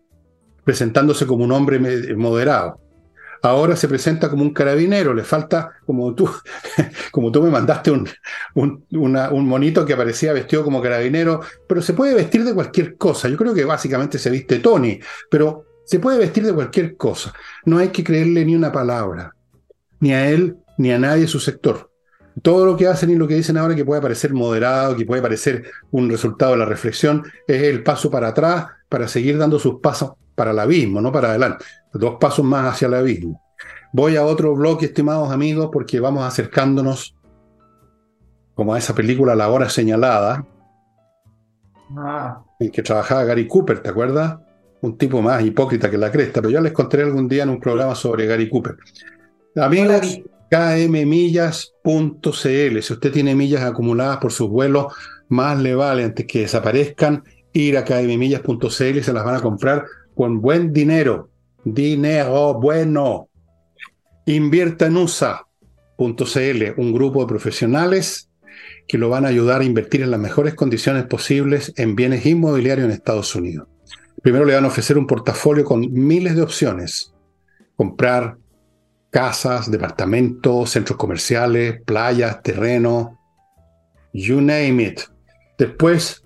presentándose 0.63 1.27
como 1.27 1.43
un 1.43 1.51
hombre 1.51 1.77
moderado. 2.15 2.79
Ahora 3.41 3.75
se 3.75 3.89
presenta 3.89 4.29
como 4.29 4.43
un 4.43 4.53
carabinero, 4.53 5.13
le 5.13 5.25
falta, 5.25 5.71
como 5.85 6.15
tú, 6.15 6.29
como 7.11 7.29
tú 7.29 7.43
me 7.43 7.49
mandaste 7.49 7.91
un, 7.91 8.07
un 8.55 9.45
monito 9.45 9.85
que 9.85 9.91
aparecía 9.91 10.31
vestido 10.31 10.63
como 10.63 10.81
carabinero, 10.81 11.41
pero 11.67 11.81
se 11.81 11.91
puede 11.91 12.15
vestir 12.15 12.45
de 12.45 12.53
cualquier 12.53 12.95
cosa. 12.95 13.27
Yo 13.27 13.35
creo 13.35 13.53
que 13.53 13.65
básicamente 13.65 14.19
se 14.19 14.29
viste 14.29 14.59
Tony, 14.59 15.01
pero 15.29 15.65
se 15.85 15.99
puede 15.99 16.17
vestir 16.17 16.45
de 16.45 16.53
cualquier 16.53 16.95
cosa. 16.95 17.33
No 17.65 17.77
hay 17.77 17.89
que 17.89 18.05
creerle 18.05 18.45
ni 18.45 18.55
una 18.55 18.71
palabra 18.71 19.35
ni 19.99 20.13
a 20.13 20.29
él 20.29 20.57
ni 20.77 20.91
a 20.91 20.99
nadie 20.99 21.21
de 21.21 21.27
su 21.27 21.39
sector. 21.39 21.91
Todo 22.41 22.65
lo 22.65 22.77
que 22.77 22.87
hacen 22.87 23.09
y 23.09 23.15
lo 23.15 23.27
que 23.27 23.35
dicen 23.35 23.57
ahora 23.57 23.75
que 23.75 23.83
puede 23.83 24.01
parecer 24.01 24.33
moderado, 24.33 24.95
que 24.95 25.05
puede 25.05 25.21
parecer 25.21 25.65
un 25.91 26.09
resultado 26.09 26.53
de 26.53 26.59
la 26.59 26.65
reflexión, 26.65 27.23
es 27.47 27.63
el 27.63 27.83
paso 27.83 28.09
para 28.09 28.29
atrás 28.29 28.67
para 28.87 29.07
seguir 29.07 29.37
dando 29.37 29.59
sus 29.59 29.79
pasos 29.81 30.13
para 30.35 30.51
el 30.51 30.59
abismo, 30.59 31.01
no 31.01 31.11
para 31.11 31.29
adelante. 31.29 31.65
Dos 31.93 32.15
pasos 32.19 32.45
más 32.45 32.73
hacia 32.73 32.87
el 32.87 32.93
abismo. 32.93 33.41
Voy 33.91 34.15
a 34.15 34.23
otro 34.23 34.55
bloque, 34.55 34.85
estimados 34.85 35.31
amigos, 35.31 35.69
porque 35.73 35.99
vamos 35.99 36.23
acercándonos 36.23 37.15
como 38.55 38.73
a 38.73 38.77
esa 38.77 38.93
película 38.93 39.35
La 39.35 39.49
Hora 39.49 39.69
Señalada, 39.69 40.45
Ah, 41.97 42.43
en 42.59 42.71
que 42.71 42.83
trabajaba 42.83 43.23
Gary 43.23 43.47
Cooper, 43.47 43.81
¿te 43.81 43.89
acuerdas? 43.89 44.37
Un 44.81 44.97
tipo 44.97 45.21
más 45.21 45.43
hipócrita 45.43 45.89
que 45.89 45.97
la 45.97 46.11
cresta, 46.11 46.41
pero 46.41 46.51
ya 46.51 46.61
les 46.61 46.71
contaré 46.71 47.03
algún 47.03 47.27
día 47.27 47.43
en 47.43 47.49
un 47.49 47.59
programa 47.59 47.95
sobre 47.95 48.25
Gary 48.27 48.49
Cooper. 48.49 48.77
Amigos, 49.55 50.21
kmmillas.cl, 50.49 51.61
si 52.81 52.93
usted 52.93 53.11
tiene 53.11 53.35
millas 53.35 53.63
acumuladas 53.63 54.17
por 54.17 54.31
sus 54.31 54.49
vuelos, 54.49 54.93
más 55.27 55.59
le 55.59 55.75
vale 55.75 56.03
antes 56.03 56.25
que 56.25 56.41
desaparezcan 56.41 57.23
ir 57.53 57.77
a 57.77 57.85
kmmillas.cl 57.85 58.97
y 58.97 59.03
se 59.03 59.13
las 59.13 59.23
van 59.23 59.35
a 59.35 59.41
comprar 59.41 59.85
con 60.15 60.41
buen 60.41 60.73
dinero. 60.73 61.29
Dinero 61.63 62.53
bueno. 62.55 63.29
Invierta 64.25 64.87
en 64.87 64.97
USA.cl, 64.97 66.63
un 66.77 66.93
grupo 66.93 67.21
de 67.21 67.27
profesionales 67.27 68.29
que 68.87 68.97
lo 68.97 69.09
van 69.09 69.25
a 69.25 69.29
ayudar 69.29 69.61
a 69.61 69.65
invertir 69.65 70.01
en 70.01 70.11
las 70.11 70.19
mejores 70.19 70.53
condiciones 70.55 71.05
posibles 71.05 71.73
en 71.77 71.95
bienes 71.95 72.25
inmobiliarios 72.25 72.85
en 72.85 72.91
Estados 72.91 73.35
Unidos. 73.35 73.67
Primero 74.21 74.45
le 74.45 74.53
van 74.53 74.65
a 74.65 74.69
ofrecer 74.69 74.97
un 74.97 75.07
portafolio 75.07 75.63
con 75.63 75.91
miles 75.91 76.35
de 76.35 76.41
opciones. 76.41 77.13
Comprar 77.75 78.37
casas, 79.09 79.69
departamentos, 79.71 80.69
centros 80.69 80.97
comerciales, 80.97 81.81
playas, 81.85 82.41
terreno, 82.41 83.19
you 84.13 84.41
name 84.41 84.83
it. 84.83 85.01
Después 85.57 86.23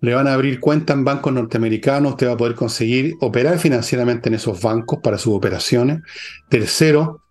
le 0.00 0.14
van 0.14 0.26
a 0.28 0.34
abrir 0.34 0.60
cuenta 0.60 0.92
en 0.94 1.04
bancos 1.04 1.32
norteamericanos, 1.32 2.12
usted 2.12 2.28
va 2.28 2.32
a 2.32 2.36
poder 2.36 2.54
conseguir 2.54 3.14
operar 3.20 3.58
financieramente 3.58 4.28
en 4.28 4.36
esos 4.36 4.60
bancos 4.62 5.00
para 5.02 5.18
sus 5.18 5.34
operaciones. 5.34 6.00
Tercero, 6.48 7.22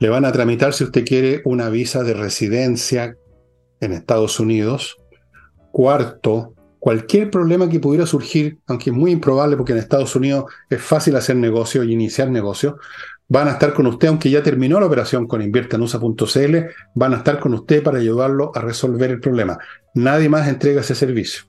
le 0.00 0.08
van 0.08 0.24
a 0.24 0.32
tramitar 0.32 0.72
si 0.74 0.84
usted 0.84 1.04
quiere 1.04 1.42
una 1.44 1.68
visa 1.70 2.02
de 2.02 2.14
residencia 2.14 3.16
en 3.80 3.92
Estados 3.92 4.38
Unidos. 4.40 4.96
Cuarto, 5.72 6.54
cualquier 6.78 7.30
problema 7.30 7.68
que 7.68 7.80
pudiera 7.80 8.06
surgir, 8.06 8.58
aunque 8.66 8.90
es 8.90 8.96
muy 8.96 9.12
improbable 9.12 9.56
porque 9.56 9.72
en 9.72 9.78
Estados 9.78 10.14
Unidos 10.16 10.44
es 10.68 10.82
fácil 10.82 11.16
hacer 11.16 11.36
negocio 11.36 11.84
y 11.84 11.92
iniciar 11.92 12.30
negocio, 12.30 12.78
van 13.30 13.46
a 13.46 13.52
estar 13.52 13.72
con 13.72 13.86
usted, 13.86 14.08
aunque 14.08 14.28
ya 14.28 14.42
terminó 14.42 14.80
la 14.80 14.86
operación 14.86 15.28
con 15.28 15.40
inviertanusa.cl, 15.40 16.56
van 16.96 17.14
a 17.14 17.18
estar 17.18 17.38
con 17.38 17.54
usted 17.54 17.80
para 17.80 17.98
ayudarlo 17.98 18.50
a 18.54 18.60
resolver 18.60 19.12
el 19.12 19.20
problema. 19.20 19.56
Nadie 19.94 20.28
más 20.28 20.48
entrega 20.48 20.80
ese 20.80 20.96
servicio. 20.96 21.44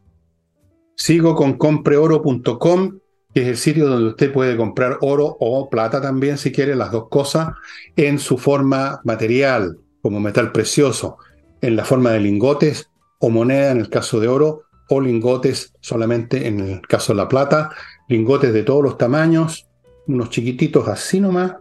Sigo 0.95 1.36
con 1.36 1.57
compreoro.com, 1.57 2.99
que 3.34 3.41
es 3.41 3.47
el 3.47 3.57
sitio 3.57 3.88
donde 3.88 4.09
usted 4.09 4.32
puede 4.32 4.55
comprar 4.55 4.99
oro 5.01 5.36
o 5.39 5.69
plata 5.71 5.99
también, 5.99 6.38
si 6.38 6.51
quiere, 6.51 6.75
las 6.75 6.91
dos 6.91 7.09
cosas, 7.09 7.49
en 7.95 8.19
su 8.19 8.38
forma 8.38 9.01
material, 9.03 9.77
como 10.03 10.19
metal 10.19 10.51
precioso 10.51 11.17
en 11.61 11.75
la 11.75 11.86
forma 11.86 12.11
de 12.11 12.19
lingotes 12.19 12.89
o 13.19 13.29
moneda 13.29 13.71
en 13.71 13.79
el 13.79 13.89
caso 13.89 14.19
de 14.19 14.27
oro, 14.27 14.63
o 14.89 14.99
lingotes 14.99 15.73
solamente 15.79 16.47
en 16.47 16.59
el 16.59 16.82
caso 16.82 17.13
de 17.13 17.17
la 17.17 17.27
plata, 17.27 17.71
lingotes 18.07 18.53
de 18.53 18.63
todos 18.63 18.84
los 18.84 18.97
tamaños, 18.97 19.67
unos 20.07 20.29
chiquititos 20.29 20.88
así 20.88 21.19
nomás, 21.19 21.53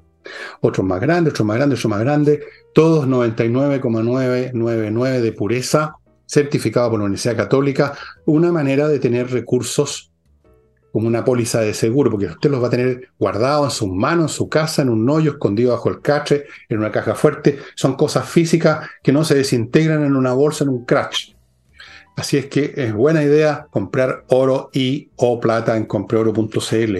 otros 0.60 0.86
más 0.86 1.00
grandes, 1.00 1.32
otros 1.32 1.46
más 1.46 1.56
grandes, 1.56 1.78
otros 1.78 1.90
más 1.90 2.00
grandes, 2.00 2.40
todos 2.74 3.06
99,999 3.06 5.20
de 5.20 5.32
pureza, 5.32 5.94
certificado 6.26 6.90
por 6.90 6.98
la 7.00 7.06
Universidad 7.06 7.36
Católica, 7.36 7.94
una 8.26 8.52
manera 8.52 8.88
de 8.88 8.98
tener 8.98 9.30
recursos 9.30 10.10
como 10.92 11.06
una 11.06 11.24
póliza 11.24 11.60
de 11.60 11.74
seguro, 11.74 12.10
porque 12.10 12.26
usted 12.26 12.50
los 12.50 12.62
va 12.62 12.66
a 12.66 12.70
tener 12.70 13.08
guardados 13.18 13.74
en 13.74 13.78
sus 13.78 13.88
manos, 13.88 14.32
en 14.32 14.36
su 14.36 14.48
casa, 14.48 14.82
en 14.82 14.88
un 14.88 15.08
hoyo, 15.08 15.32
escondido 15.32 15.72
bajo 15.72 15.88
el 15.88 16.00
catre, 16.00 16.46
en 16.68 16.78
una 16.78 16.90
caja 16.90 17.14
fuerte. 17.14 17.58
Son 17.74 17.94
cosas 17.94 18.28
físicas 18.28 18.88
que 19.02 19.12
no 19.12 19.24
se 19.24 19.36
desintegran 19.36 20.04
en 20.04 20.16
una 20.16 20.32
bolsa, 20.32 20.64
en 20.64 20.70
un 20.70 20.84
crash. 20.84 21.32
Así 22.16 22.36
es 22.36 22.46
que 22.46 22.74
es 22.76 22.92
buena 22.92 23.22
idea 23.22 23.66
comprar 23.70 24.24
oro 24.28 24.68
y 24.72 25.10
o 25.16 25.40
plata 25.40 25.76
en 25.76 25.86
compreoro.cl, 25.86 26.98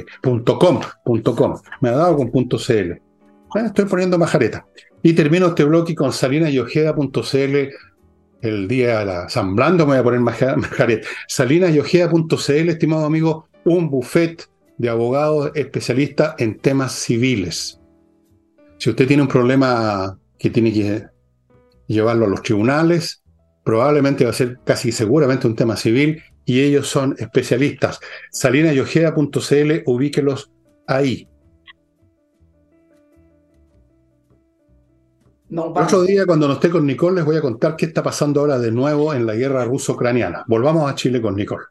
.com, 0.58 0.80
Me 1.80 1.88
ha 1.88 1.92
dado 1.92 2.16
con 2.16 2.30
.cl. 2.30 3.02
Bueno, 3.52 3.68
estoy 3.68 3.86
poniendo 3.86 4.18
majareta. 4.18 4.66
Y 5.02 5.12
termino 5.14 5.48
este 5.48 5.64
bloque 5.64 5.94
con 5.94 6.12
salinasyojeda.cl 6.12 7.56
el 8.42 8.68
día 8.68 9.00
de 9.00 9.04
la 9.04 9.28
San 9.28 9.54
Blando 9.54 9.86
me 9.86 9.92
voy 9.92 10.00
a 10.00 10.02
poner 10.02 10.20
majareta. 10.20 11.06
salinasyojeda.cl, 11.28 12.68
estimado 12.68 13.04
amigo, 13.04 13.46
un 13.64 13.90
buffet 13.90 14.48
de 14.78 14.88
abogados 14.88 15.50
especialistas 15.54 16.34
en 16.38 16.58
temas 16.58 16.92
civiles. 16.92 17.80
Si 18.78 18.88
usted 18.88 19.06
tiene 19.06 19.22
un 19.22 19.28
problema 19.28 20.18
que 20.38 20.48
tiene 20.48 20.72
que 20.72 21.04
llevarlo 21.86 22.24
a 22.24 22.28
los 22.28 22.42
tribunales, 22.42 23.22
probablemente 23.62 24.24
va 24.24 24.30
a 24.30 24.34
ser 24.34 24.58
casi 24.64 24.90
seguramente 24.90 25.46
un 25.46 25.54
tema 25.54 25.76
civil 25.76 26.22
y 26.46 26.60
ellos 26.60 26.88
son 26.88 27.14
especialistas. 27.18 28.00
Salinayojeda.cl, 28.30 29.82
ubíquelos 29.84 30.50
ahí. 30.86 31.28
Otro 35.56 36.02
día, 36.02 36.26
cuando 36.26 36.46
no 36.46 36.54
esté 36.54 36.70
con 36.70 36.86
Nicole, 36.86 37.16
les 37.16 37.24
voy 37.24 37.36
a 37.36 37.40
contar 37.40 37.74
qué 37.76 37.86
está 37.86 38.02
pasando 38.02 38.40
ahora 38.40 38.58
de 38.58 38.70
nuevo 38.70 39.12
en 39.12 39.26
la 39.26 39.34
guerra 39.34 39.64
ruso-ucraniana. 39.64 40.44
Volvamos 40.46 40.90
a 40.90 40.94
Chile 40.94 41.20
con 41.20 41.34
Nicole. 41.34 41.64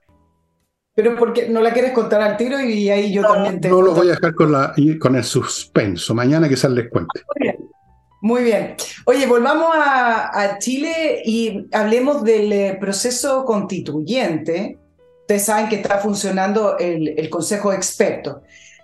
Pero 0.94 1.16
porque 1.16 1.48
no 1.48 1.62
la 1.62 1.72
quieres 1.72 1.94
contar 1.94 2.22
al 2.22 2.36
tiro 2.36 2.60
y 2.60 2.90
ahí 2.90 3.14
yo 3.14 3.22
también 3.22 3.62
te. 3.62 3.70
No 3.70 3.82
lo 3.82 3.94
voy 3.94 4.08
a 4.08 4.12
dejar 4.12 4.36
con, 4.36 4.52
la, 4.52 4.74
con 5.00 5.16
el 5.16 5.24
suspenso. 5.24 6.14
Mañana 6.14 6.50
quizás 6.50 6.72
les 6.72 6.90
cuente. 6.90 7.22
Muy 7.26 7.42
bien. 7.42 7.70
Muy 8.22 8.44
bien. 8.44 8.76
Oye, 9.06 9.26
volvamos 9.26 9.70
a, 9.74 10.58
Chile 10.60 11.22
y 11.24 11.68
hablemos 11.72 12.22
del 12.24 12.52
eh, 12.52 12.78
proceso 12.82 13.46
constituyente. 13.46 14.78
Ustedes 15.22 15.46
saben 15.46 15.70
que 15.70 15.78
está 15.78 16.00
funcionando 16.00 16.78
el, 16.78 17.30
Consejo 17.30 17.72
de 17.72 17.78
Expertos. 17.78 18.38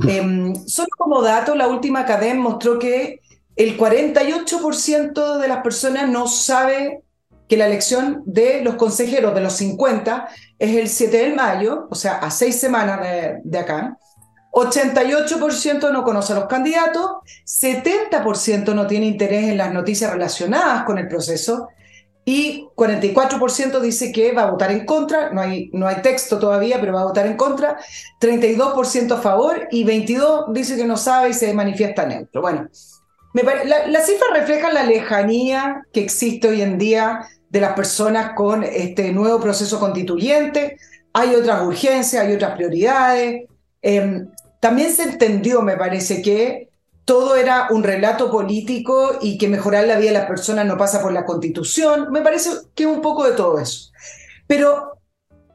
Em, 0.08 0.56
solo 0.68 0.88
como 0.98 1.22
dato, 1.22 1.54
la 1.54 1.68
última 1.68 2.06
cadena 2.06 2.40
mostró 2.40 2.80
que 2.80 3.20
el 3.56 3.78
48% 3.78 5.38
de 5.38 5.48
las 5.48 5.62
personas 5.62 6.10
no 6.10 6.28
sabe 6.28 7.02
que 7.48 7.58
la 7.58 7.68
elección 7.68 8.24
de 8.26 8.62
los 8.62 8.76
consejeros 8.76 9.34
de 9.36 9.42
los 9.42 9.54
50 9.54 10.28
es 10.60 10.76
el 10.76 10.90
7 10.90 11.18
de 11.18 11.36
mayo, 11.36 11.88
o 11.90 11.96
sea, 11.96 12.18
a 12.18 12.32
seis 12.32 12.60
semanas 12.60 13.02
de, 13.44 13.60
acá. 13.60 13.98
88% 14.52 15.92
no 15.92 16.04
conoce 16.04 16.34
a 16.34 16.38
los 16.38 16.46
candidatos, 16.46 17.18
70% 17.46 18.74
no 18.74 18.88
tiene 18.88 19.06
interés 19.06 19.50
en 19.50 19.58
las 19.58 19.74
noticias 19.74 20.12
relacionadas 20.12 20.84
con 20.84 20.98
el 20.98 21.08
proceso 21.08 21.68
y 22.24 22.66
44% 22.76 23.80
dice 23.82 24.12
que 24.12 24.32
va 24.32 24.44
a 24.44 24.52
votar 24.52 24.72
en 24.72 24.86
contra, 24.86 25.30
no 25.32 25.42
hay, 25.42 25.70
no 25.74 25.88
hay 25.88 26.02
texto 26.02 26.40
todavía, 26.40 26.80
pero 26.80 26.94
va 26.94 27.02
a 27.02 27.06
votar 27.06 27.28
en 27.28 27.36
contra, 27.36 27.78
32% 28.20 29.12
a 29.12 29.22
favor 29.22 29.68
y 29.72 29.86
22% 29.86 30.52
dice 30.54 30.78
que 30.78 30.86
no 30.86 30.98
sabe 30.98 31.30
y 31.30 31.34
se 31.34 31.54
manifiesta 31.54 32.06
neutro. 32.06 32.42
Bueno, 32.42 32.70
las 33.44 34.06
cifras 34.06 34.30
reflejan 34.34 34.74
la 34.74 34.84
lejanía 34.84 35.86
que 35.92 36.02
existe 36.02 36.48
hoy 36.48 36.62
en 36.62 36.78
día 36.78 37.28
de 37.50 37.62
las 37.62 37.74
personas 37.74 38.34
con 38.34 38.64
este 38.64 39.12
nuevo 39.12 39.40
proceso 39.40 39.80
constituyente. 39.80 40.78
Hay 41.14 41.36
otras 41.36 41.62
urgencias, 41.64 42.24
hay 42.24 42.34
otras 42.34 42.56
prioridades. 42.56 43.46
Em, 43.82 44.28
también 44.60 44.94
se 44.94 45.04
entendió, 45.04 45.62
me 45.62 45.76
parece, 45.76 46.22
que 46.22 46.70
todo 47.04 47.36
era 47.36 47.68
un 47.70 47.84
relato 47.84 48.32
político 48.32 49.20
y 49.22 49.38
que 49.38 49.48
mejorar 49.48 49.86
la 49.86 49.98
vida 49.98 50.12
de 50.12 50.20
las 50.20 50.28
personas 50.28 50.66
no 50.66 50.78
pasa 50.78 51.02
por 51.02 51.12
la 51.12 51.26
constitución. 51.26 52.12
Me 52.12 52.22
parece 52.22 52.50
que 52.74 52.86
un 52.86 53.02
poco 53.02 53.26
de 53.26 53.34
todo 53.34 53.60
eso. 53.60 53.92
Pero 54.48 54.94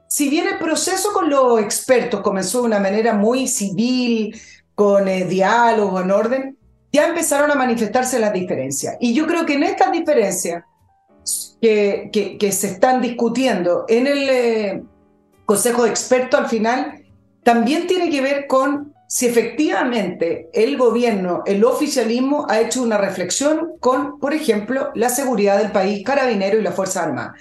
si 0.06 0.28
bien 0.28 0.46
el 0.48 0.58
proceso 0.58 1.12
con 1.12 1.30
los 1.30 1.60
expertos 1.60 2.20
comenzó 2.20 2.60
de 2.60 2.66
una 2.66 2.80
manera 2.80 3.14
muy 3.14 3.48
civil, 3.48 4.40
con 4.74 5.08
eh, 5.08 5.24
diálogo, 5.24 6.00
en 6.00 6.10
orden, 6.10 6.58
ya 6.92 7.08
empezaron 7.08 7.50
a 7.50 7.54
manifestarse 7.54 8.18
las 8.18 8.32
diferencias. 8.32 8.96
Y 9.00 9.14
yo 9.14 9.26
creo 9.26 9.46
que 9.46 9.54
en 9.54 9.62
estas 9.62 9.92
diferencias 9.92 10.64
que, 11.60 12.10
que, 12.38 12.52
se 12.52 12.68
están 12.68 13.00
discutiendo 13.00 13.84
en 13.88 14.06
el 14.06 14.28
eh, 14.28 14.82
Consejo 15.44 15.84
de 15.84 15.90
Expertos 15.90 16.40
al 16.40 16.48
final, 16.48 17.04
también 17.42 17.86
tiene 17.86 18.10
que 18.10 18.20
ver 18.20 18.46
con 18.46 18.94
si 19.08 19.26
efectivamente 19.26 20.48
el 20.52 20.78
gobierno, 20.78 21.42
el 21.44 21.64
oficialismo 21.64 22.46
ha 22.48 22.60
hecho 22.60 22.82
una 22.82 22.96
reflexión 22.96 23.72
con, 23.80 24.20
por 24.20 24.32
ejemplo, 24.32 24.90
la 24.94 25.08
seguridad 25.08 25.58
del 25.58 25.72
país, 25.72 26.04
carabinero 26.04 26.58
y 26.58 26.62
la 26.62 26.70
Fuerza 26.70 27.02
Armada. 27.02 27.34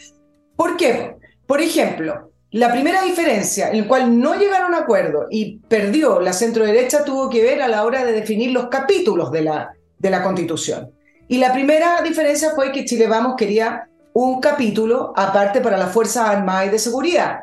¿Por 0.56 0.78
qué? 0.78 1.16
Por 1.46 1.62
ejemplo, 1.62 2.32
la 2.52 2.72
primera 2.72 3.04
diferencia 3.04 3.70
en 3.70 3.82
la 3.82 3.88
cual 3.88 4.20
no 4.20 4.34
llegaron 4.34 4.74
a 4.74 4.80
acuerdo 4.80 5.28
y 5.30 5.60
perdió 5.68 6.20
la 6.20 6.34
centro 6.34 6.66
derecha 6.66 7.04
tuvo 7.04 7.30
que 7.30 7.44
ver 7.44 7.62
a 7.62 7.68
la 7.68 7.86
hora 7.86 8.04
de 8.04 8.12
definir 8.12 8.52
los 8.52 8.70
capítulos 8.70 9.32
de 9.32 9.44
la, 9.44 9.74
de 10.00 10.10
la 10.10 10.24
Constitución. 10.24 10.92
Y 11.28 11.38
la 11.38 11.54
primera 11.54 12.02
diferencia 12.02 12.52
fue 12.56 12.72
que 12.72 12.86
Chile 12.86 13.08
Vamos 13.08 13.36
quería 13.38 13.88
un 14.14 14.42
capítulo 14.42 15.14
aparte 15.16 15.62
para 15.62 15.78
las 15.78 15.92
Fuerzas 15.92 16.28
Armadas 16.28 16.68
y 16.68 16.70
de 16.70 16.80
Seguridad. 16.80 17.40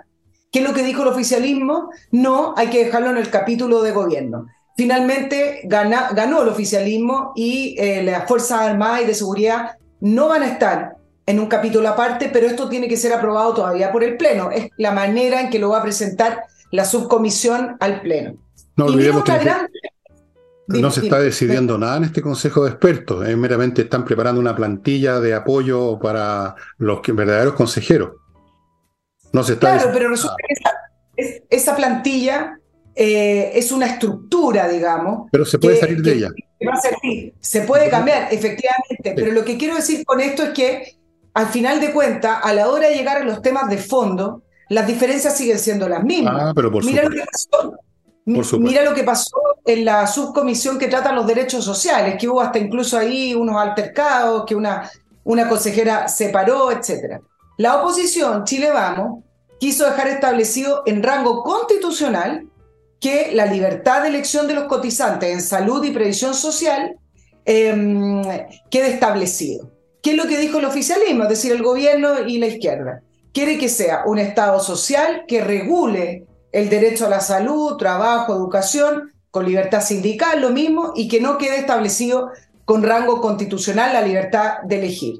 ¿Qué 0.50 0.58
es 0.58 0.64
lo 0.64 0.74
que 0.74 0.82
dijo 0.82 1.02
el 1.02 1.08
oficialismo? 1.08 1.90
No, 2.10 2.54
hay 2.56 2.66
que 2.68 2.84
dejarlo 2.84 3.10
en 3.10 3.18
el 3.18 3.30
capítulo 3.30 3.82
de 3.82 3.92
gobierno. 3.92 4.46
finalmente 4.76 5.60
ganó 5.64 6.42
el 6.42 6.48
oficialismo 6.48 7.32
y 7.36 7.76
eh, 7.78 8.02
las 8.02 8.26
Fuerzas 8.26 8.60
Armadas 8.60 9.02
y 9.02 9.06
de 9.06 9.14
Seguridad 9.14 9.76
no 10.00 10.28
van 10.28 10.42
a 10.42 10.48
estar 10.48 10.95
en 11.26 11.40
un 11.40 11.46
capítulo 11.46 11.88
aparte, 11.88 12.30
pero 12.32 12.46
esto 12.46 12.68
tiene 12.68 12.88
que 12.88 12.96
ser 12.96 13.12
aprobado 13.12 13.52
todavía 13.52 13.90
por 13.90 14.04
el 14.04 14.16
Pleno. 14.16 14.50
Es 14.50 14.70
la 14.76 14.92
manera 14.92 15.40
en 15.40 15.50
que 15.50 15.58
lo 15.58 15.70
va 15.70 15.78
a 15.78 15.82
presentar 15.82 16.44
la 16.70 16.84
subcomisión 16.84 17.76
al 17.80 18.00
Pleno. 18.00 18.36
No 18.76 18.86
olvidemos 18.86 19.24
que 19.24 19.32
no 20.68 20.90
se 20.90 21.02
está 21.02 21.20
decidiendo 21.20 21.78
nada 21.78 21.98
en 21.98 22.04
este 22.04 22.22
Consejo 22.22 22.64
de 22.64 22.70
Expertos, 22.70 23.26
eh, 23.26 23.36
meramente 23.36 23.82
están 23.82 24.04
preparando 24.04 24.40
una 24.40 24.56
plantilla 24.56 25.20
de 25.20 25.34
apoyo 25.34 25.98
para 25.98 26.56
los 26.78 27.00
verdaderos 27.02 27.54
consejeros. 27.54 28.16
No 29.32 29.44
se 29.44 29.54
está 29.54 29.76
Claro, 29.76 29.90
pero 29.92 30.08
resulta 30.08 30.34
que 31.16 31.44
esa, 31.48 31.76
plantilla 31.76 32.58
eh, 32.94 33.52
es 33.54 33.70
una 33.70 33.86
estructura, 33.86 34.66
digamos. 34.68 35.28
Pero 35.30 35.44
se 35.44 35.58
puede 35.58 35.78
salir 35.78 36.02
de 36.02 36.12
ella. 36.12 36.30
Se 37.40 37.60
puede 37.62 37.88
cambiar, 37.88 38.32
efectivamente, 38.32 39.12
pero 39.14 39.32
lo 39.32 39.44
que 39.44 39.56
quiero 39.56 39.76
decir 39.76 40.04
con 40.04 40.20
esto 40.20 40.42
es 40.42 40.50
que 40.50 40.96
al 41.36 41.48
final 41.48 41.82
de 41.82 41.92
cuentas, 41.92 42.38
a 42.42 42.54
la 42.54 42.70
hora 42.70 42.88
de 42.88 42.94
llegar 42.94 43.18
a 43.18 43.24
los 43.24 43.42
temas 43.42 43.68
de 43.68 43.76
fondo, 43.76 44.42
las 44.70 44.86
diferencias 44.86 45.36
siguen 45.36 45.58
siendo 45.58 45.86
las 45.86 46.02
mismas. 46.02 46.34
Ah, 46.34 46.52
pero 46.54 46.72
por 46.72 46.82
mira, 46.82 47.02
lo 47.02 47.10
que 47.10 47.24
pasó, 47.30 48.58
mira 48.58 48.82
lo 48.82 48.94
que 48.94 49.04
pasó 49.04 49.36
en 49.66 49.84
la 49.84 50.06
subcomisión 50.06 50.78
que 50.78 50.88
trata 50.88 51.12
los 51.12 51.26
derechos 51.26 51.62
sociales, 51.62 52.16
que 52.18 52.26
hubo 52.26 52.40
hasta 52.40 52.58
incluso 52.58 52.96
ahí 52.96 53.34
unos 53.34 53.54
altercados, 53.54 54.46
que 54.46 54.54
una, 54.54 54.90
una 55.24 55.46
consejera 55.46 56.08
se 56.08 56.30
paró, 56.30 56.72
etc. 56.72 57.20
La 57.58 57.82
oposición, 57.82 58.44
Chile 58.44 58.70
Vamos, 58.72 59.22
quiso 59.60 59.84
dejar 59.84 60.08
establecido 60.08 60.84
en 60.86 61.02
rango 61.02 61.42
constitucional 61.42 62.46
que 62.98 63.32
la 63.34 63.44
libertad 63.44 64.00
de 64.00 64.08
elección 64.08 64.48
de 64.48 64.54
los 64.54 64.64
cotizantes 64.64 65.30
en 65.30 65.42
salud 65.42 65.84
y 65.84 65.90
previsión 65.90 66.32
social 66.32 66.96
em, 67.44 68.22
quede 68.70 68.94
establecido. 68.94 69.75
¿Qué 70.06 70.12
es 70.12 70.16
lo 70.16 70.28
que 70.28 70.38
dijo 70.38 70.60
el 70.60 70.66
oficialismo? 70.66 71.24
Es 71.24 71.30
decir, 71.30 71.50
el 71.50 71.64
gobierno 71.64 72.28
y 72.28 72.38
la 72.38 72.46
izquierda. 72.46 73.02
Quiere 73.32 73.58
que 73.58 73.68
sea 73.68 74.04
un 74.06 74.20
Estado 74.20 74.60
social 74.60 75.24
que 75.26 75.40
regule 75.40 76.26
el 76.52 76.68
derecho 76.68 77.06
a 77.06 77.10
la 77.10 77.18
salud, 77.18 77.76
trabajo, 77.76 78.32
educación, 78.32 79.10
con 79.32 79.46
libertad 79.46 79.82
sindical, 79.82 80.40
lo 80.40 80.50
mismo, 80.50 80.92
y 80.94 81.08
que 81.08 81.20
no 81.20 81.38
quede 81.38 81.56
establecido 81.56 82.30
con 82.64 82.84
rango 82.84 83.20
constitucional 83.20 83.94
la 83.94 84.02
libertad 84.02 84.58
de 84.62 84.76
elegir. 84.76 85.16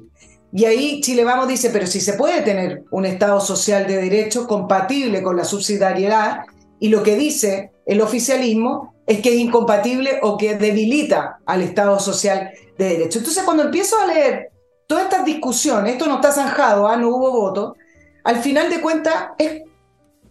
Y 0.53 0.63
ahí 0.63 1.01
Chile 1.01 1.25
Vamos 1.25 1.49
dice, 1.49 1.69
pero 1.69 1.85
si 1.85 1.99
se 1.99 2.13
puede 2.13 2.41
tener 2.41 2.85
un 2.89 3.05
Estado 3.05 3.41
social 3.41 3.87
de 3.87 3.97
derecho 3.97 4.47
compatible 4.47 5.21
con 5.21 5.35
la 5.35 5.43
subsidiariedad, 5.43 6.43
y 6.79 6.87
lo 6.87 7.03
que 7.03 7.17
dice 7.17 7.71
el 7.85 7.99
oficialismo 7.99 8.93
es 9.05 9.19
que 9.19 9.33
es 9.33 9.35
incompatible 9.35 10.19
o 10.21 10.37
que 10.37 10.55
debilita 10.55 11.39
al 11.45 11.61
Estado 11.61 11.99
social 11.99 12.51
de 12.77 12.85
derecho. 12.85 13.19
Entonces, 13.19 13.43
cuando 13.43 13.63
empiezo 13.63 13.99
a 13.99 14.07
leer 14.07 14.51
todas 14.87 15.03
estas 15.03 15.25
discusiones, 15.25 15.93
esto 15.93 16.07
no 16.07 16.15
está 16.15 16.31
zanjado, 16.31 16.87
¿ah? 16.87 16.95
no 16.97 17.09
hubo 17.09 17.31
voto, 17.31 17.75
al 18.23 18.37
final 18.37 18.69
de 18.69 18.81
cuentas 18.81 19.29
es, 19.37 19.61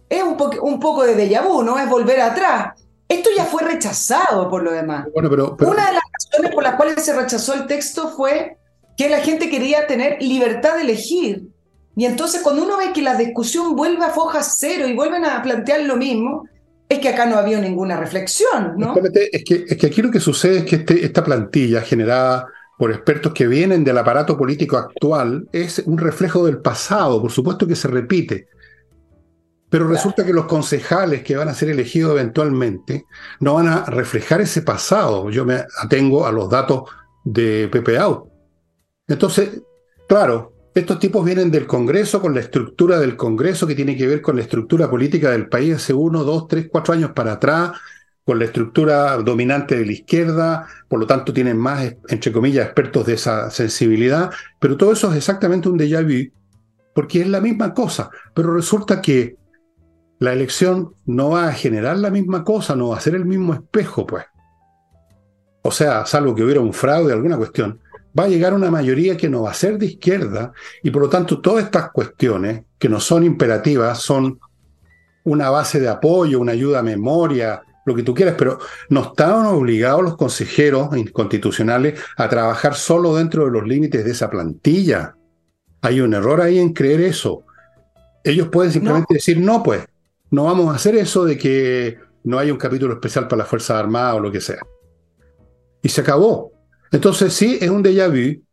es 0.09 0.23
un, 0.23 0.37
un, 0.61 0.79
poco 0.79 1.03
de 1.03 1.15
déjà 1.15 1.43
vu, 1.43 1.63
¿no? 1.63 1.79
Es 1.79 1.89
volver 1.89 2.21
atrás. 2.21 2.73
Esto 3.07 3.29
ya 3.35 3.45
fue 3.45 3.63
rechazado 3.63 4.49
por 4.49 4.63
lo 4.63 4.71
demás. 4.71 5.07
Una 5.15 5.29
de 5.29 5.93
las 5.93 6.03
razones 6.13 6.53
por 6.53 6.63
las 6.63 6.75
cuales 6.75 7.03
se 7.03 7.15
rechazó 7.15 7.53
el 7.53 7.65
texto 7.67 8.09
fue 8.09 8.57
que 8.97 9.09
la 9.09 9.19
gente 9.19 9.49
quería 9.49 9.87
tener 9.87 10.21
libertad 10.21 10.75
de 10.75 10.81
elegir. 10.81 11.47
Y 11.95 12.05
entonces 12.05 12.41
cuando 12.41 12.63
uno 12.63 12.77
ve 12.77 12.93
que 12.93 13.01
la 13.01 13.15
discusión 13.15 13.75
vuelve 13.75 14.05
a 14.05 14.09
foja 14.09 14.43
cero 14.43 14.87
y 14.87 14.93
vuelven 14.93 15.25
a 15.25 15.41
plantear 15.41 15.81
lo 15.81 15.95
mismo, 15.95 16.47
es 16.89 16.99
que 16.99 17.09
acá 17.09 17.25
no 17.25 17.37
había 17.37 17.59
ninguna 17.59 17.97
reflexión, 17.97 18.75
¿no? 18.77 18.95
Es 18.95 19.43
que, 19.43 19.65
es 19.67 19.77
que 19.77 19.87
aquí 19.87 20.01
lo 20.01 20.11
que 20.11 20.19
sucede 20.19 20.59
es 20.59 20.65
que 20.65 20.77
este, 20.77 21.03
esta 21.05 21.23
plantilla 21.23 21.81
generada 21.81 22.47
por 22.77 22.91
expertos 22.91 23.33
que 23.33 23.47
vienen 23.47 23.83
del 23.83 23.97
aparato 23.97 24.37
político 24.37 24.77
actual 24.77 25.47
es 25.51 25.79
un 25.85 25.97
reflejo 25.97 26.45
del 26.45 26.59
pasado, 26.59 27.21
por 27.21 27.31
supuesto 27.31 27.67
que 27.67 27.75
se 27.75 27.87
repite. 27.87 28.47
Pero 29.69 29.87
resulta 29.87 30.25
que 30.25 30.31
los 30.31 30.45
concejales 30.45 31.23
que 31.23 31.35
van 31.35 31.49
a 31.49 31.53
ser 31.53 31.69
elegidos 31.69 32.11
eventualmente 32.11 33.05
no 33.39 33.55
van 33.55 33.67
a 33.67 33.85
reflejar 33.85 34.39
ese 34.41 34.61
pasado. 34.61 35.29
Yo 35.29 35.43
me 35.43 35.65
atengo 35.81 36.25
a 36.25 36.31
los 36.31 36.49
datos 36.49 36.83
de 37.25 37.67
PPA. 37.67 38.23
Entonces, 39.07 39.61
claro, 40.07 40.53
estos 40.73 40.99
tipos 40.99 41.25
vienen 41.25 41.51
del 41.51 41.65
Congreso 41.65 42.21
con 42.21 42.33
la 42.33 42.39
estructura 42.39 42.99
del 42.99 43.17
Congreso 43.17 43.67
que 43.67 43.75
tiene 43.75 43.97
que 43.97 44.07
ver 44.07 44.21
con 44.21 44.35
la 44.35 44.43
estructura 44.43 44.89
política 44.89 45.31
del 45.31 45.49
país 45.49 45.75
hace 45.75 45.93
uno, 45.93 46.23
dos, 46.23 46.47
tres, 46.47 46.67
cuatro 46.71 46.93
años 46.93 47.11
para 47.11 47.33
atrás, 47.33 47.71
con 48.27 48.39
la 48.39 48.45
estructura 48.45 49.15
dominante 49.19 49.77
de 49.77 49.85
la 49.85 49.93
izquierda, 49.93 50.67
por 50.89 50.99
lo 50.99 51.07
tanto 51.07 51.31
tienen 51.31 51.57
más, 51.57 51.95
entre 52.09 52.33
comillas, 52.33 52.65
expertos 52.65 53.05
de 53.05 53.13
esa 53.13 53.49
sensibilidad, 53.49 54.31
pero 54.59 54.75
todo 54.75 54.91
eso 54.91 55.09
es 55.11 55.15
exactamente 55.15 55.69
un 55.69 55.79
déjà 55.79 56.03
vu, 56.03 56.29
porque 56.93 57.21
es 57.21 57.27
la 57.29 57.39
misma 57.39 57.73
cosa, 57.73 58.09
pero 58.33 58.53
resulta 58.53 59.01
que 59.01 59.37
la 60.19 60.33
elección 60.33 60.93
no 61.05 61.29
va 61.29 61.47
a 61.47 61.53
generar 61.53 61.99
la 61.99 62.09
misma 62.09 62.43
cosa, 62.43 62.75
no 62.75 62.89
va 62.89 62.97
a 62.97 62.99
ser 62.99 63.15
el 63.15 63.23
mismo 63.23 63.53
espejo, 63.53 64.05
pues. 64.05 64.25
O 65.61 65.71
sea, 65.71 66.05
salvo 66.05 66.35
que 66.35 66.43
hubiera 66.43 66.59
un 66.59 66.73
fraude, 66.73 67.13
alguna 67.13 67.37
cuestión, 67.37 67.79
va 68.19 68.25
a 68.25 68.27
llegar 68.27 68.53
una 68.53 68.69
mayoría 68.69 69.15
que 69.15 69.29
no 69.29 69.43
va 69.43 69.51
a 69.51 69.53
ser 69.53 69.77
de 69.77 69.85
izquierda 69.85 70.51
y 70.83 70.91
por 70.91 71.03
lo 71.03 71.07
tanto 71.07 71.39
todas 71.39 71.63
estas 71.63 71.91
cuestiones 71.91 72.65
que 72.77 72.89
no 72.89 72.99
son 72.99 73.23
imperativas 73.23 73.99
son 73.99 74.37
una 75.23 75.49
base 75.49 75.79
de 75.79 75.87
apoyo, 75.87 76.41
una 76.41 76.51
ayuda 76.51 76.79
a 76.79 76.83
memoria, 76.83 77.63
lo 77.87 77.95
que 77.95 78.03
tú 78.03 78.13
quieras, 78.13 78.35
pero 78.37 78.59
no 78.89 79.01
estaban 79.01 79.45
obligados 79.45 80.03
los 80.03 80.17
consejeros 80.17 80.89
constitucionales 81.13 81.97
a 82.17 82.27
trabajar 82.27 82.75
solo 82.75 83.15
dentro 83.15 83.45
de 83.45 83.51
los 83.51 83.65
límites 83.65 84.03
de 84.03 84.11
esa 84.11 84.29
plantilla. 84.29 85.15
Hay 85.81 86.01
un 86.01 86.13
error 86.13 86.41
ahí 86.41 86.59
en 86.59 86.73
creer 86.73 86.99
eso. 86.99 87.45
Ellos 88.25 88.49
pueden 88.49 88.73
simplemente 88.73 89.13
decir, 89.13 89.39
no, 89.39 89.63
pues, 89.63 89.85
no 90.31 90.43
vamos 90.43 90.69
a 90.69 90.75
hacer 90.75 90.95
eso 90.97 91.23
de 91.23 91.37
que 91.37 91.97
no 92.25 92.37
hay 92.37 92.51
un 92.51 92.57
capítulo 92.57 92.93
especial 92.93 93.25
para 93.29 93.37
las 93.39 93.47
Fuerzas 93.47 93.79
Armadas 93.79 94.15
o 94.15 94.19
lo 94.19 94.33
que 94.33 94.41
sea. 94.41 94.59
Y 95.81 95.87
se 95.87 96.01
acabó. 96.01 96.51
Entonces 96.91 97.31
sí, 97.31 97.57
es 97.61 97.69
un 97.69 97.81
déjà 97.81 98.09
vu, 98.09 98.43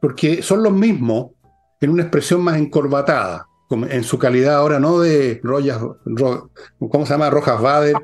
porque 0.00 0.40
son 0.40 0.62
los 0.62 0.72
mismos 0.72 1.32
en 1.80 1.90
una 1.90 2.02
expresión 2.02 2.42
más 2.42 2.56
encorbatada, 2.58 3.48
en 3.70 4.04
su 4.04 4.20
calidad 4.20 4.54
ahora 4.54 4.78
no 4.78 5.00
de 5.00 5.40
Royas, 5.42 5.80
¿cómo 6.78 7.06
se 7.06 7.12
llama? 7.12 7.28
Rojas 7.28 7.60
Bader, 7.60 7.96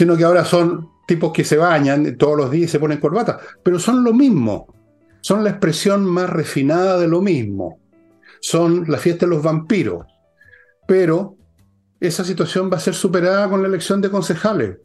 sino 0.00 0.16
que 0.16 0.24
ahora 0.24 0.46
son 0.46 0.88
tipos 1.06 1.30
que 1.30 1.44
se 1.44 1.58
bañan 1.58 2.16
todos 2.16 2.34
los 2.34 2.50
días 2.50 2.70
y 2.70 2.72
se 2.72 2.80
ponen 2.80 2.98
corbata, 2.98 3.38
pero 3.62 3.78
son 3.78 4.02
lo 4.02 4.14
mismo, 4.14 4.74
son 5.20 5.44
la 5.44 5.50
expresión 5.50 6.06
más 6.06 6.30
refinada 6.30 6.98
de 6.98 7.06
lo 7.06 7.20
mismo, 7.20 7.78
son 8.40 8.86
la 8.88 8.96
fiesta 8.96 9.26
de 9.26 9.32
los 9.32 9.42
vampiros, 9.42 10.06
pero 10.88 11.36
esa 12.00 12.24
situación 12.24 12.70
va 12.72 12.78
a 12.78 12.80
ser 12.80 12.94
superada 12.94 13.46
con 13.50 13.60
la 13.60 13.68
elección 13.68 14.00
de 14.00 14.08
concejales. 14.08 14.78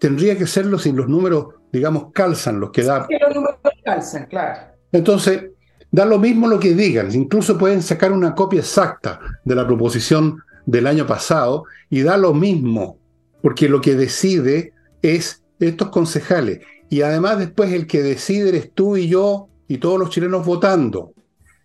Tendría 0.00 0.36
que 0.36 0.48
serlo 0.48 0.80
si 0.80 0.90
los 0.90 1.06
números, 1.06 1.46
digamos, 1.72 2.10
calzan 2.12 2.58
los 2.58 2.72
que 2.72 2.82
da. 2.82 3.06
los 3.08 3.34
números 3.36 3.58
calzan, 3.84 4.26
claro. 4.26 4.72
Entonces, 4.90 5.44
da 5.92 6.04
lo 6.04 6.18
mismo 6.18 6.48
lo 6.48 6.58
que 6.58 6.74
digan, 6.74 7.14
incluso 7.14 7.56
pueden 7.56 7.82
sacar 7.82 8.10
una 8.10 8.34
copia 8.34 8.58
exacta 8.58 9.20
de 9.44 9.54
la 9.54 9.64
proposición 9.64 10.42
del 10.64 10.88
año 10.88 11.06
pasado 11.06 11.66
y 11.88 12.02
da 12.02 12.16
lo 12.16 12.34
mismo 12.34 12.98
porque 13.46 13.68
lo 13.68 13.80
que 13.80 13.94
decide 13.94 14.72
es 15.02 15.44
estos 15.60 15.90
concejales. 15.90 16.62
Y 16.90 17.02
además 17.02 17.38
después 17.38 17.72
el 17.72 17.86
que 17.86 18.02
decide 18.02 18.48
eres 18.48 18.72
tú 18.74 18.96
y 18.96 19.06
yo 19.06 19.48
y 19.68 19.78
todos 19.78 20.00
los 20.00 20.10
chilenos 20.10 20.44
votando. 20.44 21.12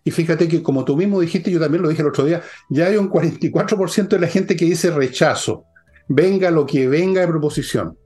Y 0.04 0.12
fíjate 0.12 0.46
que 0.46 0.62
como 0.62 0.84
tú 0.84 0.96
mismo 0.96 1.20
dijiste, 1.20 1.50
yo 1.50 1.58
también 1.58 1.82
lo 1.82 1.88
dije 1.88 2.02
el 2.02 2.06
otro 2.06 2.24
día, 2.24 2.40
ya 2.70 2.86
hay 2.86 2.98
un 2.98 3.10
44% 3.10 4.06
de 4.06 4.20
la 4.20 4.28
gente 4.28 4.54
que 4.54 4.64
dice 4.64 4.92
rechazo, 4.92 5.64
venga 6.06 6.52
lo 6.52 6.66
que 6.66 6.86
venga 6.86 7.22
de 7.22 7.26
proposición. 7.26 7.98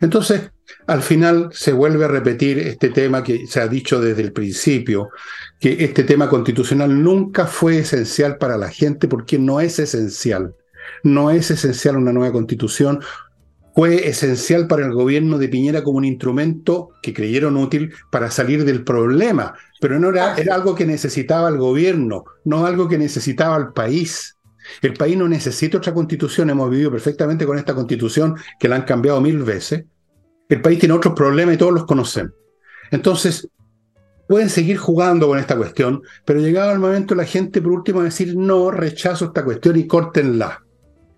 Entonces, 0.00 0.52
al 0.86 1.02
final 1.02 1.48
se 1.50 1.72
vuelve 1.72 2.04
a 2.04 2.08
repetir 2.08 2.60
este 2.60 2.90
tema 2.90 3.24
que 3.24 3.48
se 3.48 3.60
ha 3.60 3.66
dicho 3.66 4.00
desde 4.00 4.22
el 4.22 4.32
principio, 4.32 5.08
que 5.58 5.82
este 5.82 6.04
tema 6.04 6.28
constitucional 6.28 7.02
nunca 7.02 7.48
fue 7.48 7.78
esencial 7.78 8.38
para 8.38 8.56
la 8.56 8.70
gente 8.70 9.08
porque 9.08 9.40
no 9.40 9.60
es 9.60 9.80
esencial. 9.80 10.54
No 11.02 11.30
es 11.30 11.50
esencial 11.50 11.96
una 11.96 12.12
nueva 12.12 12.32
constitución, 12.32 13.00
fue 13.74 14.08
esencial 14.08 14.68
para 14.68 14.86
el 14.86 14.92
gobierno 14.92 15.38
de 15.38 15.48
Piñera 15.48 15.82
como 15.82 15.98
un 15.98 16.04
instrumento 16.04 16.90
que 17.02 17.12
creyeron 17.12 17.56
útil 17.56 17.92
para 18.10 18.30
salir 18.30 18.64
del 18.64 18.84
problema, 18.84 19.54
pero 19.80 19.98
no 19.98 20.10
era, 20.10 20.36
era 20.36 20.54
algo 20.54 20.74
que 20.74 20.86
necesitaba 20.86 21.48
el 21.48 21.58
gobierno, 21.58 22.24
no 22.44 22.66
algo 22.66 22.88
que 22.88 22.98
necesitaba 22.98 23.56
el 23.56 23.72
país. 23.72 24.36
El 24.80 24.94
país 24.94 25.16
no 25.16 25.28
necesita 25.28 25.78
otra 25.78 25.92
constitución, 25.92 26.50
hemos 26.50 26.70
vivido 26.70 26.90
perfectamente 26.90 27.44
con 27.44 27.58
esta 27.58 27.74
constitución 27.74 28.36
que 28.58 28.68
la 28.68 28.76
han 28.76 28.82
cambiado 28.82 29.20
mil 29.20 29.42
veces. 29.42 29.84
El 30.48 30.62
país 30.62 30.78
tiene 30.78 30.94
otros 30.94 31.14
problemas 31.14 31.56
y 31.56 31.58
todos 31.58 31.72
los 31.72 31.84
conocen. 31.84 32.32
Entonces, 32.90 33.48
pueden 34.28 34.50
seguir 34.50 34.76
jugando 34.78 35.26
con 35.26 35.38
esta 35.38 35.56
cuestión, 35.56 36.02
pero 36.24 36.40
llegado 36.40 36.72
el 36.72 36.78
momento 36.78 37.14
la 37.14 37.24
gente 37.24 37.60
por 37.60 37.72
último 37.72 38.00
a 38.00 38.04
decir 38.04 38.36
no, 38.36 38.70
rechazo 38.70 39.26
esta 39.26 39.44
cuestión 39.44 39.76
y 39.76 39.86
córtenla. 39.86 40.63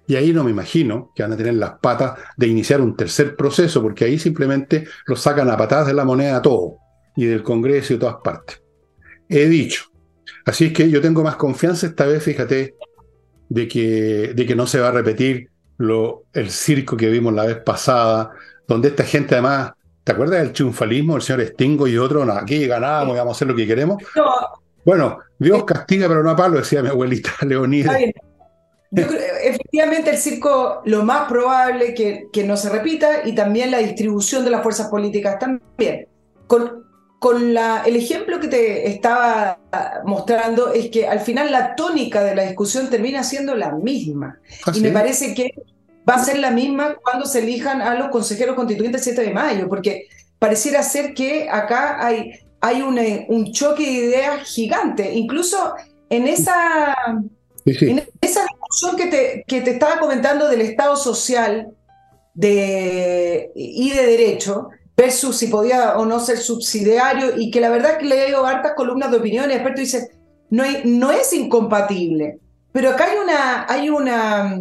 Y 0.06 0.16
ahí 0.16 0.32
no 0.32 0.44
me 0.44 0.50
imagino 0.50 1.12
que 1.14 1.22
van 1.22 1.32
a 1.32 1.36
tener 1.36 1.54
las 1.54 1.78
patas 1.80 2.18
de 2.36 2.46
iniciar 2.46 2.80
un 2.80 2.96
tercer 2.96 3.34
proceso, 3.34 3.82
porque 3.82 4.04
ahí 4.04 4.18
simplemente 4.18 4.86
lo 5.06 5.16
sacan 5.16 5.50
a 5.50 5.56
patadas 5.56 5.88
de 5.88 5.94
la 5.94 6.04
moneda 6.04 6.40
todo, 6.40 6.76
y 7.16 7.26
del 7.26 7.42
Congreso 7.42 7.92
y 7.92 7.96
de 7.96 8.00
todas 8.00 8.16
partes. 8.22 8.62
He 9.28 9.46
dicho. 9.46 9.84
Así 10.44 10.66
es 10.66 10.72
que 10.72 10.88
yo 10.88 11.00
tengo 11.00 11.24
más 11.24 11.36
confianza 11.36 11.86
esta 11.86 12.06
vez, 12.06 12.22
fíjate, 12.22 12.76
de 13.48 13.68
que, 13.68 14.32
de 14.34 14.46
que 14.46 14.54
no 14.54 14.66
se 14.66 14.78
va 14.78 14.88
a 14.88 14.92
repetir 14.92 15.50
lo, 15.78 16.24
el 16.32 16.50
circo 16.50 16.96
que 16.96 17.10
vimos 17.10 17.34
la 17.34 17.46
vez 17.46 17.58
pasada, 17.58 18.30
donde 18.66 18.88
esta 18.88 19.04
gente 19.04 19.34
además, 19.34 19.72
¿te 20.04 20.12
acuerdas 20.12 20.40
del 20.40 20.52
triunfalismo, 20.52 21.16
el 21.16 21.22
señor 21.22 21.46
Stingo 21.46 21.88
y 21.88 21.98
otro? 21.98 22.24
No, 22.24 22.32
aquí 22.32 22.66
ganamos, 22.66 23.16
vamos 23.16 23.34
a 23.34 23.36
hacer 23.36 23.48
lo 23.48 23.56
que 23.56 23.66
queremos. 23.66 24.02
Bueno, 24.84 25.18
Dios 25.38 25.64
castiga, 25.64 26.06
pero 26.06 26.22
no 26.22 26.30
a 26.30 26.36
palo, 26.36 26.58
decía 26.58 26.82
mi 26.82 26.88
abuelita 26.88 27.32
Leonida. 27.46 27.98
Efectivamente, 28.92 30.10
el 30.10 30.18
circo, 30.18 30.82
lo 30.84 31.02
más 31.02 31.28
probable 31.28 31.94
que, 31.94 32.28
que 32.32 32.44
no 32.44 32.56
se 32.56 32.68
repita 32.68 33.26
y 33.26 33.34
también 33.34 33.70
la 33.70 33.78
distribución 33.78 34.44
de 34.44 34.50
las 34.50 34.62
fuerzas 34.62 34.88
políticas 34.88 35.38
también. 35.38 36.08
Con, 36.46 36.84
con 37.18 37.54
la, 37.54 37.82
el 37.84 37.96
ejemplo 37.96 38.38
que 38.38 38.48
te 38.48 38.88
estaba 38.88 39.58
mostrando 40.04 40.72
es 40.72 40.90
que 40.90 41.08
al 41.08 41.20
final 41.20 41.50
la 41.50 41.74
tónica 41.74 42.22
de 42.22 42.36
la 42.36 42.44
discusión 42.44 42.88
termina 42.88 43.24
siendo 43.24 43.54
la 43.54 43.72
misma. 43.72 44.38
¿Ah, 44.64 44.72
y 44.74 44.80
me 44.80 44.90
parece 44.90 45.34
que 45.34 45.50
va 46.08 46.14
a 46.14 46.24
ser 46.24 46.38
la 46.38 46.50
misma 46.50 46.94
cuando 47.02 47.26
se 47.26 47.40
elijan 47.40 47.82
a 47.82 47.94
los 47.94 48.08
consejeros 48.08 48.54
constituyentes 48.54 49.06
el 49.06 49.14
7 49.14 49.28
de 49.28 49.34
mayo, 49.34 49.68
porque 49.68 50.06
pareciera 50.38 50.82
ser 50.82 51.14
que 51.14 51.48
acá 51.50 52.04
hay 52.04 52.40
hay 52.60 52.82
un 52.82 53.52
choque 53.52 53.84
de 53.84 53.90
ideas 53.90 54.42
gigante. 54.48 55.14
Incluso 55.14 55.74
en 56.10 56.26
esa, 56.26 56.96
En 57.64 58.02
esa 58.20 58.46
discusión 58.68 58.96
que 58.96 59.06
te, 59.06 59.44
que 59.46 59.60
te 59.60 59.72
estaba 59.72 59.98
comentando 59.98 60.48
del 60.48 60.60
Estado 60.60 60.96
social 60.96 61.68
de, 62.34 63.50
y 63.54 63.90
de 63.90 64.06
derecho, 64.06 64.68
versus 64.96 65.36
si 65.36 65.48
podía 65.48 65.98
o 65.98 66.06
no 66.06 66.20
ser 66.20 66.38
subsidiario, 66.38 67.36
y 67.36 67.50
que 67.50 67.60
la 67.60 67.70
verdad 67.70 67.98
que 67.98 68.06
leo 68.06 68.44
hartas 68.46 68.74
columnas 68.74 69.10
de 69.10 69.18
opiniones, 69.18 69.56
expertos 69.56 69.80
dicen, 69.80 70.08
no, 70.50 70.64
no 70.84 71.10
es 71.10 71.32
incompatible, 71.32 72.38
pero 72.72 72.90
acá 72.90 73.06
hay 73.10 73.18
una, 73.18 73.66
hay 73.68 73.90
una, 73.90 74.60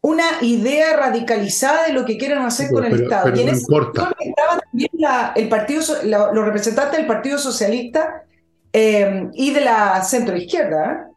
una 0.00 0.24
idea 0.42 0.96
radicalizada 0.96 1.86
de 1.86 1.92
lo 1.92 2.04
que 2.04 2.18
quieren 2.18 2.38
hacer 2.38 2.70
con 2.70 2.84
el 2.84 3.02
Estado. 3.02 3.34
y 3.34 3.42
en 3.42 3.48
ese 3.48 3.62
estaba 3.62 4.60
también 4.60 4.90
el 5.36 5.48
partido, 5.48 5.82
los 6.04 6.44
representantes 6.44 6.98
del 6.98 7.06
Partido 7.06 7.38
Socialista 7.38 8.24
eh, 8.72 9.28
y 9.32 9.52
de 9.52 9.60
la 9.60 10.02
centroizquierda. 10.02 11.10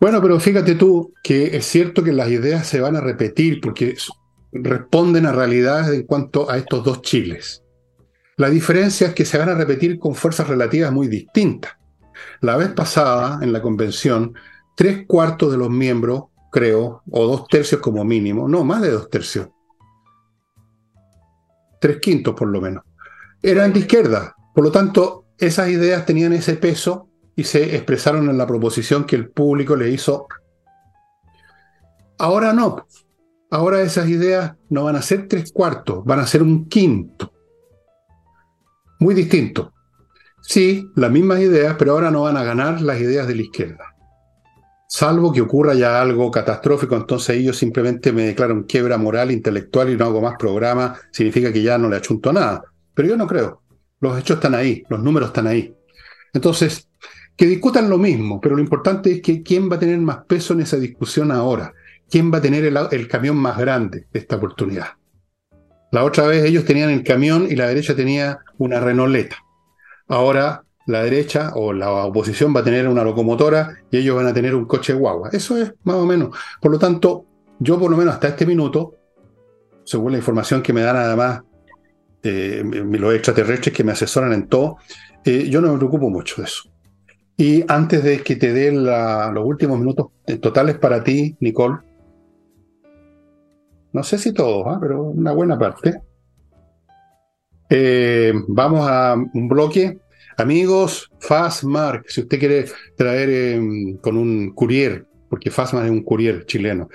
Bueno, 0.00 0.20
pero 0.20 0.38
fíjate 0.38 0.74
tú 0.74 1.14
que 1.22 1.56
es 1.56 1.66
cierto 1.66 2.02
que 2.02 2.12
las 2.12 2.28
ideas 2.30 2.66
se 2.66 2.80
van 2.80 2.96
a 2.96 3.00
repetir 3.00 3.60
porque 3.60 3.96
responden 4.52 5.26
a 5.26 5.32
realidades 5.32 5.88
en 5.94 6.04
cuanto 6.04 6.50
a 6.50 6.58
estos 6.58 6.84
dos 6.84 7.02
Chiles. 7.02 7.62
La 8.36 8.50
diferencia 8.50 9.08
es 9.08 9.14
que 9.14 9.24
se 9.24 9.38
van 9.38 9.48
a 9.48 9.54
repetir 9.54 9.98
con 9.98 10.14
fuerzas 10.14 10.48
relativas 10.48 10.92
muy 10.92 11.08
distintas. 11.08 11.72
La 12.40 12.56
vez 12.56 12.68
pasada, 12.68 13.38
en 13.42 13.52
la 13.52 13.62
convención, 13.62 14.34
tres 14.76 15.06
cuartos 15.06 15.50
de 15.50 15.58
los 15.58 15.70
miembros 15.70 16.24
creo, 16.56 17.02
o 17.10 17.26
dos 17.26 17.48
tercios 17.48 17.82
como 17.82 18.02
mínimo, 18.04 18.48
no, 18.48 18.64
más 18.64 18.80
de 18.80 18.90
dos 18.90 19.10
tercios. 19.10 19.48
Tres 21.80 21.98
quintos 22.00 22.34
por 22.34 22.48
lo 22.48 22.62
menos. 22.62 22.82
Eran 23.42 23.74
de 23.74 23.80
izquierda. 23.80 24.34
Por 24.54 24.64
lo 24.64 24.72
tanto, 24.72 25.26
esas 25.36 25.68
ideas 25.68 26.06
tenían 26.06 26.32
ese 26.32 26.56
peso 26.56 27.05
y 27.36 27.44
se 27.44 27.76
expresaron 27.76 28.28
en 28.28 28.38
la 28.38 28.46
proposición 28.46 29.04
que 29.04 29.16
el 29.16 29.28
público 29.28 29.76
le 29.76 29.90
hizo. 29.90 30.26
Ahora 32.18 32.52
no. 32.52 32.86
Ahora 33.50 33.82
esas 33.82 34.08
ideas 34.08 34.54
no 34.70 34.84
van 34.84 34.96
a 34.96 35.02
ser 35.02 35.28
tres 35.28 35.52
cuartos, 35.52 36.04
van 36.04 36.18
a 36.18 36.26
ser 36.26 36.42
un 36.42 36.68
quinto. 36.68 37.32
Muy 38.98 39.14
distinto. 39.14 39.72
Sí, 40.42 40.90
las 40.96 41.10
mismas 41.10 41.40
ideas, 41.40 41.76
pero 41.78 41.92
ahora 41.92 42.10
no 42.10 42.22
van 42.22 42.36
a 42.36 42.44
ganar 42.44 42.80
las 42.80 43.00
ideas 43.00 43.28
de 43.28 43.34
la 43.34 43.42
izquierda 43.42 43.96
salvo 44.88 45.32
que 45.32 45.40
ocurra 45.40 45.74
ya 45.74 46.00
algo 46.00 46.30
catastrófico, 46.30 46.96
entonces 46.96 47.36
ellos 47.36 47.56
simplemente 47.56 48.12
me 48.12 48.22
declaran 48.22 48.62
quiebra 48.62 48.96
moral, 48.96 49.30
intelectual 49.30 49.90
y 49.90 49.96
no 49.96 50.06
hago 50.06 50.20
más 50.20 50.34
programa, 50.38 50.96
significa 51.10 51.52
que 51.52 51.62
ya 51.62 51.78
no 51.78 51.88
le 51.88 51.96
achunto 51.96 52.32
nada. 52.32 52.62
Pero 52.94 53.08
yo 53.08 53.16
no 53.16 53.26
creo. 53.26 53.62
Los 54.00 54.18
hechos 54.18 54.36
están 54.36 54.54
ahí, 54.54 54.84
los 54.88 55.02
números 55.02 55.28
están 55.28 55.46
ahí. 55.46 55.74
Entonces, 56.32 56.88
que 57.36 57.46
discutan 57.46 57.90
lo 57.90 57.98
mismo, 57.98 58.40
pero 58.40 58.56
lo 58.56 58.62
importante 58.62 59.12
es 59.12 59.22
que 59.22 59.42
quién 59.42 59.70
va 59.70 59.76
a 59.76 59.78
tener 59.78 59.98
más 59.98 60.24
peso 60.24 60.54
en 60.54 60.60
esa 60.60 60.78
discusión 60.78 61.30
ahora, 61.30 61.74
quién 62.10 62.32
va 62.32 62.38
a 62.38 62.42
tener 62.42 62.64
el, 62.64 63.08
camión 63.08 63.36
más 63.36 63.58
grande 63.58 64.06
de 64.12 64.18
esta 64.18 64.36
oportunidad. 64.36 64.88
La 65.92 66.04
otra 66.04 66.26
vez 66.26 66.44
ellos 66.44 66.64
tenían 66.64 66.90
el 66.90 67.04
camión 67.04 67.46
y 67.48 67.54
la 67.54 67.68
derecha 67.68 67.94
tenía 67.94 68.38
una 68.58 68.80
renoleta. 68.80 69.36
Ahora 70.08 70.62
la 70.86 71.02
derecha 71.02 71.52
o 71.54 71.72
la 71.72 71.90
oposición 71.90 72.54
va 72.54 72.60
a 72.60 72.64
tener 72.64 72.88
una 72.88 73.04
locomotora 73.04 73.76
y 73.90 73.98
ellos 73.98 74.16
van 74.16 74.26
a 74.26 74.34
tener 74.34 74.54
un 74.54 74.66
coche 74.66 74.94
guagua. 74.94 75.30
Eso 75.32 75.58
es 75.58 75.74
más 75.84 75.96
o 75.96 76.06
menos. 76.06 76.36
Por 76.60 76.70
lo 76.70 76.78
tanto, 76.78 77.26
yo 77.58 77.78
por 77.78 77.90
lo 77.90 77.96
menos 77.96 78.14
hasta 78.14 78.28
este 78.28 78.46
minuto, 78.46 78.94
según 79.84 80.12
la 80.12 80.18
información 80.18 80.62
que 80.62 80.72
me 80.72 80.82
dan 80.82 80.96
además 80.96 81.42
eh, 82.22 82.62
los 82.64 83.14
extraterrestres 83.14 83.74
que 83.74 83.84
me 83.84 83.92
asesoran 83.92 84.32
en 84.32 84.48
todo, 84.48 84.76
eh, 85.24 85.48
yo 85.48 85.60
no 85.60 85.72
me 85.72 85.78
preocupo 85.78 86.08
mucho 86.08 86.40
de 86.40 86.44
eso. 86.44 86.70
Y 87.36 87.64
antes 87.68 88.02
de 88.02 88.22
que 88.22 88.36
te 88.36 88.52
dé 88.52 88.72
los 88.72 89.44
últimos 89.44 89.78
minutos 89.78 90.08
totales 90.40 90.78
para 90.78 91.04
ti, 91.04 91.36
Nicole, 91.40 91.78
no 93.92 94.02
sé 94.02 94.18
si 94.18 94.32
todos, 94.32 94.66
¿ah? 94.66 94.78
pero 94.80 95.02
una 95.02 95.32
buena 95.32 95.58
parte, 95.58 96.00
eh, 97.68 98.32
vamos 98.48 98.88
a 98.88 99.14
un 99.14 99.48
bloque. 99.48 99.98
Amigos, 100.38 101.10
Fastmark, 101.18 102.08
si 102.08 102.20
usted 102.20 102.38
quiere 102.38 102.66
traer 102.96 103.30
em, 103.30 103.96
con 103.98 104.16
un 104.16 104.52
courier, 104.54 105.06
porque 105.30 105.50
Fastmark 105.50 105.86
es 105.86 105.92
un 105.92 106.04
courier 106.04 106.44
chileno, 106.44 106.88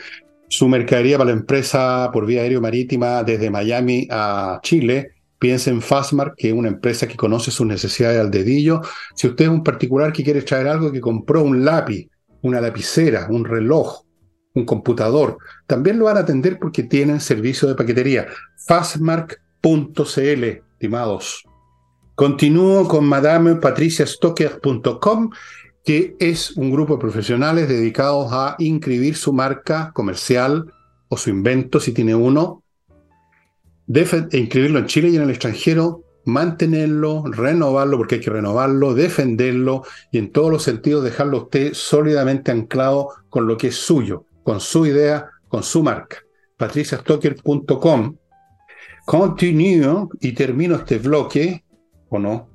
su 0.47 0.67
mercadería 0.67 1.17
para 1.17 1.31
la 1.31 1.37
empresa 1.37 2.09
por 2.13 2.25
vía 2.25 2.41
aéreo 2.41 2.61
marítima 2.61 3.23
desde 3.23 3.49
Miami 3.49 4.07
a 4.11 4.59
Chile, 4.61 5.13
piense 5.41 5.69
en 5.71 5.81
Fastmark, 5.81 6.35
que 6.37 6.49
es 6.49 6.53
una 6.53 6.67
empresa 6.67 7.07
que 7.07 7.17
conoce 7.17 7.49
sus 7.49 7.65
necesidades 7.65 8.21
al 8.21 8.29
dedillo. 8.29 8.81
Si 9.15 9.27
usted 9.27 9.45
es 9.45 9.49
un 9.49 9.63
particular 9.63 10.13
que 10.13 10.23
quiere 10.23 10.43
traer 10.43 10.67
algo, 10.67 10.91
que 10.91 11.01
compró 11.01 11.41
un 11.41 11.65
lápiz, 11.65 12.07
una 12.43 12.61
lapicera, 12.61 13.25
un 13.27 13.43
reloj, 13.43 14.03
un 14.53 14.65
computador, 14.65 15.39
también 15.65 15.97
lo 15.97 16.05
van 16.05 16.17
a 16.17 16.19
atender 16.19 16.59
porque 16.59 16.83
tienen 16.83 17.19
servicio 17.19 17.67
de 17.67 17.73
paquetería. 17.73 18.27
Fastmark.cl, 18.67 20.43
estimados. 20.73 21.43
Continúo 22.13 22.87
con 22.87 23.05
madamepatriciastocker.com, 23.05 25.31
que 25.83 26.15
es 26.19 26.51
un 26.51 26.69
grupo 26.69 26.93
de 26.93 26.99
profesionales 26.99 27.67
dedicados 27.67 28.27
a 28.31 28.55
inscribir 28.59 29.15
su 29.15 29.33
marca 29.33 29.89
comercial 29.95 30.71
o 31.09 31.17
su 31.17 31.31
invento, 31.31 31.79
si 31.79 31.93
tiene 31.93 32.13
uno, 32.13 32.61
e 33.87 34.37
inscribirlo 34.37 34.79
en 34.79 34.85
Chile 34.85 35.09
y 35.09 35.15
en 35.15 35.23
el 35.23 35.29
extranjero, 35.29 36.03
mantenerlo, 36.25 37.23
renovarlo, 37.25 37.97
porque 37.97 38.15
hay 38.15 38.21
que 38.21 38.29
renovarlo, 38.29 38.93
defenderlo 38.93 39.83
y 40.11 40.17
en 40.17 40.31
todos 40.31 40.51
los 40.51 40.63
sentidos 40.63 41.03
dejarlo 41.03 41.43
usted 41.43 41.73
sólidamente 41.73 42.51
anclado 42.51 43.09
con 43.29 43.47
lo 43.47 43.57
que 43.57 43.67
es 43.67 43.75
suyo, 43.75 44.25
con 44.43 44.59
su 44.59 44.85
idea, 44.85 45.29
con 45.47 45.63
su 45.63 45.83
marca. 45.83 46.17
patriciastocker.com. 46.57 48.15
Continúo 49.05 50.09
y 50.19 50.31
termino 50.33 50.75
este 50.75 50.99
bloque 50.99 51.63
¿o 52.11 52.19
no? 52.19 52.49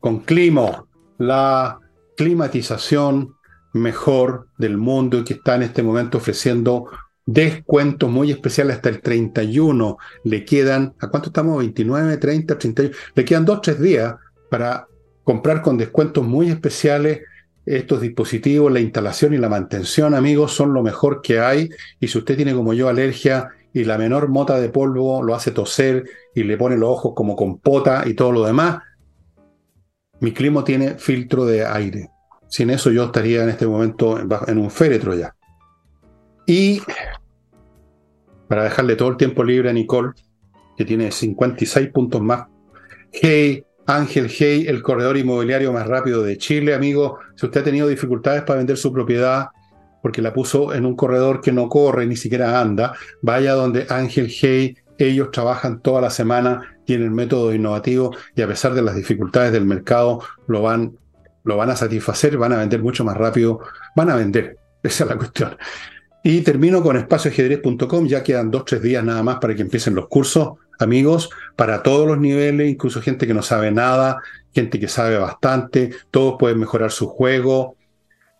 Con 0.00 0.20
Climo, 0.20 0.86
la 1.18 1.80
climatización 2.16 3.34
mejor 3.72 4.48
del 4.58 4.76
mundo 4.76 5.24
que 5.24 5.34
está 5.34 5.56
en 5.56 5.62
este 5.62 5.82
momento 5.82 6.18
ofreciendo 6.18 6.86
descuentos 7.28 8.10
muy 8.10 8.30
especiales 8.30 8.76
hasta 8.76 8.88
el 8.88 9.02
31. 9.02 9.98
Le 10.24 10.46
quedan, 10.46 10.94
¿a 10.98 11.08
cuánto 11.08 11.28
estamos? 11.28 11.58
29, 11.58 12.16
30, 12.16 12.58
31. 12.58 12.96
Le 13.14 13.24
quedan 13.26 13.44
dos, 13.44 13.60
tres 13.60 13.78
días 13.78 14.14
para 14.50 14.86
comprar 15.24 15.60
con 15.60 15.76
descuentos 15.76 16.24
muy 16.24 16.48
especiales 16.48 17.20
estos 17.66 18.00
dispositivos, 18.00 18.72
la 18.72 18.80
instalación 18.80 19.34
y 19.34 19.36
la 19.36 19.50
mantención, 19.50 20.14
amigos, 20.14 20.54
son 20.54 20.72
lo 20.72 20.82
mejor 20.82 21.20
que 21.20 21.38
hay. 21.38 21.68
Y 22.00 22.08
si 22.08 22.16
usted 22.16 22.34
tiene 22.34 22.54
como 22.54 22.72
yo 22.72 22.88
alergia 22.88 23.50
y 23.74 23.84
la 23.84 23.98
menor 23.98 24.28
mota 24.28 24.58
de 24.58 24.70
polvo 24.70 25.22
lo 25.22 25.34
hace 25.34 25.50
toser 25.50 26.04
y 26.34 26.44
le 26.44 26.56
pone 26.56 26.78
los 26.78 26.88
ojos 26.88 27.12
como 27.14 27.36
compota 27.36 28.04
y 28.06 28.14
todo 28.14 28.32
lo 28.32 28.46
demás, 28.46 28.78
mi 30.20 30.32
clima 30.32 30.64
tiene 30.64 30.94
filtro 30.94 31.44
de 31.44 31.66
aire. 31.66 32.08
Sin 32.48 32.70
eso 32.70 32.90
yo 32.90 33.04
estaría 33.04 33.42
en 33.42 33.50
este 33.50 33.66
momento 33.66 34.18
en 34.18 34.58
un 34.58 34.70
féretro 34.70 35.14
ya. 35.14 35.34
Y 36.48 36.80
para 38.48 38.64
dejarle 38.64 38.96
todo 38.96 39.10
el 39.10 39.18
tiempo 39.18 39.44
libre 39.44 39.68
a 39.68 39.72
Nicole, 39.74 40.12
que 40.78 40.86
tiene 40.86 41.12
56 41.12 41.90
puntos 41.90 42.22
más. 42.22 42.46
Hey, 43.12 43.64
Ángel 43.86 44.30
Hey, 44.30 44.64
el 44.66 44.82
corredor 44.82 45.18
inmobiliario 45.18 45.74
más 45.74 45.86
rápido 45.86 46.22
de 46.22 46.38
Chile, 46.38 46.74
amigo. 46.74 47.18
Si 47.36 47.44
usted 47.44 47.60
ha 47.60 47.64
tenido 47.64 47.86
dificultades 47.86 48.44
para 48.44 48.56
vender 48.56 48.78
su 48.78 48.90
propiedad, 48.94 49.48
porque 50.02 50.22
la 50.22 50.32
puso 50.32 50.72
en 50.72 50.86
un 50.86 50.96
corredor 50.96 51.42
que 51.42 51.52
no 51.52 51.68
corre, 51.68 52.06
ni 52.06 52.16
siquiera 52.16 52.58
anda. 52.58 52.94
Vaya 53.20 53.52
donde 53.52 53.86
Ángel 53.90 54.30
Hey, 54.30 54.74
ellos 54.96 55.30
trabajan 55.30 55.82
toda 55.82 56.00
la 56.00 56.08
semana, 56.08 56.78
tienen 56.86 57.12
métodos 57.12 57.54
innovativos 57.54 58.16
y 58.34 58.40
a 58.40 58.48
pesar 58.48 58.72
de 58.72 58.80
las 58.80 58.96
dificultades 58.96 59.52
del 59.52 59.66
mercado, 59.66 60.22
lo 60.46 60.62
van, 60.62 60.96
lo 61.44 61.58
van 61.58 61.68
a 61.68 61.76
satisfacer, 61.76 62.38
van 62.38 62.54
a 62.54 62.56
vender 62.56 62.82
mucho 62.82 63.04
más 63.04 63.18
rápido, 63.18 63.60
van 63.94 64.08
a 64.08 64.16
vender. 64.16 64.56
Esa 64.82 65.04
es 65.04 65.10
la 65.10 65.16
cuestión. 65.16 65.54
Y 66.30 66.42
termino 66.42 66.82
con 66.82 66.94
espacioajedrez.com, 66.98 68.06
ya 68.06 68.22
quedan 68.22 68.50
dos, 68.50 68.66
tres 68.66 68.82
días 68.82 69.02
nada 69.02 69.22
más 69.22 69.38
para 69.38 69.54
que 69.54 69.62
empiecen 69.62 69.94
los 69.94 70.08
cursos, 70.08 70.58
amigos, 70.78 71.30
para 71.56 71.82
todos 71.82 72.06
los 72.06 72.18
niveles, 72.18 72.70
incluso 72.70 73.00
gente 73.00 73.26
que 73.26 73.32
no 73.32 73.40
sabe 73.40 73.70
nada, 73.70 74.20
gente 74.52 74.78
que 74.78 74.88
sabe 74.88 75.16
bastante, 75.16 75.90
todos 76.10 76.34
pueden 76.38 76.58
mejorar 76.58 76.90
su 76.90 77.06
juego. 77.08 77.76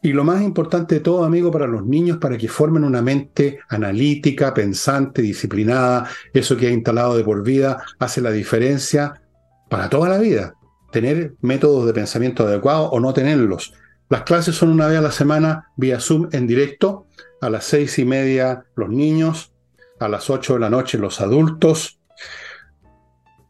Y 0.02 0.12
lo 0.12 0.22
más 0.22 0.42
importante 0.42 0.96
de 0.96 1.00
todo, 1.00 1.24
amigo, 1.24 1.50
para 1.50 1.66
los 1.66 1.86
niños, 1.86 2.18
para 2.18 2.36
que 2.36 2.46
formen 2.46 2.84
una 2.84 3.00
mente 3.00 3.60
analítica, 3.70 4.52
pensante, 4.52 5.22
disciplinada, 5.22 6.10
eso 6.34 6.58
que 6.58 6.66
ha 6.66 6.70
instalado 6.70 7.16
de 7.16 7.24
por 7.24 7.42
vida, 7.42 7.82
hace 7.98 8.20
la 8.20 8.32
diferencia 8.32 9.22
para 9.70 9.88
toda 9.88 10.10
la 10.10 10.18
vida. 10.18 10.52
Tener 10.92 11.36
métodos 11.40 11.86
de 11.86 11.94
pensamiento 11.94 12.46
adecuados 12.46 12.90
o 12.92 13.00
no 13.00 13.14
tenerlos. 13.14 13.72
Las 14.10 14.24
clases 14.24 14.54
son 14.56 14.68
una 14.68 14.88
vez 14.88 14.98
a 14.98 15.02
la 15.02 15.10
semana 15.10 15.70
vía 15.76 16.00
Zoom 16.00 16.28
en 16.32 16.46
directo, 16.46 17.06
a 17.40 17.50
las 17.50 17.64
seis 17.64 17.98
y 17.98 18.04
media 18.04 18.64
los 18.74 18.88
niños, 18.88 19.52
a 20.00 20.08
las 20.08 20.30
ocho 20.30 20.54
de 20.54 20.60
la 20.60 20.70
noche 20.70 20.98
los 20.98 21.20
adultos. 21.20 22.00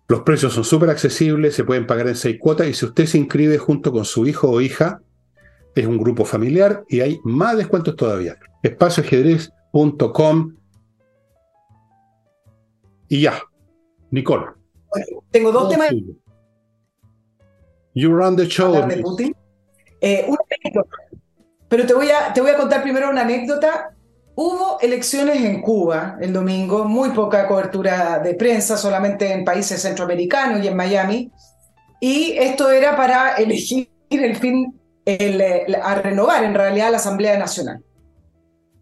Los 0.09 0.21
precios 0.23 0.55
son 0.55 0.65
súper 0.65 0.91
accesibles, 0.91 1.55
se 1.55 1.65
pueden 1.65 1.87
pagar 1.87 2.09
en 2.09 2.17
seis 2.17 2.39
cuotas 2.41 2.67
y 2.67 2.75
si 2.75 2.87
usted 2.87 3.07
se 3.07 3.19
inscribe 3.19 3.59
junto 3.59 3.93
con 3.93 4.05
su 4.05 4.27
hijo 4.27 4.51
o 4.51 4.61
hija, 4.61 5.03
es 5.75 5.87
un 5.87 5.99
grupo 5.99 6.25
familiar 6.25 6.85
y 6.89 7.01
hay 7.01 7.21
más 7.25 7.57
descuentos 7.57 7.95
todavía. 7.97 8.37
Espacioajedrez.com 8.63 10.55
y 13.09 13.23
ya. 13.23 13.43
Nicole. 14.11 14.47
tengo 15.31 15.53
dos 15.53 15.69
temas. 15.69 15.91
You 17.95 18.13
run 18.13 18.37
the 18.37 18.47
show. 18.47 18.75
Eh, 20.01 20.27
pero 21.69 21.87
te 21.87 21.95
voy, 21.95 22.11
a, 22.11 22.33
te 22.33 22.41
voy 22.41 22.51
a 22.51 22.57
contar 22.57 22.83
primero 22.83 23.11
una 23.11 23.23
anécdota. 23.23 23.91
Hubo 24.35 24.79
elecciones 24.81 25.43
en 25.43 25.61
Cuba 25.61 26.17
el 26.21 26.33
domingo, 26.33 26.85
muy 26.85 27.11
poca 27.11 27.47
cobertura 27.47 28.21
de 28.21 28.35
prensa, 28.35 28.77
solamente 28.77 29.33
en 29.33 29.45
países 29.45 29.83
centroamericanos 29.83 30.65
y 30.65 30.69
en 30.69 30.77
Miami. 30.77 31.33
Y 32.01 32.33
esto 32.39 32.71
era 32.71 32.97
para 32.97 33.35
elegir 33.37 33.89
el 34.11 34.37
fin, 34.37 34.79
a 35.83 35.95
renovar 35.97 36.45
en 36.45 36.55
realidad 36.55 36.91
la 36.91 36.99
Asamblea 36.99 37.39
Nacional. 37.39 37.83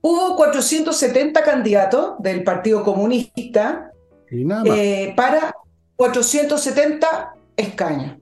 Hubo 0.01 0.37
470 0.37 1.43
candidatos 1.43 2.14
del 2.20 2.45
Partido 2.45 2.84
Comunista 2.84 3.91
eh, 4.30 5.12
para 5.16 5.53
470 5.97 7.34
escaños, 7.57 8.16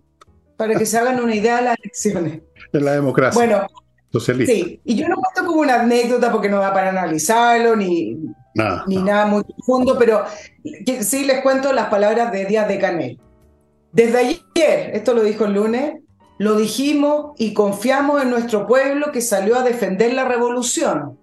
para 0.56 0.76
que 0.76 0.86
se 0.86 0.96
hagan 0.96 1.22
una 1.22 1.34
idea 1.34 1.56
de 1.56 1.62
las 1.62 1.78
elecciones 1.78 2.40
de 2.72 2.80
la 2.80 2.92
democracia. 2.92 3.38
Bueno, 3.38 3.66
sí, 4.20 4.80
y 4.84 4.94
yo 4.96 5.08
no 5.08 5.16
cuento 5.16 5.50
como 5.50 5.60
una 5.60 5.80
anécdota 5.80 6.30
porque 6.30 6.48
no 6.48 6.58
da 6.58 6.72
para 6.72 6.90
analizarlo 6.90 7.76
ni 7.76 8.16
nada, 8.54 8.84
ni 8.86 8.96
nada 8.96 9.26
muy 9.26 9.42
profundo, 9.42 9.96
pero 9.98 10.24
sí 11.00 11.24
les 11.24 11.42
cuento 11.42 11.72
las 11.72 11.86
palabras 11.88 12.32
de 12.32 12.44
Díaz 12.44 12.68
de 12.68 12.78
Canel. 12.78 13.20
Desde 13.92 14.18
ayer, 14.18 14.90
esto 14.94 15.14
lo 15.14 15.22
dijo 15.22 15.44
el 15.44 15.54
lunes, 15.54 15.94
lo 16.38 16.56
dijimos 16.56 17.32
y 17.38 17.54
confiamos 17.54 18.22
en 18.22 18.30
nuestro 18.30 18.66
pueblo 18.66 19.12
que 19.12 19.20
salió 19.20 19.56
a 19.56 19.62
defender 19.62 20.12
la 20.14 20.24
revolución. 20.24 21.18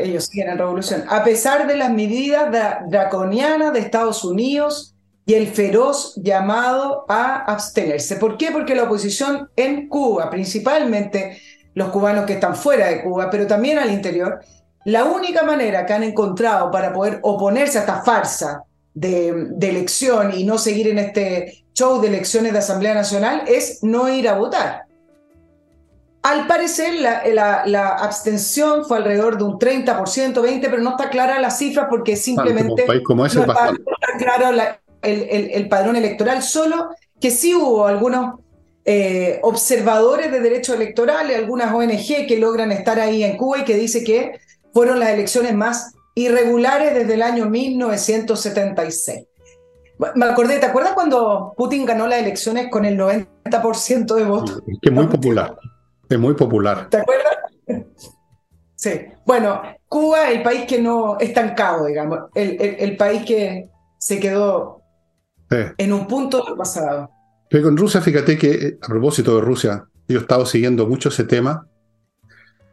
Ellos 0.00 0.26
siguen 0.26 0.50
en 0.50 0.58
revolución. 0.58 1.04
A 1.08 1.22
pesar 1.22 1.66
de 1.66 1.76
las 1.76 1.92
medidas 1.92 2.48
draconianas 2.88 3.72
de 3.72 3.80
Estados 3.80 4.24
Unidos 4.24 4.94
y 5.28 5.34
el 5.34 5.46
feroz 5.46 6.14
llamado 6.16 7.04
a 7.06 7.44
abstenerse. 7.44 8.16
¿Por 8.16 8.38
qué? 8.38 8.50
Porque 8.50 8.74
la 8.74 8.84
oposición 8.84 9.50
en 9.56 9.86
Cuba, 9.86 10.30
principalmente 10.30 11.38
los 11.78 11.90
cubanos 11.90 12.26
que 12.26 12.32
están 12.34 12.56
fuera 12.56 12.88
de 12.88 13.02
Cuba, 13.02 13.30
pero 13.30 13.46
también 13.46 13.78
al 13.78 13.92
interior, 13.92 14.40
la 14.84 15.04
única 15.04 15.44
manera 15.44 15.86
que 15.86 15.92
han 15.92 16.02
encontrado 16.02 16.72
para 16.72 16.92
poder 16.92 17.20
oponerse 17.22 17.78
a 17.78 17.82
esta 17.82 18.02
farsa 18.02 18.64
de, 18.94 19.28
elección 19.60 20.36
y 20.36 20.42
no 20.42 20.58
seguir 20.58 20.88
en 20.88 20.98
este 20.98 21.64
show 21.74 22.00
de 22.00 22.08
elecciones 22.08 22.52
de 22.52 22.58
Asamblea 22.58 22.94
Nacional 22.94 23.44
es 23.46 23.84
no 23.84 24.08
ir 24.08 24.28
a 24.28 24.36
votar. 24.36 24.86
Al 26.22 26.48
parecer, 26.48 26.94
la, 26.94 27.96
abstención 28.00 28.84
fue 28.84 28.96
alrededor 28.96 29.38
de 29.38 29.44
un 29.44 29.56
30%, 29.56 29.94
20%, 29.94 30.60
pero 30.62 30.82
no 30.82 30.90
está 30.90 31.10
clara 31.10 31.38
la 31.38 31.50
cifra 31.50 31.88
porque 31.88 32.16
simplemente 32.16 32.86
como, 33.04 33.22
no, 33.22 33.28
está, 33.28 33.70
clara 34.18 34.50
la, 34.50 34.80
el, 35.02 35.68
padrón 35.68 35.94
electoral, 35.94 36.42
solo 36.42 36.88
que 37.20 37.30
sí 37.30 37.54
hubo 37.54 37.86
algunos 37.86 38.40
eh, 38.90 39.38
observadores 39.42 40.32
de 40.32 40.40
derechos 40.40 40.74
electorales, 40.74 41.36
algunas 41.36 41.74
ONG 41.74 42.26
que 42.26 42.38
logran 42.38 42.72
estar 42.72 42.98
ahí 42.98 43.22
en 43.22 43.36
Cuba 43.36 43.58
y 43.58 43.64
que 43.64 43.76
dice 43.76 44.02
que 44.02 44.40
fueron 44.72 44.98
las 44.98 45.10
elecciones 45.10 45.54
más 45.54 45.92
irregulares 46.14 46.94
desde 46.94 47.12
el 47.12 47.20
año 47.20 47.50
1976. 47.50 49.26
Me 50.14 50.24
acordé, 50.24 50.58
¿te 50.58 50.64
acuerdas 50.64 50.94
cuando 50.94 51.52
Putin 51.54 51.84
ganó 51.84 52.06
las 52.06 52.20
elecciones 52.20 52.70
con 52.70 52.86
el 52.86 52.98
90% 52.98 54.14
de 54.14 54.24
votos? 54.24 54.62
Es 54.66 54.78
que 54.80 54.90
muy 54.90 55.06
popular, 55.06 55.58
es 56.08 56.18
muy 56.18 56.32
popular. 56.32 56.88
¿Te 56.88 56.96
acuerdas? 56.96 57.36
Sí. 58.74 58.92
Bueno, 59.26 59.60
Cuba, 59.88 60.30
el 60.30 60.40
país 60.40 60.64
que 60.64 60.80
no 60.80 61.18
estancado, 61.18 61.86
digamos, 61.86 62.30
el 62.32 62.96
país 62.96 63.24
que 63.24 63.68
se 63.98 64.20
quedó 64.20 64.82
en 65.50 65.92
un 65.92 66.06
punto 66.06 66.44
del 66.44 66.54
pasado. 66.54 67.10
Pero 67.48 67.64
con 67.64 67.76
Rusia, 67.76 68.00
fíjate 68.00 68.36
que, 68.36 68.50
eh, 68.50 68.78
a 68.80 68.86
propósito 68.86 69.34
de 69.36 69.42
Rusia, 69.42 69.84
yo 70.06 70.18
he 70.18 70.22
estado 70.22 70.44
siguiendo 70.46 70.86
mucho 70.86 71.08
ese 71.08 71.24
tema 71.24 71.66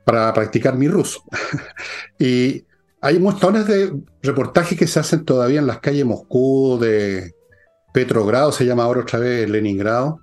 para 0.05 0.33
practicar 0.33 0.77
mi 0.77 0.87
ruso. 0.87 1.23
y 2.19 2.65
hay 3.01 3.19
montones 3.19 3.67
de 3.67 3.93
reportajes 4.21 4.77
que 4.77 4.87
se 4.87 4.99
hacen 4.99 5.25
todavía 5.25 5.59
en 5.59 5.67
las 5.67 5.79
calles 5.79 5.99
de 5.99 6.05
Moscú, 6.05 6.77
de 6.79 7.33
Petrogrado, 7.93 8.51
se 8.51 8.65
llama 8.65 8.83
ahora 8.83 9.01
otra 9.01 9.19
vez 9.19 9.49
Leningrado. 9.49 10.19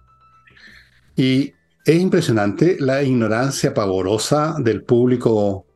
Y 1.16 1.52
es 1.84 2.00
impresionante 2.00 2.76
la 2.78 3.02
ignorancia 3.02 3.74
pavorosa 3.74 4.56
del 4.58 4.84
público 4.84 5.66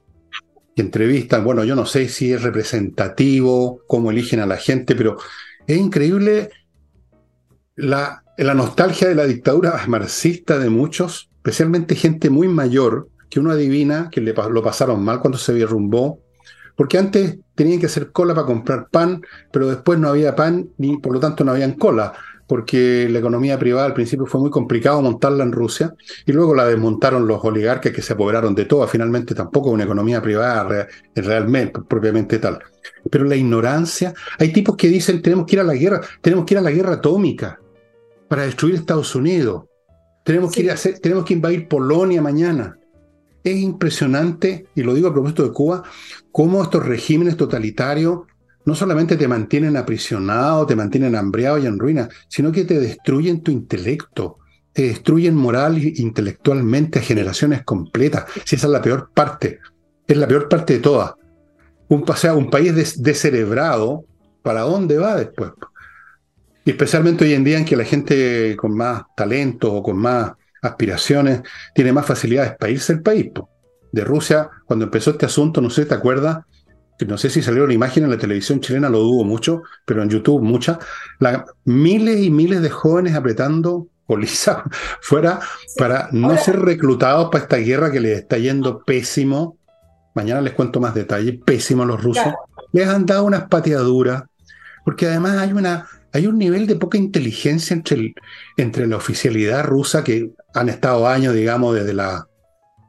que 0.75 0.83
entrevistan. 0.83 1.45
Bueno, 1.45 1.65
yo 1.65 1.75
no 1.75 1.87
sé 1.87 2.09
si 2.09 2.33
es 2.33 2.43
representativo, 2.43 3.83
cómo 3.87 4.11
eligen 4.11 4.41
a 4.41 4.47
la 4.47 4.57
gente, 4.57 4.95
pero 4.95 5.17
es 5.67 5.77
increíble 5.77 6.51
la, 7.77 8.23
nostalgia 8.55 9.09
de 9.09 9.15
la 9.15 9.25
dictadura 9.25 9.83
marxista 9.89 10.59
de 10.59 10.69
muchos, 10.69 11.31
especialmente 11.37 11.95
gente 11.95 12.31
muy 12.31 12.49
mayor, 12.49 13.09
que 13.31 13.41
uno 13.41 13.51
adivina 13.51 14.09
que 14.11 14.21
le, 14.21 14.35
lo 14.35 14.63
pasaron 14.63 15.03
mal 15.03 15.21
cuando 15.21 15.39
se 15.39 15.55
derrumbó, 15.55 16.21
porque 16.77 16.99
antes 16.99 17.39
tenían 17.55 17.81
que 17.81 17.87
hacer 17.87 18.13
cola 18.13 18.35
para 18.35 18.47
comprar 18.47 18.89
pan, 18.91 19.23
pero 19.51 19.67
después 19.67 19.99
no 19.99 20.09
había 20.09 20.37
pan 20.37 20.69
ni 20.77 20.99
por 20.99 21.15
lo 21.15 21.21
tanto 21.21 21.45
no 21.45 21.53
habían 21.53 21.73
cola, 21.73 22.13
porque 22.47 23.09
la 23.11 23.19
economía 23.19 23.59
privada 23.59 23.87
al 23.87 23.95
principio 23.95 24.27
fue 24.27 24.41
muy 24.41 24.51
complicado 24.51 25.03
montarla 25.03 25.43
en 25.43 25.53
Rusia 25.53 25.95
y 26.25 26.33
luego 26.33 26.55
la 26.55 26.67
desmontaron 26.67 27.27
los 27.27 27.43
oligarcas 27.43 27.93
que 27.93 28.03
se 28.03 28.13
apoderaron 28.13 28.55
de 28.55 28.67
todo, 28.67 28.87
finalmente 28.87 29.35
tampoco 29.35 29.71
una 29.71 29.85
economía 29.85 30.23
privada 30.23 30.87
realmente, 31.15 31.81
propiamente 31.89 32.39
tal. 32.39 32.61
Pero 33.11 33.25
la 33.25 33.35
ignorancia, 33.35 34.15
hay 34.39 34.53
tipos 34.53 34.77
que 34.77 34.89
dicen 34.89 35.23
tenemos 35.23 35.47
que 35.47 35.57
ir 35.57 35.61
a 35.61 35.65
la 35.65 35.75
guerra, 35.75 36.01
tenemos 36.21 36.45
que 36.45 36.55
ir 36.55 36.59
a 36.59 36.63
la 36.63 36.71
guerra 36.71 36.95
atómica 36.95 37.59
para 38.29 38.45
destruir 38.45 38.75
Estados 38.75 39.15
Unidos. 39.15 39.65
Tenemos, 40.25 40.53
que 40.53 40.63
ir 40.63 40.71
a 40.71 40.75
hacer, 40.75 40.99
tenemos 40.99 41.25
que 41.25 41.35
invadir 41.35 41.69
Polonia 41.69 42.21
mañana. 42.21 42.79
Es 43.45 43.57
impresionante, 43.59 44.67
y 44.75 44.83
lo 44.83 44.95
digo 44.95 45.09
a 45.09 45.13
propósito 45.13 45.45
de 45.45 45.53
Cuba, 45.53 45.85
cómo 46.33 46.63
estos 46.63 46.85
regímenes 46.85 47.37
totalitarios 47.37 48.21
no 48.65 48.75
solamente 48.75 49.17
te 49.17 49.29
mantienen 49.29 49.77
aprisionado, 49.77 50.67
te 50.67 50.75
mantienen 50.75 51.15
hambriado 51.15 51.59
y 51.59 51.67
en 51.67 51.79
ruina, 51.79 52.09
sino 52.29 52.51
que 52.51 52.65
te 52.65 52.81
destruyen 52.81 53.41
tu 53.43 53.53
intelecto, 53.53 54.39
te 54.73 54.83
destruyen 54.83 55.37
moral 55.37 55.77
e 55.77 55.93
intelectualmente 55.97 56.99
a 56.99 57.03
generaciones 57.03 57.63
completas. 57.63 58.25
Si 58.45 58.57
esa 58.57 58.67
es 58.67 58.73
la 58.73 58.83
peor 58.83 59.11
parte, 59.15 59.61
es 60.07 60.17
la 60.17 60.27
peor 60.27 60.49
parte 60.49 60.75
de 60.75 60.81
todas. 60.81 61.15
Un, 61.89 62.05
o 62.05 62.37
un 62.37 62.51
país 62.51 63.01
descerebrado, 63.01 64.05
¿para 64.43 64.63
dónde 64.63 64.99
va 64.99 65.15
después? 65.15 65.53
Y 66.67 66.71
especialmente 66.71 67.25
hoy 67.25 67.33
en 67.33 67.45
día 67.45 67.57
en 67.57 67.65
que 67.65 67.77
la 67.77 67.85
gente 67.85 68.55
con 68.57 68.77
más 68.77 69.05
talento 69.17 69.73
o 69.73 69.83
con 69.83 69.97
más 69.97 70.33
aspiraciones 70.61 71.41
tiene 71.75 71.93
más 71.93 72.05
facilidades 72.05 72.57
para 72.59 72.73
irse 72.73 72.93
al 72.93 73.01
país. 73.01 73.31
De 73.93 74.05
Rusia, 74.05 74.51
cuando 74.67 74.85
empezó 74.85 75.13
este 75.13 75.25
asunto, 75.25 75.63
no 75.63 75.71
sé, 75.71 75.87
¿te 75.87 75.95
acuerdas? 75.95 76.45
No 77.07 77.17
sé 77.17 77.31
si 77.31 77.41
salió 77.41 77.65
una 77.65 77.73
imagen 77.73 78.05
en 78.05 78.11
la 78.11 78.19
televisión 78.19 78.61
chilena, 78.61 78.91
lo 78.91 78.99
dudo 78.99 79.25
mucho, 79.25 79.63
pero 79.87 80.03
en 80.03 80.11
YouTube 80.11 80.43
mucha. 80.43 80.79
miles 81.65 82.21
y 82.21 82.31
miles 82.31 82.61
de 82.61 82.69
jóvenes 82.69 83.15
apretando 83.15 83.89
colisa 84.07 84.65
fuera 85.01 85.41
para 85.79 86.09
no 86.13 86.37
ser 86.37 86.61
reclutados 86.61 87.29
para 87.31 87.45
esta 87.45 87.57
guerra 87.57 87.91
que 87.91 88.01
les 88.01 88.19
está 88.19 88.39
yendo 88.39 88.85
pésimo 88.85 89.57
mañana 90.17 90.41
les 90.41 90.55
cuento 90.55 90.81
más 90.81 90.95
detalles, 90.95 91.39
pésimos 91.45 91.87
los 91.87 92.03
rusos, 92.03 92.33
les 92.73 92.89
han 92.89 93.05
dado 93.05 93.25
unas 93.25 93.49
pateaduras, 93.49 94.25
porque 94.83 95.07
además 95.07 95.37
hay, 95.37 95.53
una, 95.53 95.87
hay 96.17 96.27
un 96.27 96.39
nivel 96.39 96.67
de 96.67 96.77
poca 96.77 96.97
inteligencia 96.97 97.75
entre, 97.75 97.97
el, 97.97 98.15
entre 98.57 98.87
la 98.87 98.97
oficialidad 98.97 99.65
rusa 99.65 100.03
que 100.03 100.31
han 100.55 100.69
estado 100.71 101.07
años, 101.07 101.35
digamos, 101.35 101.75
desde 101.75 101.93
la 101.93 102.27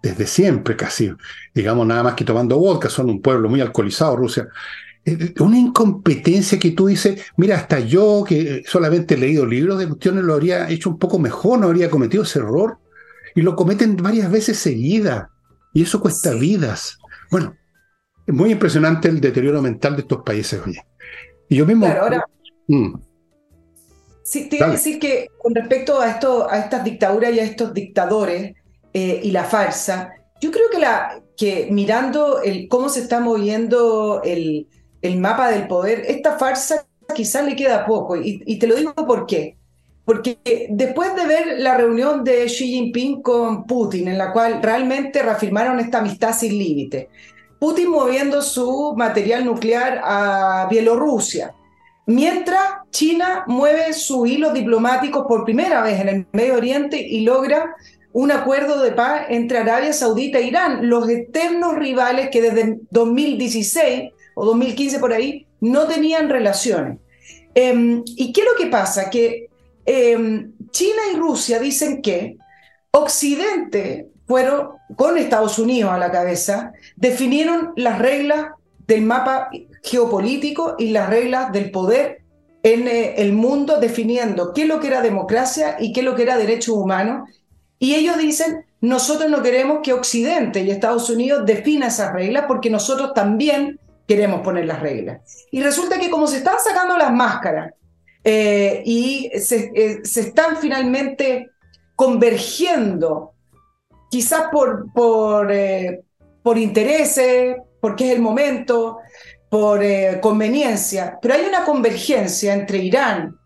desde 0.01 0.27
siempre 0.27 0.77
casi, 0.77 1.11
digamos, 1.53 1.85
nada 1.85 2.03
más 2.03 2.13
que 2.13 2.23
tomando 2.23 2.57
vodka, 2.57 2.87
son 2.87 3.09
un 3.09 3.21
pueblo 3.21 3.49
muy 3.49 3.59
alcoholizado, 3.59 4.15
Rusia. 4.15 4.47
Una 5.39 5.57
incompetencia 5.57 6.57
que 6.57 6.71
tú 6.71 6.87
dices, 6.87 7.21
mira, 7.35 7.57
hasta 7.57 7.79
yo 7.79 8.23
que 8.25 8.63
solamente 8.65 9.15
he 9.15 9.17
leído 9.17 9.45
libros 9.45 9.79
de 9.79 9.87
cuestiones 9.87 10.23
lo 10.23 10.35
habría 10.35 10.69
hecho 10.69 10.89
un 10.89 10.99
poco 10.99 11.19
mejor, 11.19 11.59
no 11.59 11.67
habría 11.67 11.89
cometido 11.89 12.23
ese 12.23 12.39
error. 12.39 12.77
Y 13.35 13.41
lo 13.41 13.55
cometen 13.55 13.97
varias 13.97 14.31
veces 14.31 14.57
seguida. 14.57 15.29
Y 15.73 15.83
eso 15.83 15.99
cuesta 15.99 16.33
vidas. 16.33 16.97
Bueno, 17.29 17.55
es 18.25 18.33
muy 18.33 18.51
impresionante 18.51 19.09
el 19.09 19.19
deterioro 19.19 19.61
mental 19.61 19.95
de 19.95 20.03
estos 20.03 20.23
países, 20.23 20.61
oye. 20.65 20.81
Y 21.49 21.57
yo 21.57 21.65
mismo. 21.65 21.85
Claro, 21.85 22.03
ahora. 22.03 22.25
Mm. 22.67 23.06
Sí, 24.27 24.49
te 24.49 24.57
iba 24.57 24.67
a 24.67 24.71
decir 24.71 24.99
que 24.99 25.29
con 25.37 25.55
respecto 25.55 26.01
a, 26.01 26.09
esto, 26.09 26.51
a 26.51 26.57
estas 26.57 26.83
dictaduras 26.83 27.33
y 27.33 27.39
a 27.39 27.43
estos 27.43 27.73
dictadores 27.73 28.55
eh, 28.91 29.21
y 29.23 29.31
la 29.31 29.45
farsa, 29.45 30.11
yo 30.41 30.51
creo 30.51 30.69
que, 30.69 30.79
la, 30.79 31.21
que 31.37 31.69
mirando 31.71 32.41
el, 32.41 32.67
cómo 32.67 32.89
se 32.89 32.99
está 32.99 33.21
moviendo 33.21 34.21
el, 34.25 34.67
el 35.01 35.17
mapa 35.17 35.49
del 35.49 35.69
poder, 35.69 36.03
esta 36.09 36.37
farsa 36.37 36.85
quizás 37.15 37.45
le 37.45 37.55
queda 37.55 37.85
poco. 37.85 38.17
Y, 38.17 38.43
y, 38.45 38.59
te 38.59 38.67
lo 38.67 38.75
digo 38.75 38.93
por 38.93 39.27
qué. 39.27 39.55
Porque 40.03 40.67
después 40.71 41.15
de 41.15 41.25
ver 41.25 41.59
la 41.59 41.77
reunión 41.77 42.25
de 42.25 42.47
Xi 42.47 42.67
Jinping 42.67 43.21
con 43.21 43.65
Putin, 43.65 44.09
en 44.09 44.17
la 44.17 44.33
cual 44.33 44.61
realmente 44.61 45.23
reafirmaron 45.23 45.79
esta 45.79 45.99
amistad 45.99 46.33
sin 46.37 46.57
límite, 46.57 47.07
Putin 47.61 47.91
moviendo 47.91 48.41
su 48.41 48.93
material 48.97 49.45
nuclear 49.45 50.01
a 50.03 50.67
Bielorrusia, 50.69 51.53
mientras 52.07 52.61
China 52.97 53.43
mueve 53.45 53.93
sus 53.93 54.27
hilos 54.27 54.55
diplomáticos 54.55 55.27
por 55.27 55.45
primera 55.45 55.83
vez 55.83 56.01
en 56.01 56.09
el 56.09 56.25
Medio 56.31 56.55
Oriente 56.55 56.99
y 56.99 57.21
logra 57.21 57.75
un 58.11 58.31
acuerdo 58.31 58.81
de 58.81 58.91
paz 58.91 59.27
entre 59.29 59.59
Arabia 59.59 59.93
Saudita 59.93 60.39
e 60.39 60.47
Irán, 60.47 60.89
los 60.89 61.07
eternos 61.07 61.75
rivales 61.75 62.29
que 62.31 62.41
desde 62.41 62.79
2016 62.89 64.13
o 64.33 64.45
2015 64.45 64.97
por 64.97 65.13
ahí 65.13 65.45
no 65.61 65.85
tenían 65.85 66.27
relaciones. 66.27 66.97
Em, 67.53 68.01
¿Y 68.15 68.33
qué 68.33 68.41
es 68.41 68.47
lo 68.47 68.55
que 68.55 68.65
pasa? 68.65 69.11
Que 69.11 69.47
em, 69.85 70.53
China 70.71 71.01
y 71.13 71.17
Rusia 71.17 71.59
dicen 71.59 72.01
que 72.01 72.37
Occidente 72.89 74.07
fueron, 74.25 74.69
con 74.95 75.19
Estados 75.19 75.59
Unidos 75.59 75.91
a 75.91 75.99
la 75.99 76.11
cabeza, 76.11 76.73
definieron 76.95 77.73
las 77.75 77.99
reglas 77.99 78.47
del 78.87 79.03
mapa 79.03 79.51
geopolítico 79.83 80.77
y 80.79 80.89
las 80.89 81.11
reglas 81.11 81.51
del 81.51 81.69
poder 81.69 82.25
en 82.73 82.87
eh, 82.87 83.15
el 83.17 83.31
mundo, 83.31 83.79
definiendo 83.79 84.53
qué 84.53 84.63
es 84.63 84.67
lo 84.67 84.79
que 84.79 84.87
era 84.87 85.01
democracia 85.01 85.77
y 85.79 85.93
qué 85.93 86.01
es 86.01 86.05
lo 86.05 86.15
que 86.15 86.23
era 86.23 86.37
derechos 86.37 86.75
humanos. 86.75 87.29
Y 87.79 87.95
ellos 87.95 88.17
dicen, 88.17 88.65
nosotros 88.81 89.29
no 89.29 89.41
queremos 89.41 89.79
que 89.81 89.93
Occidente 89.93 90.61
y 90.61 90.71
Estados 90.71 91.09
Unidos 91.09 91.45
defina 91.45 91.87
esas 91.87 92.11
reglas 92.11 92.45
porque 92.47 92.69
nosotros 92.69 93.13
también 93.13 93.79
queremos 94.05 94.41
poner 94.41 94.65
las 94.65 94.81
reglas. 94.81 95.21
Y 95.49 95.61
resulta 95.61 95.97
que 95.97 96.09
como 96.09 96.27
se 96.27 96.37
están 96.37 96.57
sacando 96.61 96.97
las 96.97 97.13
máscaras 97.13 97.73
eh, 98.23 98.81
y 98.85 99.31
se, 99.39 99.71
eh, 99.73 99.99
se 100.03 100.21
están 100.21 100.57
finalmente 100.57 101.51
convergiendo 101.95 103.31
quizás 104.09 104.49
por, 104.51 104.91
por, 104.93 105.53
por 106.43 106.57
intereses, 106.57 107.55
porque 107.79 108.07
es 108.07 108.15
el 108.15 108.21
momento, 108.21 108.99
por 109.49 109.83
eh, 109.83 110.19
conveniencia, 110.21 111.17
pero 111.21 111.35
hay 111.35 111.45
una 111.45 111.63
convergencia 111.63 112.53
entre 112.53 112.79
Irán, 112.79 113.37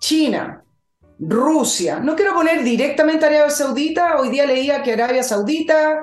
China, 0.00 0.64
Rusia. 1.18 2.00
No 2.00 2.16
quiero 2.16 2.34
poner 2.34 2.64
directamente 2.64 3.24
Arabia 3.24 3.50
Saudita, 3.50 4.18
hoy 4.18 4.30
día 4.30 4.46
leía 4.46 4.82
que 4.82 4.92
Arabia 4.92 5.22
Saudita 5.22 6.02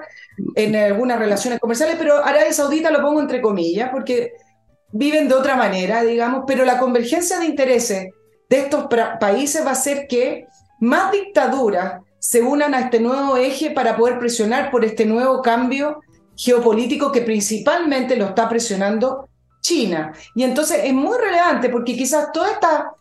en 0.56 0.76
algunas 0.76 1.20
relaciones 1.20 1.60
comerciales, 1.60 1.98
pero 1.98 2.24
Arabia 2.24 2.54
Saudita 2.54 2.90
lo 2.90 3.02
pongo 3.02 3.20
entre 3.20 3.42
comillas, 3.42 3.90
porque 3.92 4.32
viven 4.92 5.28
de 5.28 5.36
otra 5.36 5.56
manera, 5.56 6.04
digamos, 6.04 6.46
pero 6.48 6.66
la 6.66 6.78
convergencia 6.78 7.40
de 7.40 7.46
intereses 7.46 8.10
de 8.50 8.60
estos 8.60 8.88
países 9.20 9.66
va 9.66 9.70
a 9.70 9.74
hacer 9.74 10.08
que 10.08 10.48
más 10.80 11.12
dictaduras 11.12 12.02
se 12.20 12.42
unan 12.42 12.74
a 12.74 12.82
este 12.82 13.00
nuevo 13.00 13.38
eje 13.38 13.72
para 13.72 13.96
poder 13.96 14.20
presionar 14.20 14.72
por 14.72 14.86
este 14.86 15.06
nuevo 15.06 15.42
cambio 15.42 16.02
geopolítico 16.42 17.12
que 17.12 17.22
principalmente 17.22 18.16
lo 18.16 18.26
está 18.26 18.50
presionando 18.50 19.30
China. 19.62 20.12
Y 20.34 20.44
entonces 20.44 20.82
es 20.84 20.94
muy 20.94 21.18
relevante 21.18 21.70
porque 21.70 21.96
quizás 21.96 22.32
toda 22.32 22.52
esta, 22.52 22.94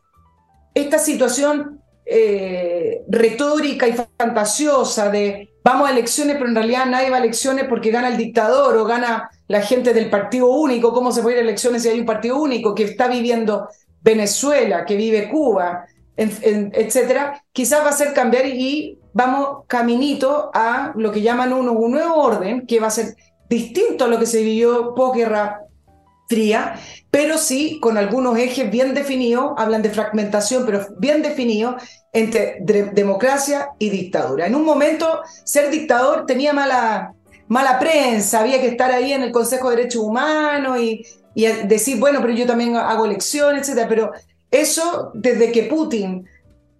esta 0.75 0.99
situación 0.99 1.81
eh, 2.05 3.03
retórica 3.09 3.89
y 3.89 3.95
fantasiosa 3.95 5.11
de 5.11 5.55
vamos 5.65 5.89
a 5.89 5.93
elecciones, 5.93 6.37
pero 6.37 6.49
en 6.49 6.55
realidad 6.55 6.87
nadie 6.87 7.11
va 7.11 7.17
a 7.17 7.21
elecciones 7.21 7.65
porque 7.67 7.91
gana 7.91 8.09
el 8.09 8.19
dictador 8.19 8.77
o 8.77 8.85
gana 8.85 9.31
la 9.49 9.63
gente 9.63 9.95
del 9.95 10.11
partido 10.11 10.49
único, 10.49 10.93
cómo 10.93 11.11
se 11.11 11.23
puede 11.23 11.37
ir 11.37 11.41
a 11.41 11.45
elecciones 11.45 11.83
si 11.83 11.89
hay 11.89 12.01
un 12.01 12.07
partido 12.07 12.37
único 12.37 12.75
que 12.75 12.85
está 12.85 13.09
viviendo 13.09 13.69
Venezuela, 14.03 14.85
que 14.85 14.97
vive 14.97 15.31
Cuba, 15.31 15.87
etcétera, 16.17 17.43
quizás 17.53 17.85
va 17.85 17.91
a 17.91 17.93
ser 17.93 18.13
cambiar 18.13 18.47
y 18.47 18.99
vamos 19.13 19.65
caminito 19.67 20.51
a 20.53 20.93
lo 20.95 21.11
que 21.11 21.23
llaman 21.23 21.53
uno 21.53 21.73
un 21.73 21.93
nuevo 21.93 22.17
orden, 22.17 22.67
que 22.67 22.81
va 22.81 22.89
a 22.89 22.91
ser 22.91 23.15
distinto 23.51 24.05
a 24.05 24.09
lo 24.09 24.19
que 24.19 24.27
se 24.27 24.43
vivió 24.43 24.95
posguerra 24.95 25.67
fría, 26.29 26.77
pero 27.11 27.37
sí 27.37 27.81
con 27.81 27.99
algunos 27.99 28.39
ejes 28.39 28.71
bien 28.71 28.95
definidos, 28.95 29.53
hablan 29.59 29.83
de 29.83 29.91
fragmentación, 29.91 30.65
pero 30.65 30.87
bien 30.99 31.21
definidos 31.21 31.83
entre 32.13 32.61
democracia 32.95 33.71
y 33.81 33.91
dictadura. 33.91 34.47
En 34.47 34.55
un 34.55 34.65
momento, 34.65 35.21
ser 35.45 35.71
dictador 35.71 36.25
tenía 36.27 36.53
mala, 36.53 37.13
mala 37.49 37.81
prensa, 37.81 38.41
había 38.41 38.61
que 38.61 38.69
estar 38.69 38.93
ahí 38.93 39.13
en 39.13 39.23
el 39.23 39.33
Consejo 39.33 39.69
de 39.69 39.77
Derechos 39.77 40.05
Humanos 40.05 40.79
y, 40.81 41.05
y 41.35 41.47
decir, 41.47 41.99
bueno, 41.99 42.21
pero 42.21 42.33
yo 42.33 42.47
también 42.47 42.77
hago 42.77 43.05
elecciones, 43.05 43.63
etcétera, 43.63 43.89
pero 43.89 44.13
eso 44.53 45.11
desde 45.15 45.51
que 45.51 45.65
Putin 45.65 46.25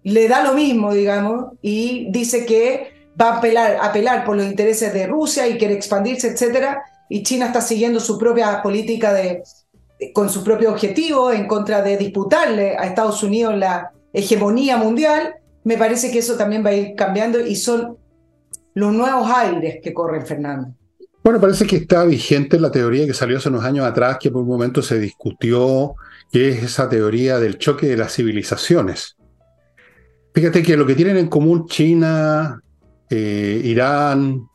le 0.03 0.29
da 0.29 0.41
lo 0.41 0.53
mismo, 0.53 0.93
digamos, 0.93 1.57
y 1.61 2.09
dice 2.09 2.45
que 2.45 2.90
va 3.19 3.33
a 3.33 3.37
apelar, 3.37 3.77
apelar 3.81 4.23
por 4.25 4.35
los 4.35 4.45
intereses 4.45 4.93
de 4.93 5.07
Rusia 5.07 5.47
y 5.47 5.57
quiere 5.57 5.73
expandirse, 5.73 6.29
etcétera, 6.29 6.83
y 7.09 7.23
China 7.23 7.47
está 7.47 7.61
siguiendo 7.61 7.99
su 7.99 8.17
propia 8.17 8.61
política 8.61 9.13
de, 9.13 9.43
con 10.13 10.29
su 10.29 10.43
propio 10.43 10.71
objetivo 10.71 11.31
en 11.31 11.47
contra 11.47 11.81
de 11.81 11.97
disputarle 11.97 12.77
a 12.77 12.85
Estados 12.85 13.21
Unidos 13.23 13.57
la 13.57 13.91
hegemonía 14.13 14.77
mundial, 14.77 15.35
me 15.63 15.77
parece 15.77 16.11
que 16.11 16.19
eso 16.19 16.35
también 16.35 16.65
va 16.65 16.69
a 16.69 16.75
ir 16.75 16.95
cambiando 16.95 17.39
y 17.39 17.55
son 17.55 17.97
los 18.73 18.93
nuevos 18.93 19.29
aires 19.29 19.79
que 19.83 19.93
corren, 19.93 20.25
Fernando. 20.25 20.73
Bueno, 21.23 21.39
parece 21.39 21.67
que 21.67 21.75
está 21.75 22.03
vigente 22.03 22.59
la 22.59 22.71
teoría 22.71 23.05
que 23.05 23.13
salió 23.13 23.37
hace 23.37 23.49
unos 23.49 23.63
años 23.63 23.85
atrás, 23.85 24.17
que 24.19 24.31
por 24.31 24.41
un 24.41 24.47
momento 24.47 24.81
se 24.81 24.97
discutió, 24.97 25.93
que 26.31 26.49
es 26.49 26.63
esa 26.63 26.89
teoría 26.89 27.37
del 27.37 27.59
choque 27.59 27.87
de 27.87 27.97
las 27.97 28.15
civilizaciones. 28.15 29.17
Fíjate 30.33 30.63
que 30.63 30.77
lo 30.77 30.87
que 30.87 30.95
tienen 30.95 31.17
en 31.17 31.27
común 31.27 31.67
China, 31.67 32.59
eh, 33.11 33.61
Irán, 33.63 34.47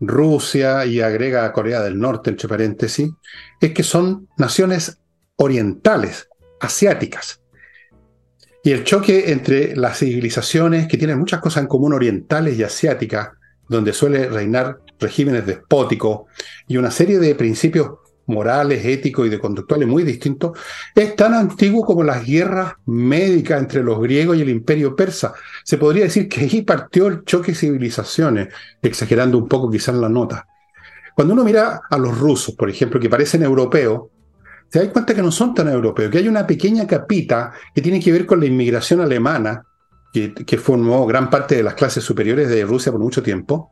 Rusia 0.00 0.84
y 0.84 1.00
agrega 1.00 1.52
Corea 1.52 1.80
del 1.80 1.98
Norte, 1.98 2.30
entre 2.30 2.48
paréntesis, 2.48 3.10
es 3.60 3.72
que 3.72 3.82
son 3.82 4.28
naciones 4.36 4.98
orientales, 5.36 6.28
asiáticas. 6.60 7.40
Y 8.62 8.72
el 8.72 8.84
choque 8.84 9.32
entre 9.32 9.74
las 9.76 9.98
civilizaciones 9.98 10.86
que 10.88 10.98
tienen 10.98 11.18
muchas 11.18 11.40
cosas 11.40 11.62
en 11.62 11.68
común 11.68 11.94
orientales 11.94 12.58
y 12.58 12.62
asiáticas, 12.62 13.30
donde 13.68 13.92
suele 13.92 14.28
reinar 14.28 14.80
regímenes 14.98 15.46
despóticos 15.46 16.22
y 16.66 16.76
una 16.76 16.90
serie 16.90 17.18
de 17.18 17.34
principios 17.34 17.90
morales, 18.26 18.84
éticos 18.84 19.26
y 19.26 19.30
de 19.30 19.38
conductuales 19.38 19.88
muy 19.88 20.02
distintos, 20.02 20.58
es 20.94 21.16
tan 21.16 21.34
antiguo 21.34 21.84
como 21.84 22.02
las 22.02 22.24
guerras 22.24 22.74
médicas 22.86 23.60
entre 23.60 23.82
los 23.82 24.00
griegos 24.00 24.36
y 24.36 24.42
el 24.42 24.48
imperio 24.48 24.94
persa. 24.94 25.34
Se 25.64 25.78
podría 25.78 26.04
decir 26.04 26.28
que 26.28 26.40
ahí 26.40 26.62
partió 26.62 27.08
el 27.08 27.24
choque 27.24 27.52
de 27.52 27.58
civilizaciones, 27.58 28.48
exagerando 28.82 29.38
un 29.38 29.48
poco 29.48 29.70
quizás 29.70 29.94
la 29.94 30.08
nota. 30.08 30.46
Cuando 31.14 31.34
uno 31.34 31.44
mira 31.44 31.82
a 31.90 31.98
los 31.98 32.18
rusos, 32.18 32.54
por 32.54 32.70
ejemplo, 32.70 33.00
que 33.00 33.10
parecen 33.10 33.42
europeos, 33.42 34.04
se 34.68 34.78
da 34.78 34.92
cuenta 34.92 35.14
que 35.14 35.22
no 35.22 35.32
son 35.32 35.52
tan 35.52 35.68
europeos, 35.68 36.10
que 36.10 36.18
hay 36.18 36.28
una 36.28 36.46
pequeña 36.46 36.86
capita 36.86 37.52
que 37.74 37.82
tiene 37.82 38.00
que 38.00 38.12
ver 38.12 38.24
con 38.24 38.38
la 38.40 38.46
inmigración 38.46 39.00
alemana, 39.00 39.64
que, 40.12 40.32
que 40.32 40.58
formó 40.58 41.06
gran 41.06 41.28
parte 41.28 41.56
de 41.56 41.62
las 41.62 41.74
clases 41.74 42.04
superiores 42.04 42.48
de 42.48 42.64
Rusia 42.64 42.92
por 42.92 43.00
mucho 43.00 43.22
tiempo. 43.22 43.70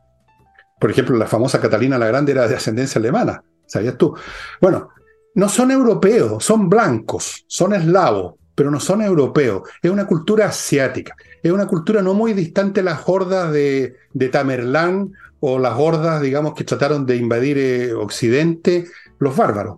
Por 0.79 0.91
ejemplo, 0.91 1.17
la 1.17 1.25
famosa 1.25 1.59
Catalina 1.59 1.97
la 1.97 2.07
Grande 2.07 2.33
era 2.33 2.47
de 2.47 2.55
ascendencia 2.55 2.99
alemana. 2.99 3.41
¿Sabías 3.69 3.97
tú? 3.97 4.15
Bueno, 4.59 4.89
no 5.35 5.47
son 5.47 5.71
europeos, 5.71 6.43
son 6.43 6.67
blancos, 6.67 7.45
son 7.47 7.73
eslavos, 7.73 8.33
pero 8.55 8.71
no 8.71 8.79
son 8.79 9.01
europeos. 9.03 9.61
Es 9.81 9.91
una 9.91 10.07
cultura 10.07 10.47
asiática. 10.47 11.15
Es 11.41 11.51
una 11.51 11.67
cultura 11.67 12.01
no 12.01 12.13
muy 12.13 12.33
distante 12.33 12.81
de 12.81 12.85
las 12.85 13.03
hordas 13.05 13.51
de, 13.53 13.95
de 14.13 14.29
Tamerlán 14.29 15.13
o 15.39 15.59
las 15.59 15.75
hordas, 15.77 16.21
digamos, 16.21 16.55
que 16.55 16.63
trataron 16.63 17.05
de 17.05 17.15
invadir 17.15 17.57
eh, 17.57 17.93
Occidente, 17.93 18.87
los 19.19 19.37
bárbaros. 19.37 19.77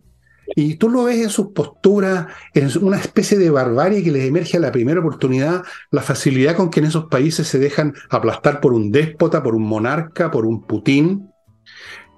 Y 0.56 0.76
tú 0.76 0.90
lo 0.90 1.04
ves 1.04 1.22
en 1.22 1.30
sus 1.30 1.50
posturas, 1.50 2.28
en 2.54 2.70
una 2.84 2.98
especie 2.98 3.38
de 3.38 3.50
barbarie 3.50 4.04
que 4.04 4.12
les 4.12 4.28
emerge 4.28 4.58
a 4.58 4.62
la 4.62 4.72
primera 4.72 5.00
oportunidad, 5.00 5.64
la 5.92 6.02
facilidad 6.02 6.56
con 6.56 6.70
que 6.70 6.80
en 6.80 6.88
esos 6.88 7.06
países 7.06 7.48
se 7.48 7.60
dejan 7.60 7.94
aplastar 8.10 8.62
por 8.62 8.74
un 8.74 8.92
déspota, 8.92 9.44
por 9.44 9.54
un 9.54 9.64
monarca, 9.64 10.32
por 10.32 10.46
un 10.46 10.66
Putin. 10.66 11.30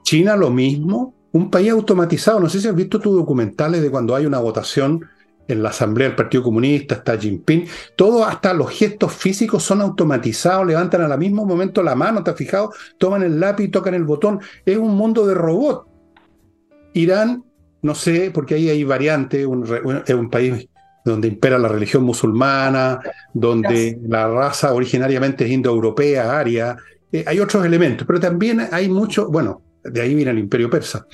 China 0.04 0.36
lo 0.36 0.50
mismo, 0.50 1.16
un 1.34 1.52
país 1.52 1.70
automatizado. 1.72 2.40
No 2.40 2.50
sé 2.50 2.60
si 2.60 2.68
has 2.68 2.76
visto 2.76 3.00
tus 3.00 3.16
documentales 3.16 3.82
de 3.82 3.92
cuando 3.92 4.16
hay 4.16 4.26
una 4.26 4.40
votación 4.40 5.06
en 5.48 5.62
la 5.62 5.70
Asamblea 5.70 6.08
del 6.08 6.16
Partido 6.16 6.42
Comunista, 6.42 6.96
está 6.96 7.18
Jinping, 7.18 7.68
todo, 7.98 8.24
hasta 8.26 8.54
los 8.54 8.72
gestos 8.72 9.12
físicos 9.12 9.62
son 9.62 9.82
automatizados, 9.82 10.66
levantan 10.66 11.02
al 11.02 11.20
mismo 11.20 11.46
momento 11.46 11.84
la 11.84 11.96
mano, 11.96 12.24
¿te 12.24 12.32
has 12.32 12.38
fijado? 12.38 12.72
Toman 12.98 13.24
el 13.24 13.42
lápiz, 13.42 13.70
tocan 13.70 13.94
el 13.94 14.06
botón. 14.06 14.40
Es 14.66 14.78
un 14.78 14.96
mundo 14.96 15.28
de 15.28 15.34
robot. 15.34 15.86
Irán 16.94 17.44
no 17.84 17.94
sé, 17.94 18.32
porque 18.34 18.56
ahí 18.56 18.70
hay 18.70 18.84
variantes, 18.84 19.42
es 19.42 20.16
un 20.16 20.30
país 20.30 20.68
donde 21.06 21.28
impera 21.28 21.60
la 21.60 21.68
religión 21.68 22.04
musulmana, 22.04 23.02
donde 23.34 24.00
la 24.08 24.28
raza 24.28 24.74
originariamente 24.74 25.44
es 25.46 25.52
indoeuropea, 25.52 26.40
aria, 26.40 26.78
eh, 27.12 27.26
hay 27.28 27.42
otros 27.42 27.66
elementos, 27.66 28.08
pero 28.08 28.22
también 28.22 28.70
hay 28.72 28.88
mucho, 28.88 29.30
bueno, 29.30 29.62
de 29.84 30.02
ahí 30.02 30.16
viene 30.16 30.32
el 30.32 30.40
imperio 30.40 30.70
persa. 30.70 31.06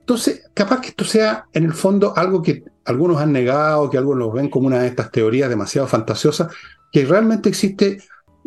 Entonces, 0.00 0.50
capaz 0.54 0.80
que 0.80 0.88
esto 0.88 1.04
sea 1.04 1.46
en 1.52 1.64
el 1.64 1.74
fondo 1.74 2.16
algo 2.16 2.42
que 2.42 2.64
algunos 2.84 3.20
han 3.20 3.32
negado, 3.32 3.90
que 3.90 3.98
algunos 3.98 4.32
ven 4.32 4.48
como 4.48 4.66
una 4.66 4.80
de 4.80 4.88
estas 4.88 5.10
teorías 5.10 5.50
demasiado 5.50 5.86
fantasiosas, 5.86 6.52
que 6.90 7.04
realmente 7.04 7.48
existe 7.48 7.98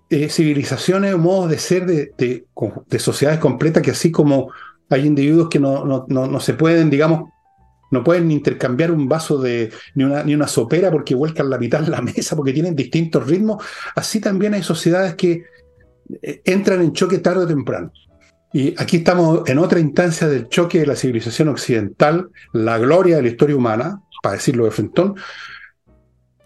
eh, 0.09 0.29
civilizaciones 0.29 1.13
o 1.13 1.17
modos 1.19 1.51
de 1.51 1.59
ser 1.59 1.85
de, 1.85 2.11
de, 2.17 2.99
sociedades 2.99 3.39
completas 3.39 3.83
que 3.83 3.91
así 3.91 4.11
como 4.11 4.51
hay 4.89 5.05
individuos 5.05 5.49
que 5.49 5.59
no, 5.59 5.85
no, 5.85 6.05
no 6.07 6.39
se 6.39 6.53
pueden, 6.55 6.89
digamos, 6.89 7.29
no 7.91 8.03
pueden 8.03 8.31
intercambiar 8.31 8.91
un 8.91 9.07
vaso 9.07 9.37
de 9.37 9.71
ni 9.93 10.05
una, 10.05 10.23
ni 10.23 10.33
una 10.33 10.47
sopera 10.47 10.89
porque 10.89 11.13
vuelcan 11.13 11.49
la 11.49 11.59
mitad 11.59 11.83
en 11.83 11.91
la 11.91 12.01
mesa, 12.01 12.35
porque 12.35 12.53
tienen 12.53 12.75
distintos 12.75 13.27
ritmos. 13.27 13.63
Así 13.95 14.19
también 14.19 14.53
hay 14.53 14.63
sociedades 14.63 15.15
que 15.15 15.43
eh, 16.21 16.41
entran 16.45 16.81
en 16.81 16.93
choque 16.93 17.19
tarde 17.19 17.43
o 17.43 17.47
temprano. 17.47 17.91
Y 18.53 18.75
aquí 18.81 18.97
estamos 18.97 19.47
en 19.47 19.59
otra 19.59 19.79
instancia 19.79 20.27
del 20.27 20.49
choque 20.49 20.79
de 20.79 20.85
la 20.85 20.95
civilización 20.95 21.47
occidental, 21.47 22.29
la 22.51 22.77
gloria 22.77 23.15
de 23.15 23.21
la 23.21 23.29
historia 23.29 23.55
humana, 23.55 24.01
para 24.21 24.35
decirlo 24.35 24.65
de 24.65 24.71
Fentón, 24.71 25.15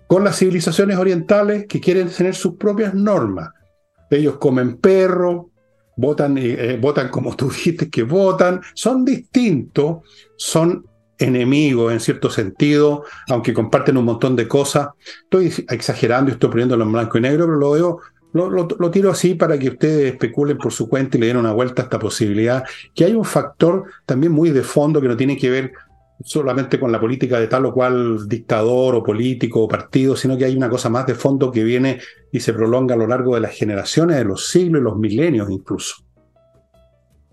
con 0.08 0.24
las 0.24 0.38
civilizaciones 0.38 0.97
orientales 0.97 1.66
que 1.68 1.82
quieren 1.82 2.10
tener 2.10 2.36
sus 2.36 2.56
propias 2.58 2.93
normas. 2.93 3.49
Ellos 4.12 4.38
comen 4.38 4.78
perro, 4.78 5.49
votan, 5.97 6.38
eh, 6.38 6.78
votan 6.80 7.10
como 7.10 7.36
tú 7.36 7.49
dijiste 7.49 7.89
que 7.89 8.03
votan, 8.03 8.62
son 8.76 9.03
distintos, 9.03 9.97
son 10.36 10.86
enemigos 11.18 11.93
en 11.93 11.99
cierto 11.99 12.30
sentido, 12.30 13.03
aunque 13.30 13.53
comparten 13.53 13.97
un 13.97 14.06
montón 14.06 14.36
de 14.36 14.47
cosas. 14.47 14.89
Estoy 15.24 15.66
exagerando 15.70 16.30
y 16.30 16.34
estoy 16.34 16.49
poniéndolo 16.49 16.84
en 16.84 16.91
blanco 16.91 17.18
y 17.18 17.22
negro, 17.22 17.45
pero 17.45 17.58
lo 17.58 17.72
veo, 17.72 17.99
lo, 18.36 18.92
tiro 18.92 19.12
así 19.12 19.34
para 19.34 19.58
que 19.58 19.70
ustedes 19.70 20.14
especulen 20.14 20.58
por 20.58 20.72
su 20.72 20.90
cuenta 20.90 21.18
y 21.18 21.22
le 21.22 21.28
den 21.28 21.38
una 21.38 21.54
vuelta 21.54 21.82
a 21.82 21.86
esta 21.86 22.00
posibilidad, 22.00 22.64
que 22.94 23.06
hay 23.06 23.14
un 23.14 23.24
factor 23.24 23.86
también 24.06 24.34
muy 24.34 24.52
de 24.52 24.62
fondo 24.62 25.00
que 25.00 25.08
no 25.08 25.16
tiene 25.16 25.38
que 25.38 25.50
ver 25.50 25.72
solamente 26.24 26.80
con 26.80 26.92
la 26.92 27.00
política 27.00 27.40
de 27.40 27.48
tal 27.48 27.66
o 27.66 27.74
cual 27.74 28.28
dictador 28.28 28.96
o 28.96 29.04
político 29.04 29.64
o 29.64 29.68
partido, 29.68 30.16
sino 30.16 30.38
que 30.38 30.46
hay 30.46 30.56
una 30.56 30.70
cosa 30.70 30.90
más 30.90 31.06
de 31.08 31.16
fondo 31.16 31.52
que 31.52 31.64
viene 31.64 32.00
y 32.32 32.40
se 32.42 32.54
prolonga 32.54 32.96
a 32.96 32.98
lo 32.98 33.08
largo 33.08 33.36
de 33.36 33.42
las 33.42 33.52
generaciones, 33.52 34.18
de 34.18 34.26
los 34.26 34.50
siglos 34.50 34.82
y 34.82 34.84
los 34.84 34.98
milenios 34.98 35.50
incluso. 35.50 35.96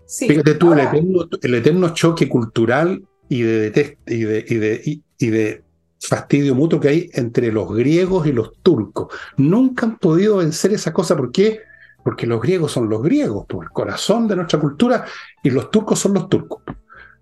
Fíjate 0.07 0.55
tú, 0.55 0.73
el 0.73 1.55
eterno 1.55 1.93
choque 1.93 2.29
cultural 2.29 3.03
y 3.27 3.41
de, 3.41 3.97
y 4.05 4.23
de, 4.23 4.45
y 4.47 4.55
de, 4.55 5.01
y, 5.17 5.27
de 5.27 5.63
fastidio 6.07 6.55
mutuo 6.55 6.79
que 6.79 6.89
hay 6.89 7.09
entre 7.13 7.51
los 7.51 7.73
griegos 7.73 8.27
y 8.27 8.31
los 8.31 8.57
turcos. 8.61 9.07
Nunca 9.37 9.85
han 9.85 9.97
podido 9.97 10.37
vencer 10.37 10.73
esa 10.73 10.91
cosa. 10.91 11.15
¿Por 11.15 11.31
qué? 11.31 11.61
Porque 12.03 12.27
los 12.27 12.41
griegos 12.41 12.71
son 12.71 12.89
los 12.89 13.01
griegos, 13.01 13.45
por 13.45 13.63
el 13.63 13.69
corazón 13.71 14.27
de 14.27 14.35
nuestra 14.35 14.59
cultura, 14.59 15.05
y 15.41 15.49
los 15.49 15.71
turcos 15.71 15.99
son 15.99 16.13
los 16.13 16.27
turcos. 16.27 16.61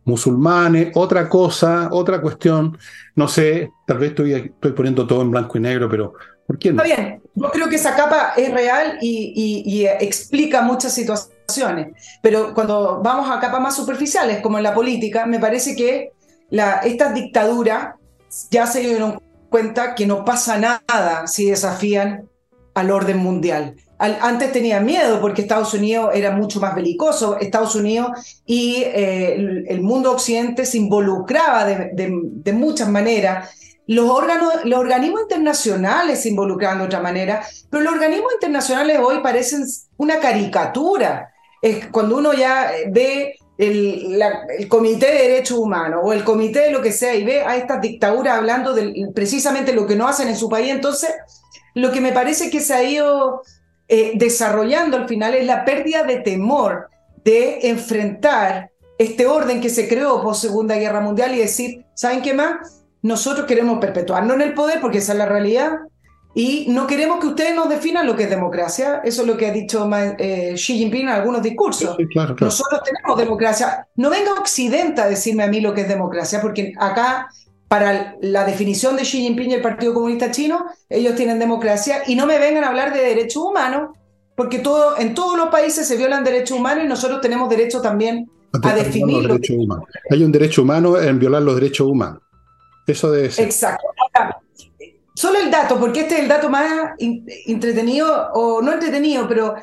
Musulmanes, 0.03 0.91
otra 0.95 1.29
cosa, 1.29 1.89
otra 1.91 2.19
cuestión. 2.19 2.77
No 3.15 3.27
sé, 3.27 3.71
tal 3.85 3.99
vez 3.99 4.09
estoy, 4.09 4.33
estoy 4.33 4.71
poniendo 4.71 5.05
todo 5.05 5.21
en 5.21 5.31
blanco 5.31 5.57
y 5.57 5.61
negro, 5.61 5.87
pero 5.87 6.13
¿por 6.47 6.57
qué 6.57 6.73
no? 6.73 6.83
Está 6.83 6.95
bien, 6.95 7.21
yo 7.35 7.51
creo 7.51 7.69
que 7.69 7.75
esa 7.75 7.95
capa 7.95 8.33
es 8.35 8.51
real 8.51 8.97
y, 9.01 9.85
explica 9.99 10.61
muchas 10.63 10.93
situaciones 10.93 11.31
pero 12.21 12.53
cuando 12.53 13.01
vamos 13.03 13.29
a 13.29 13.39
capas 13.39 13.61
más 13.61 13.75
superficiales, 13.75 14.41
como 14.41 14.57
en 14.57 14.63
la 14.63 14.73
política, 14.73 15.25
me 15.25 15.39
parece 15.39 15.75
que 15.75 16.11
la, 16.49 16.77
estas 16.77 17.13
dictaduras 17.13 17.95
ya 18.49 18.67
se 18.67 18.81
dieron 18.81 19.21
cuenta 19.49 19.95
que 19.95 20.05
no 20.05 20.23
pasa 20.23 20.57
nada 20.57 21.27
si 21.27 21.49
desafían 21.49 22.29
al 22.73 22.91
orden 22.91 23.17
mundial. 23.17 23.75
antes 23.99 24.51
tenían 24.51 24.85
miedo 24.85 25.19
porque 25.21 25.41
Estados 25.41 25.73
Unidos 25.73 26.11
era 26.13 26.31
mucho 26.31 26.59
más 26.59 26.73
belicoso, 26.73 27.37
Estados 27.39 27.75
Unidos 27.75 28.41
y 28.45 28.83
eh, 28.85 29.65
el, 29.67 29.81
mundo 29.81 30.11
occidente 30.11 30.65
se 30.65 30.77
involucraba 30.77 31.65
de, 31.65 32.53
muchas 32.53 32.89
maneras. 32.89 33.49
Los, 33.87 34.09
órganos, 34.09 34.63
los 34.63 34.79
organismos 34.79 35.21
internacionales 35.23 36.21
se 36.21 36.29
involucraban 36.29 36.79
de 36.79 36.85
otra 36.85 37.01
manera, 37.01 37.43
pero 37.69 37.83
los 37.83 37.93
organismos 37.93 38.33
internacionales 38.33 38.99
hoy 39.03 39.19
parecen 39.21 39.65
una 39.97 40.19
caricatura 40.19 41.31
es 41.61 41.87
cuando 41.87 42.17
uno 42.17 42.33
ya 42.33 42.71
ve 42.89 43.35
el, 43.61 44.67
Comité 44.67 45.07
de 45.07 45.29
Derechos 45.29 45.57
Humanos 45.57 46.01
o 46.03 46.13
el 46.13 46.23
Comité 46.23 46.61
de 46.61 46.71
lo 46.71 46.81
que 46.81 46.91
sea 46.91 47.15
y 47.15 47.23
ve 47.23 47.41
a 47.41 47.55
estas 47.55 47.81
dictaduras 47.81 48.37
hablando 48.37 48.73
de 48.73 49.09
precisamente 49.13 49.73
lo 49.73 49.85
que 49.85 49.95
no 49.95 50.07
hacen 50.07 50.27
en 50.27 50.35
su 50.35 50.49
país, 50.49 50.71
entonces 50.71 51.11
lo 51.75 51.91
que 51.91 52.01
me 52.01 52.11
parece 52.11 52.49
que 52.49 52.59
se 52.59 52.73
ha 52.73 52.83
ido 52.83 53.43
eh, 53.87 54.13
desarrollando 54.15 54.97
al 54.97 55.07
final 55.07 55.35
es 55.35 55.45
la 55.45 55.63
pérdida 55.63 56.03
de 56.03 56.17
temor 56.17 56.89
de 57.23 57.69
enfrentar 57.69 58.71
este 58.97 59.27
orden 59.27 59.61
que 59.61 59.69
se 59.69 59.87
creó 59.87 60.21
por 60.21 60.35
Segunda 60.35 60.75
Guerra 60.75 61.01
Mundial 61.01 61.33
y 61.35 61.39
decir, 61.39 61.85
¿saben 61.93 62.21
qué 62.21 62.33
más? 62.33 62.83
Nosotros 63.01 63.45
queremos 63.45 63.79
perpetuarnos 63.79 64.35
en 64.35 64.41
el 64.41 64.53
poder 64.53 64.79
porque 64.81 64.99
esa 64.99 65.13
es 65.13 65.17
la 65.17 65.25
realidad, 65.25 65.71
y 66.33 66.67
no 66.69 66.87
queremos 66.87 67.19
que 67.19 67.27
ustedes 67.27 67.55
nos 67.55 67.67
definan 67.67 68.07
lo 68.07 68.15
que 68.15 68.23
es 68.23 68.29
democracia. 68.29 69.01
Eso 69.03 69.21
es 69.21 69.27
lo 69.27 69.35
que 69.35 69.47
ha 69.47 69.51
dicho 69.51 69.89
eh, 70.17 70.53
Xi 70.55 70.77
Jinping 70.77 71.01
en 71.01 71.09
algunos 71.09 71.43
discursos. 71.43 71.97
Nosotros 72.39 72.81
tenemos 72.85 73.17
democracia. 73.17 73.87
No 73.95 74.09
venga 74.09 74.33
Occidente 74.33 75.01
a 75.01 75.07
decirme 75.07 75.43
a 75.43 75.47
mí 75.47 75.59
lo 75.59 75.73
que 75.73 75.81
es 75.81 75.89
democracia, 75.89 76.41
porque 76.41 76.73
acá, 76.79 77.27
para 77.67 78.15
la 78.21 78.45
definición 78.45 78.95
de 78.95 79.03
Xi 79.03 79.21
Jinping 79.23 79.51
y 79.51 79.53
el 79.55 79.61
Partido 79.61 79.93
Comunista 79.93 80.31
Chino, 80.31 80.65
ellos 80.89 81.15
tienen 81.15 81.37
democracia 81.37 82.03
y 82.07 82.15
no 82.15 82.25
me 82.25 82.39
vengan 82.39 82.63
a 82.63 82.69
hablar 82.69 82.93
de 82.93 83.01
derechos 83.01 83.43
humanos, 83.43 83.89
porque 84.37 84.59
todo, 84.59 84.97
en 84.97 85.13
todos 85.13 85.37
los 85.37 85.49
países 85.49 85.85
se 85.85 85.97
violan 85.97 86.23
derechos 86.23 86.57
humanos 86.57 86.85
y 86.85 86.87
nosotros 86.87 87.19
tenemos 87.19 87.49
derecho 87.49 87.81
también 87.81 88.25
a, 88.63 88.73
definir. 88.73 89.29
Hay 90.09 90.23
un 90.23 90.31
derecho 90.31 90.61
humano 90.61 90.97
en 90.97 91.19
violar 91.19 91.41
los 91.41 91.55
derechos 91.55 91.87
humanos. 91.87 92.21
Eso 92.87 93.11
debe 93.11 93.29
ser. 93.29 93.45
Exacto. 93.45 93.87
Solo 95.21 95.37
el 95.37 95.51
dato, 95.51 95.79
porque 95.79 95.99
este 95.99 96.15
es 96.15 96.21
el 96.21 96.27
dato 96.27 96.49
más 96.49 96.95
entretenido, 96.97 98.31
o 98.33 98.59
no 98.59 98.73
entretenido, 98.73 99.27
pero 99.27 99.53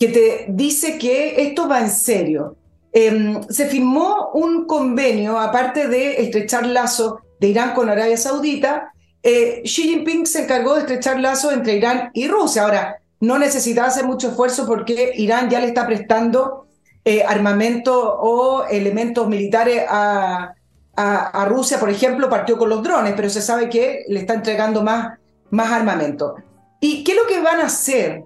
que 0.00 0.08
te 0.08 0.46
dice 0.48 0.98
que 0.98 1.40
esto 1.42 1.68
va 1.68 1.78
en 1.78 1.90
serio. 1.90 2.56
Em, 2.92 3.40
se 3.48 3.66
firmó 3.66 4.30
un 4.34 4.66
convenio, 4.66 5.38
aparte 5.38 5.86
de 5.86 6.20
estrechar 6.22 6.66
lazos 6.66 7.20
de 7.38 7.46
Irán 7.46 7.72
con 7.72 7.88
Arabia 7.88 8.16
Saudita, 8.16 8.92
eh, 9.22 9.62
Xi 9.62 9.84
Jinping 9.84 10.26
se 10.26 10.42
encargó 10.42 10.74
de 10.74 10.80
estrechar 10.80 11.20
lazos 11.20 11.52
entre 11.52 11.76
Irán 11.76 12.10
y 12.12 12.26
Rusia. 12.26 12.64
Ahora, 12.64 12.96
no 13.20 13.38
necesitaba 13.38 13.86
hacer 13.86 14.06
mucho 14.06 14.30
esfuerzo 14.30 14.66
porque 14.66 15.12
Irán 15.14 15.48
ya 15.48 15.60
le 15.60 15.68
está 15.68 15.86
prestando 15.86 16.66
eh, 17.04 17.22
armamento 17.22 18.18
o 18.18 18.64
elementos 18.66 19.28
militares 19.28 19.84
a, 19.88 20.55
a, 20.96 21.44
Rusia, 21.44 21.78
por 21.78 21.90
ejemplo, 21.90 22.30
partió 22.30 22.56
con 22.56 22.70
los 22.70 22.82
drones, 22.82 23.12
pero 23.14 23.28
se 23.28 23.42
sabe 23.42 23.68
que 23.68 24.04
le 24.08 24.20
está 24.20 24.34
entregando 24.34 24.82
más, 24.82 25.18
más 25.50 25.70
armamento. 25.70 26.36
¿Y 26.80 27.04
qué 27.04 27.12
es 27.12 27.18
lo 27.18 27.26
que 27.26 27.40
van 27.40 27.60
a 27.60 27.66
hacer? 27.66 28.24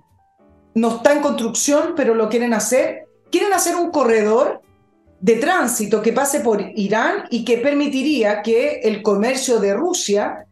No 0.74 0.96
está 0.96 1.12
en 1.12 1.20
construcción, 1.20 1.94
pero 1.96 2.14
lo 2.14 2.28
quieren 2.28 2.54
hacer. 2.54 3.06
Quieren 3.30 3.52
hacer 3.52 3.76
un 3.76 3.90
corredor 3.90 4.62
de 5.20 5.34
tránsito 5.36 6.00
que 6.00 6.12
pase 6.12 6.40
por 6.40 6.62
Irán 6.76 7.24
y 7.30 7.44
que 7.44 7.58
permitiría 7.58 8.42
que 8.42 8.80
el 8.84 9.02
comercio 9.02 9.58
de 9.58 9.74
Rusia 9.74 10.46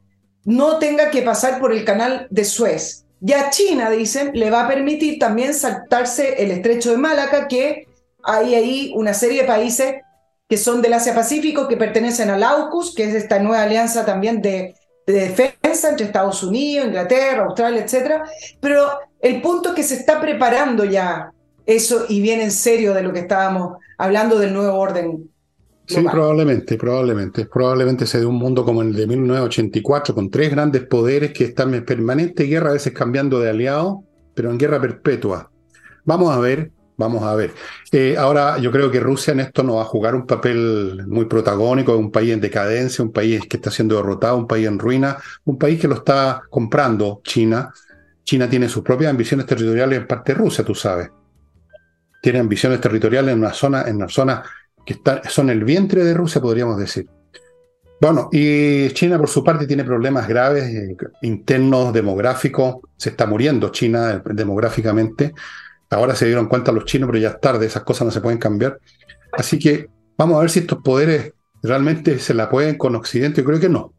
no 0.44 0.78
tenga 0.78 1.10
que 1.10 1.22
pasar 1.22 1.60
por 1.60 1.72
el 1.72 1.84
canal 1.84 2.26
de 2.30 2.44
Suez. 2.44 3.04
Ya 3.20 3.50
China, 3.50 3.90
dicen, 3.90 4.30
le 4.34 4.50
va 4.50 4.64
a 4.64 4.68
permitir 4.68 5.18
también 5.18 5.54
saltarse 5.54 6.42
el 6.42 6.50
estrecho 6.50 6.90
de 6.90 6.98
Malaca, 6.98 7.48
que 7.48 7.88
hay 8.22 8.54
ahí 8.54 8.92
una 8.94 9.14
serie 9.14 9.42
de 9.42 9.48
países 9.48 9.94
que 10.48 10.56
son 10.56 10.80
del 10.80 10.94
Asia-Pacífico, 10.94 11.68
que 11.68 11.76
pertenecen 11.76 12.30
al 12.30 12.42
AUKUS, 12.42 12.94
que 12.94 13.04
es 13.04 13.14
esta 13.14 13.38
nueva 13.38 13.62
alianza 13.62 14.04
también 14.04 14.40
de, 14.40 14.74
defensa 15.06 15.88
entre 15.88 16.04
Estados 16.04 16.42
Unidos, 16.42 16.86
Inglaterra, 16.86 17.44
Australia, 17.44 17.82
etc. 17.82 18.22
Pero 18.60 18.88
el 19.20 19.40
punto 19.40 19.70
es 19.70 19.74
que 19.74 19.82
se 19.82 19.94
está 19.94 20.20
preparando 20.20 20.84
ya 20.84 21.32
eso 21.64 22.04
y 22.08 22.20
bien 22.20 22.40
en 22.40 22.50
serio 22.50 22.92
de 22.92 23.02
lo 23.02 23.12
que 23.12 23.20
estábamos 23.20 23.78
hablando 23.96 24.38
del 24.38 24.52
nuevo 24.52 24.78
orden. 24.78 25.30
Sí, 25.86 26.02
probablemente, 26.02 26.76
probablemente. 26.76 27.46
Probablemente 27.46 28.06
sea 28.06 28.20
de 28.20 28.26
un 28.26 28.34
mundo 28.34 28.66
como 28.66 28.82
el 28.82 28.94
de 28.94 29.06
1984, 29.06 30.14
con 30.14 30.30
tres 30.30 30.50
grandes 30.50 30.84
poderes 30.84 31.32
que 31.32 31.44
están 31.44 31.72
en 31.74 31.86
permanente 31.86 32.44
guerra, 32.44 32.70
a 32.70 32.74
veces 32.74 32.92
cambiando 32.92 33.40
de 33.40 33.48
aliado, 33.48 34.04
pero 34.34 34.50
en 34.50 34.58
guerra 34.58 34.78
perpetua. 34.78 35.50
Vamos 36.04 36.36
a 36.36 36.38
ver, 36.38 36.70
vamos 36.98 37.22
a 37.22 37.34
ver. 37.34 37.54
Eh, 37.92 38.16
ahora, 38.18 38.58
yo 38.58 38.70
creo 38.70 38.90
que 38.90 39.00
Rusia 39.00 39.32
en 39.32 39.40
esto 39.40 39.62
no 39.62 39.76
va 39.76 39.82
a 39.82 39.86
jugar 39.86 40.14
un 40.14 40.26
papel 40.26 41.04
muy 41.06 41.24
protagónico, 41.24 41.96
un 41.96 42.10
país 42.10 42.32
en 42.32 42.40
decadencia, 42.40 43.02
un 43.02 43.12
país 43.12 43.46
que 43.48 43.56
está 43.56 43.70
siendo 43.70 43.96
derrotado, 43.96 44.36
un 44.36 44.46
país 44.46 44.66
en 44.66 44.78
ruina, 44.78 45.16
un 45.44 45.56
país 45.56 45.80
que 45.80 45.88
lo 45.88 45.94
está 45.94 46.42
comprando 46.50 47.22
China. 47.24 47.72
China 48.24 48.50
tiene 48.50 48.68
sus 48.68 48.82
propias 48.82 49.10
ambiciones 49.10 49.46
territoriales 49.46 50.00
en 50.00 50.06
parte 50.06 50.34
de 50.34 50.38
Rusia, 50.38 50.64
tú 50.64 50.74
sabes. 50.74 51.08
Tiene 52.20 52.40
ambiciones 52.40 52.80
territoriales 52.80 53.32
en 53.32 53.38
una 53.38 53.52
zona, 53.54 53.82
en 53.82 53.96
una 53.96 54.08
zona 54.08 54.42
que 54.84 55.00
son 55.28 55.50
el 55.50 55.64
vientre 55.64 56.04
de 56.04 56.14
Rusia, 56.14 56.40
podríamos 56.40 56.78
decir. 56.78 57.06
Bueno, 58.00 58.28
y 58.32 58.88
China 58.90 59.18
por 59.18 59.28
su 59.28 59.42
parte 59.42 59.66
tiene 59.66 59.84
problemas 59.84 60.28
graves 60.28 60.64
eh, 60.64 60.96
internos, 61.22 61.92
demográficos, 61.92 62.76
se 62.96 63.10
está 63.10 63.26
muriendo 63.26 63.70
China 63.70 64.12
eh, 64.12 64.34
demográficamente. 64.34 65.34
Ahora 65.90 66.14
se 66.14 66.26
dieron 66.26 66.46
cuenta 66.46 66.72
los 66.72 66.84
chinos, 66.84 67.08
pero 67.08 67.18
ya 67.18 67.30
es 67.30 67.40
tarde, 67.40 67.66
esas 67.66 67.82
cosas 67.82 68.06
no 68.06 68.10
se 68.10 68.20
pueden 68.20 68.38
cambiar. 68.38 68.78
Así 69.32 69.58
que 69.58 69.88
vamos 70.16 70.36
a 70.36 70.40
ver 70.40 70.50
si 70.50 70.60
estos 70.60 70.78
poderes 70.82 71.32
realmente 71.62 72.18
se 72.18 72.34
la 72.34 72.50
pueden 72.50 72.76
con 72.76 72.94
Occidente. 72.94 73.40
Yo 73.40 73.46
creo 73.46 73.60
que 73.60 73.68
no. 73.68 73.94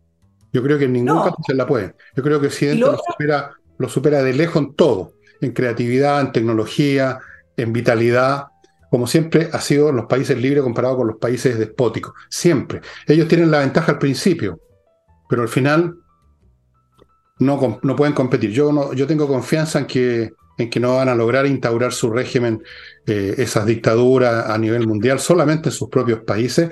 Yo 0.52 0.64
creo 0.64 0.78
que 0.78 0.86
en 0.86 0.94
ningún 0.94 1.18
caso 1.18 1.38
se 1.46 1.54
la 1.54 1.68
pueden. 1.68 1.96
Yo 2.16 2.24
creo 2.24 2.40
que 2.40 2.48
Occidente 2.48 2.82
lo 2.82 2.98
supera, 2.98 3.52
lo 3.78 3.90
supera 3.90 4.24
de 4.24 4.34
lejos 4.34 4.62
en 4.62 4.74
todo, 4.74 5.14
en 5.42 5.52
creatividad, 5.52 6.22
en 6.22 6.32
tecnología, 6.32 7.20
en 7.58 7.74
vitalidad 7.74 8.48
como 8.90 9.06
siempre 9.06 9.50
ha 9.54 9.62
sido 9.62 9.92
los 9.92 10.06
países 10.06 10.38
libres 10.38 10.64
comparados 10.64 10.98
con 10.98 11.08
los 11.08 11.18
países 11.18 11.58
despóticos. 11.60 12.14
Siempre. 12.30 12.82
Ellos 13.08 13.28
tienen 13.28 13.52
la 13.52 13.60
ventaja 13.60 13.94
al 13.94 14.00
principio, 14.00 14.60
pero 15.30 15.44
al 15.44 15.48
final 15.48 15.96
no, 17.40 17.80
no 17.82 17.96
pueden 17.96 18.14
competir. 18.14 18.52
Yo, 18.52 18.72
no, 18.72 18.94
yo 18.94 19.06
tengo 19.06 19.28
confianza 19.28 19.80
en 19.80 19.86
que, 19.86 20.34
en 20.60 20.70
que 20.70 20.80
no 20.80 20.98
van 20.98 21.10
a 21.10 21.16
lograr 21.16 21.46
instaurar 21.46 21.94
su 21.94 22.12
régimen, 22.12 22.62
eh, 23.08 23.36
esas 23.38 23.66
dictaduras 23.66 24.50
a 24.50 24.58
nivel 24.58 24.86
mundial, 24.88 25.20
solamente 25.20 25.70
en 25.70 25.74
sus 25.74 25.90
propios 25.90 26.20
países, 26.20 26.70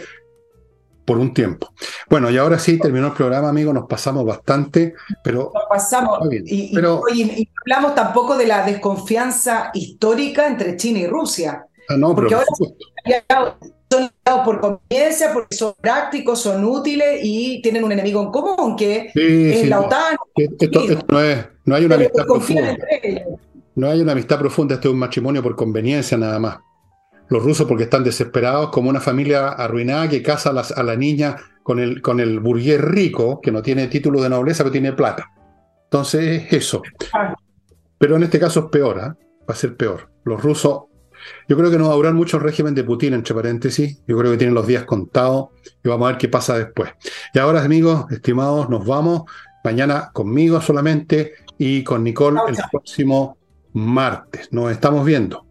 por 1.06 1.18
un 1.18 1.34
tiempo. 1.34 1.74
Bueno, 2.10 2.30
y 2.30 2.38
ahora 2.38 2.60
sí 2.60 2.78
terminó 2.78 3.08
el 3.08 3.14
programa, 3.14 3.48
amigo, 3.48 3.72
nos 3.72 3.88
pasamos 3.88 4.26
bastante, 4.26 4.94
pero... 5.24 5.52
Nos 5.54 5.64
pasamos, 5.70 6.20
y, 6.32 6.78
y, 6.78 7.50
hablamos 7.66 7.96
tampoco 7.96 8.38
de 8.38 8.46
la 8.46 8.66
desconfianza 8.66 9.72
histórica 9.74 10.48
entre 10.48 10.76
China 10.76 11.00
y 11.00 11.08
Rusia. 11.08 11.66
Ah, 11.88 11.96
no, 11.96 12.14
porque 12.14 12.36
ahora 12.36 13.58
son 13.90 14.12
por 14.44 14.60
conveniencia, 14.60 15.32
porque 15.32 15.56
son 15.56 15.74
prácticos, 15.80 16.42
son 16.42 16.66
útiles 16.66 17.22
y 17.24 17.62
tienen 17.62 17.86
un 17.86 17.92
enemigo 17.94 18.22
en 18.22 18.32
común, 18.32 18.76
que 18.76 19.12
es 19.14 19.70
la 19.70 19.80
OTAN. 19.80 20.18
Esto, 20.36 20.82
no, 21.08 21.22
es, 21.22 21.46
no 21.64 21.76
hay 21.76 21.86
una 21.86 21.96
amistad 21.96 22.26
profunda. 22.26 22.78
No 23.78 23.88
hay 23.88 24.02
una 24.02 24.14
amistad 24.14 24.40
profunda, 24.40 24.74
esto 24.74 24.88
es 24.88 24.94
un 24.96 25.00
matrimonio 25.00 25.44
por 25.44 25.56
conveniencia 25.56 26.18
nada 26.18 26.40
más. 26.40 26.58
Los 27.30 27.44
rusos 27.44 27.68
porque 27.68 27.84
están 27.84 28.04
desesperados, 28.04 28.72
como 28.72 28.90
una 28.90 29.00
familia 29.00 29.50
arruinada 29.50 30.10
que 30.10 30.24
casa 30.24 30.50
a, 30.50 30.84
la 30.84 30.96
niña 30.96 31.36
con 31.62 31.78
el, 31.78 32.02
con 32.02 32.20
el 32.20 32.40
burgués 32.40 32.82
rico, 32.82 33.40
que 33.40 33.52
no 33.52 33.62
tiene 33.62 33.86
título 33.86 34.24
de 34.24 34.30
nobleza, 34.30 34.64
pero 34.64 34.72
tiene 34.72 34.94
plata. 34.94 35.32
Entonces, 35.84 36.52
eso. 36.52 36.82
Ah. 37.14 37.36
Pero 38.00 38.16
en 38.16 38.24
este 38.24 38.40
caso 38.40 38.62
es 38.62 38.66
peor, 38.72 39.00
¿ah? 39.00 39.16
va 39.48 39.54
a 39.54 39.56
ser 39.56 39.78
peor. 39.78 40.10
Los 40.24 40.42
rusos 40.42 40.86
yo 41.48 41.56
creo 41.56 41.70
que 41.70 41.78
no 41.78 41.88
va 41.88 41.94
a 41.94 41.98
durar 41.98 42.16
mucho 42.16 42.38
el 42.38 42.44
régimen 42.44 42.74
de 42.74 42.84
Putin, 42.84 43.14
entre 43.14 43.36
paréntesis. 43.36 44.02
Yo 44.08 44.18
creo 44.18 44.32
que 44.32 44.38
tienen 44.38 44.56
los 44.56 44.66
días 44.66 44.86
contados 44.86 45.50
y 45.84 45.88
vamos 45.88 46.08
a 46.08 46.12
ver 46.14 46.18
qué 46.18 46.30
pasa 46.30 46.58
después. 46.58 46.90
Y 47.32 47.38
ahora, 47.38 47.64
amigos, 47.64 48.12
estimados, 48.12 48.70
nos 48.70 48.88
vamos. 48.88 49.24
Mañana 49.64 50.10
conmigo 50.14 50.62
solamente 50.62 51.34
y 51.60 51.84
con 51.84 52.04
Nicole 52.04 52.40
el 52.48 52.56
próximo 52.72 53.38
martes. 53.78 54.52
Nos 54.52 54.72
estamos 54.72 55.06
viendo. 55.06 55.47